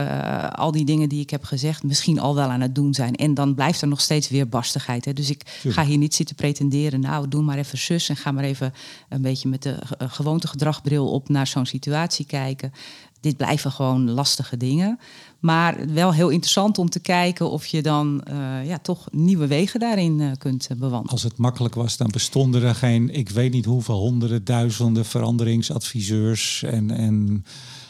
al 0.51 0.71
die 0.71 0.85
dingen 0.85 1.09
die 1.09 1.21
ik 1.21 1.29
heb 1.29 1.43
gezegd... 1.43 1.83
misschien 1.83 2.19
al 2.19 2.35
wel 2.35 2.49
aan 2.49 2.61
het 2.61 2.75
doen 2.75 2.93
zijn. 2.93 3.15
En 3.15 3.33
dan 3.33 3.55
blijft 3.55 3.81
er 3.81 3.87
nog 3.87 4.01
steeds 4.01 4.29
weer 4.29 4.49
barstigheid. 4.49 5.05
Hè. 5.05 5.13
Dus 5.13 5.29
ik 5.29 5.43
Tuurlijk. 5.43 5.73
ga 5.73 5.85
hier 5.85 5.97
niet 5.97 6.15
zitten 6.15 6.35
pretenderen... 6.35 6.99
nou, 6.99 7.27
doe 7.27 7.41
maar 7.41 7.57
even 7.57 7.77
zus 7.77 8.09
en 8.09 8.15
ga 8.15 8.31
maar 8.31 8.43
even 8.43 8.73
een 9.09 9.21
beetje 9.21 9.49
met 9.49 9.61
de 9.61 9.77
gewoontegedragbril 9.97 11.11
op... 11.11 11.29
naar 11.29 11.47
zo'n 11.47 11.65
situatie 11.65 12.25
kijken 12.25 12.71
dit 13.19 13.37
blijven 13.37 13.71
gewoon 13.71 14.11
lastige 14.11 14.57
dingen. 14.57 14.99
Maar 15.39 15.93
wel 15.93 16.13
heel 16.13 16.29
interessant 16.29 16.77
om 16.77 16.89
te 16.89 16.99
kijken 16.99 17.49
of 17.49 17.65
je 17.65 17.81
dan 17.81 18.23
uh, 18.29 18.67
ja, 18.67 18.77
toch 18.77 19.07
nieuwe 19.11 19.47
wegen 19.47 19.79
daarin 19.79 20.19
uh, 20.19 20.31
kunt 20.37 20.67
uh, 20.71 20.77
bewandelen. 20.77 21.11
Als 21.11 21.23
het 21.23 21.37
makkelijk 21.37 21.75
was, 21.75 21.97
dan 21.97 22.09
bestonden 22.11 22.63
er 22.63 22.75
geen, 22.75 23.09
ik 23.09 23.29
weet 23.29 23.51
niet 23.51 23.65
hoeveel 23.65 23.97
honderden, 23.97 24.45
duizenden 24.45 25.05
veranderingsadviseurs. 25.05 26.63
En, 26.63 26.91
en, 26.91 27.45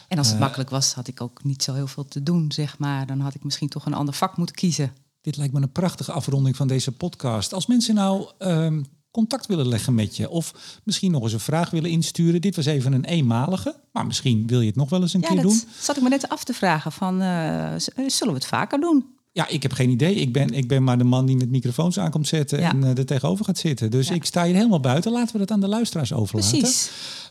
en 0.08 0.18
als 0.18 0.28
het 0.28 0.38
makkelijk 0.38 0.70
was, 0.70 0.92
had 0.92 1.08
ik 1.08 1.20
ook 1.20 1.44
niet 1.44 1.62
zo 1.62 1.74
heel 1.74 1.86
veel 1.86 2.04
te 2.04 2.22
doen, 2.22 2.52
zeg 2.52 2.78
maar. 2.78 3.06
Dan 3.06 3.20
had 3.20 3.34
ik 3.34 3.44
misschien 3.44 3.68
toch 3.68 3.86
een 3.86 3.94
ander 3.94 4.14
vak 4.14 4.36
moeten 4.36 4.54
kiezen. 4.54 4.92
Dit 5.20 5.36
lijkt 5.36 5.52
me 5.52 5.60
een 5.60 5.72
prachtige 5.72 6.12
afronding 6.12 6.56
van 6.56 6.68
deze 6.68 6.92
podcast. 6.92 7.52
Als 7.52 7.66
mensen 7.66 7.94
nou 7.94 8.28
uh, 8.38 8.72
contact 9.10 9.46
willen 9.46 9.68
leggen 9.68 9.94
met 9.94 10.16
je. 10.16 10.30
Of 10.30 10.80
misschien 10.84 11.10
nog 11.10 11.22
eens 11.22 11.32
een 11.32 11.40
vraag 11.40 11.70
willen 11.70 11.90
insturen. 11.90 12.40
Dit 12.40 12.56
was 12.56 12.66
even 12.66 12.92
een 12.92 13.04
eenmalige. 13.04 13.74
Maar 13.92 14.06
misschien 14.06 14.46
wil 14.46 14.60
je 14.60 14.66
het 14.66 14.76
nog 14.76 14.90
wel 14.90 15.00
eens 15.00 15.14
een 15.14 15.20
ja, 15.20 15.26
keer 15.26 15.36
dat 15.36 15.44
doen. 15.44 15.62
zat 15.80 15.96
ik 15.96 16.02
me 16.02 16.08
net 16.08 16.28
af 16.28 16.44
te 16.44 16.52
vragen. 16.52 16.92
Van, 16.92 17.22
uh, 17.22 17.72
zullen 18.06 18.32
we 18.32 18.38
het 18.38 18.46
vaker 18.46 18.80
doen? 18.80 19.04
Ja, 19.32 19.48
ik 19.48 19.62
heb 19.62 19.72
geen 19.72 19.90
idee. 19.90 20.14
Ik 20.14 20.32
ben, 20.32 20.50
ik 20.54 20.68
ben 20.68 20.84
maar 20.84 20.98
de 20.98 21.04
man 21.04 21.26
die 21.26 21.36
met 21.36 21.50
microfoons 21.50 21.98
aankomt 21.98 22.26
zetten 22.26 22.60
ja. 22.60 22.70
en 22.70 22.82
uh, 22.82 22.98
er 22.98 23.06
tegenover 23.06 23.44
gaat 23.44 23.58
zitten. 23.58 23.90
Dus 23.90 24.08
ja. 24.08 24.14
ik 24.14 24.24
sta 24.24 24.44
hier 24.44 24.54
helemaal 24.54 24.80
buiten. 24.80 25.12
Laten 25.12 25.32
we 25.32 25.38
dat 25.38 25.50
aan 25.50 25.60
de 25.60 25.68
luisteraars 25.68 26.12
overlaten. 26.12 26.58
Precies. 26.58 26.90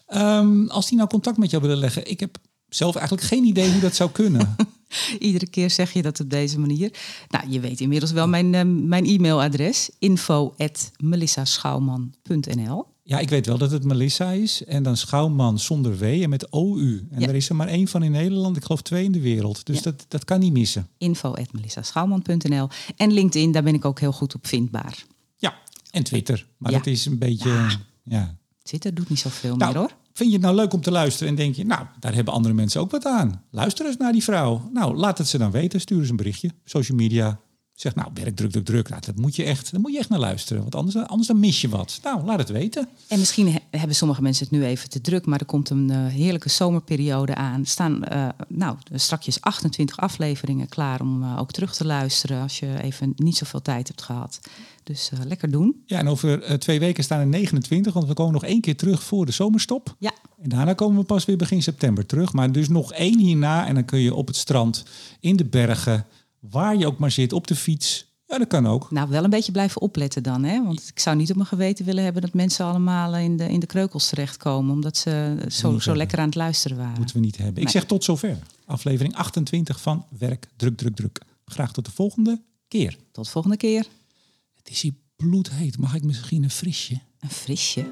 Um, 0.10 0.70
als 0.70 0.88
die 0.88 0.98
nou 0.98 1.10
contact 1.10 1.38
met 1.38 1.50
jou 1.50 1.62
willen 1.62 1.78
leggen. 1.78 2.10
Ik 2.10 2.20
heb 2.20 2.38
zelf 2.70 2.96
eigenlijk 2.96 3.28
geen 3.28 3.44
idee 3.44 3.72
hoe 3.72 3.82
dat 3.82 3.96
zou 3.96 4.12
kunnen. 4.12 4.56
Iedere 5.20 5.48
keer 5.48 5.70
zeg 5.70 5.94
je 5.94 6.02
dat 6.02 6.20
op 6.20 6.30
deze 6.30 6.60
manier. 6.60 6.92
Nou, 7.30 7.50
je 7.50 7.60
weet 7.60 7.80
inmiddels 7.80 8.12
wel 8.12 8.28
mijn, 8.28 8.54
uh, 8.54 8.62
mijn 8.88 9.06
e-mailadres. 9.06 9.90
info.melissaschouwman.nl 10.00 12.86
Ja, 13.04 13.20
ik 13.20 13.30
weet 13.30 13.46
wel 13.46 13.58
dat 13.58 13.72
het 13.72 13.84
Melissa 13.84 14.32
is. 14.32 14.64
En 14.64 14.84
dan 14.84 14.98
Schouwman 14.98 15.60
zonder 15.60 15.98
W 15.98 16.04
en 16.04 16.30
met 16.30 16.50
OU. 16.50 17.08
En 17.12 17.20
ja. 17.20 17.28
er 17.28 17.36
is 17.36 17.50
er 17.50 17.56
maar 17.56 17.68
één 17.68 17.88
van 17.88 18.04
in 18.04 18.12
Nederland. 18.12 18.58
Ik 18.58 18.64
geloof 18.64 18.82
twee 18.82 19.04
in 19.04 19.12
de 19.12 19.22
wereld. 19.22 19.66
Dus 19.66 19.76
ja. 19.76 19.82
dat, 19.82 20.06
dat 20.08 20.26
kan 20.26 20.40
niet 20.40 20.54
missen. 20.54 20.88
info.melissaschouwman.nl 20.98 22.70
En 22.98 23.12
LinkedIn, 23.12 23.52
daar 23.52 23.64
ben 23.64 23.74
ik 23.74 23.86
ook 23.86 24.00
heel 24.00 24.12
goed 24.12 24.36
op 24.36 24.48
vindbaar. 24.48 25.06
Ja, 25.36 25.58
en 25.92 26.04
Twitter. 26.04 26.48
Maar 26.58 26.72
dat 26.72 26.86
is 26.86 27.06
een 27.06 27.18
beetje... 27.18 27.68
ja 28.04 28.38
Twitter 28.68 28.94
doet 28.94 29.10
niet 29.10 29.20
zoveel 29.20 29.56
Nou, 29.56 29.72
meer 29.72 29.82
hoor. 29.82 29.92
Vind 30.18 30.30
je 30.30 30.36
het 30.36 30.46
nou 30.46 30.56
leuk 30.56 30.74
om 30.74 30.82
te 30.82 30.92
luisteren 30.92 31.30
en 31.30 31.36
denk 31.36 31.56
je, 31.56 31.66
nou, 31.66 31.86
daar 32.00 32.14
hebben 32.14 32.34
andere 32.34 32.54
mensen 32.54 32.82
ook 32.82 32.92
wat 32.92 33.06
aan. 33.06 33.44
Luister 33.52 33.86
eens 33.86 33.98
naar 33.98 34.12
die 34.12 34.24
vrouw. 34.24 34.70
Nou, 34.74 34.96
laat 34.96 35.18
het 35.18 35.28
ze 35.28 35.38
dan 35.38 35.52
weten. 35.52 35.82
Stuur 35.82 36.00
eens 36.00 36.10
een 36.10 36.16
berichtje. 36.16 36.52
Social 36.66 36.98
media. 36.98 37.40
Zeg, 37.78 37.96
nou, 37.96 38.10
werk 38.14 38.36
druk, 38.36 38.52
druk, 38.52 38.66
druk. 38.66 38.90
Nou, 38.90 39.02
dat 39.06 39.16
moet 39.16 39.36
je 39.36 39.44
echt, 39.44 39.72
daar 39.72 39.82
moet 39.82 39.92
je 39.92 39.98
echt 39.98 40.10
naar 40.10 40.20
luisteren. 40.20 40.62
Want 40.62 40.76
anders, 40.76 40.96
anders 40.96 41.28
dan 41.28 41.40
mis 41.40 41.62
je 41.62 41.70
wat. 41.70 42.00
Nou, 42.04 42.26
laat 42.26 42.40
het 42.40 42.50
weten. 42.50 42.88
En 43.08 43.20
misschien 43.20 43.52
he- 43.52 43.78
hebben 43.78 43.96
sommige 43.96 44.22
mensen 44.22 44.44
het 44.50 44.54
nu 44.60 44.66
even 44.66 44.90
te 44.90 45.02
druk, 45.02 45.26
maar 45.26 45.40
er 45.40 45.46
komt 45.46 45.70
een 45.70 45.90
eh, 45.90 46.06
heerlijke 46.06 46.50
zomerperiode 46.50 47.36
aan. 47.36 47.60
Er 47.60 47.68
staan 47.68 48.04
eh, 48.04 48.28
nou, 48.48 48.78
strakjes 48.94 49.42
28 49.42 49.98
afleveringen 49.98 50.70
klaar 50.70 51.02
om 51.02 51.24
eh, 51.24 51.40
ook 51.40 51.52
terug 51.52 51.76
te 51.76 51.86
luisteren 51.86 52.42
als 52.42 52.60
je 52.60 52.82
even 52.82 53.14
niet 53.16 53.38
zoveel 53.38 53.62
tijd 53.62 53.88
hebt 53.88 54.02
gehad. 54.02 54.40
Dus 54.84 55.12
lekker 55.26 55.52
doen. 55.52 55.84
Ja, 55.86 55.98
en 56.00 56.08
over 56.08 56.60
twee 56.60 56.80
weken 56.80 57.04
staan 57.04 57.20
er 57.20 57.28
29, 57.28 57.94
want 57.94 58.08
we 58.08 58.14
komen 58.14 58.34
nog 58.34 58.44
één 58.44 58.62
keer 58.62 58.76
terug 58.78 59.04
voor 59.04 59.26
de 59.26 59.32
zomerstop. 59.32 59.96
Ja, 60.00 60.12
En 60.42 60.50
daarna 60.50 60.74
komen 60.74 61.00
we 61.00 61.04
pas 61.06 61.26
weer 61.26 61.38
begin 61.38 61.64
september 61.64 62.06
terug. 62.06 62.34
Maar 62.34 62.52
dus 62.52 62.68
nog 62.70 62.94
één 62.94 63.20
hierna 63.20 63.68
en 63.68 63.74
dan 63.74 63.86
kun 63.86 64.00
je 64.00 64.14
op 64.14 64.28
het 64.28 64.36
strand, 64.36 64.84
in 65.20 65.36
de 65.36 65.46
bergen, 65.46 66.06
waar 66.50 66.76
je 66.78 66.86
ook 66.88 66.98
maar 66.98 67.12
zit, 67.12 67.34
op 67.34 67.48
de 67.48 67.56
fiets. 67.56 68.06
Ja, 68.26 68.38
dat 68.38 68.48
kan 68.48 68.68
ook. 68.68 68.92
nou 68.92 69.10
wel 69.10 69.24
een 69.24 69.30
beetje 69.30 69.52
blijven 69.52 69.82
opletten 69.82 70.24
dan. 70.24 70.44
Hè? 70.44 70.64
Want 70.64 70.88
ik 70.88 71.00
zou 71.00 71.16
niet 71.16 71.30
op 71.30 71.36
mijn 71.36 71.48
geweten 71.48 71.86
willen 71.86 72.04
hebben 72.04 72.22
dat 72.22 72.34
mensen 72.34 72.66
allemaal 72.66 73.16
in 73.16 73.38
de, 73.38 73.50
in 73.50 73.60
de 73.60 73.66
kreukels 73.66 74.10
terechtkomen. 74.10 74.72
Omdat 74.74 74.98
ze 74.98 75.38
zo, 75.42 75.50
zo 75.50 75.68
hebben. 75.72 75.98
lekker 75.98 76.20
aan 76.20 76.26
het 76.26 76.36
luisteren 76.36 76.78
waren. 76.78 76.98
Moeten 76.98 77.16
we 77.16 77.22
niet 77.22 77.38
hebben. 77.38 77.56
Ik 77.56 77.64
Nee. 77.64 77.72
zeg 77.72 77.86
tot 77.86 78.04
zover. 78.04 78.38
Aflevering 78.66 79.16
28 79.16 79.82
van 79.82 80.06
Werk 80.18 80.48
Druk 80.56 80.78
Druk 80.78 80.96
Druk. 80.96 81.22
Graag 81.46 81.72
tot 81.74 81.86
de 81.86 81.92
volgende 81.92 82.42
keer. 82.68 82.98
Tot 83.12 83.30
volgende 83.30 83.58
keer. 83.58 83.86
Het 84.56 84.70
is 84.70 84.82
hier 84.82 84.94
bloedheet. 85.16 85.78
Mag 85.78 85.96
ik 85.96 86.04
misschien 86.04 86.44
een 86.44 86.52
frisje? 86.52 87.00
Een 87.20 87.30
frisje. 87.30 87.86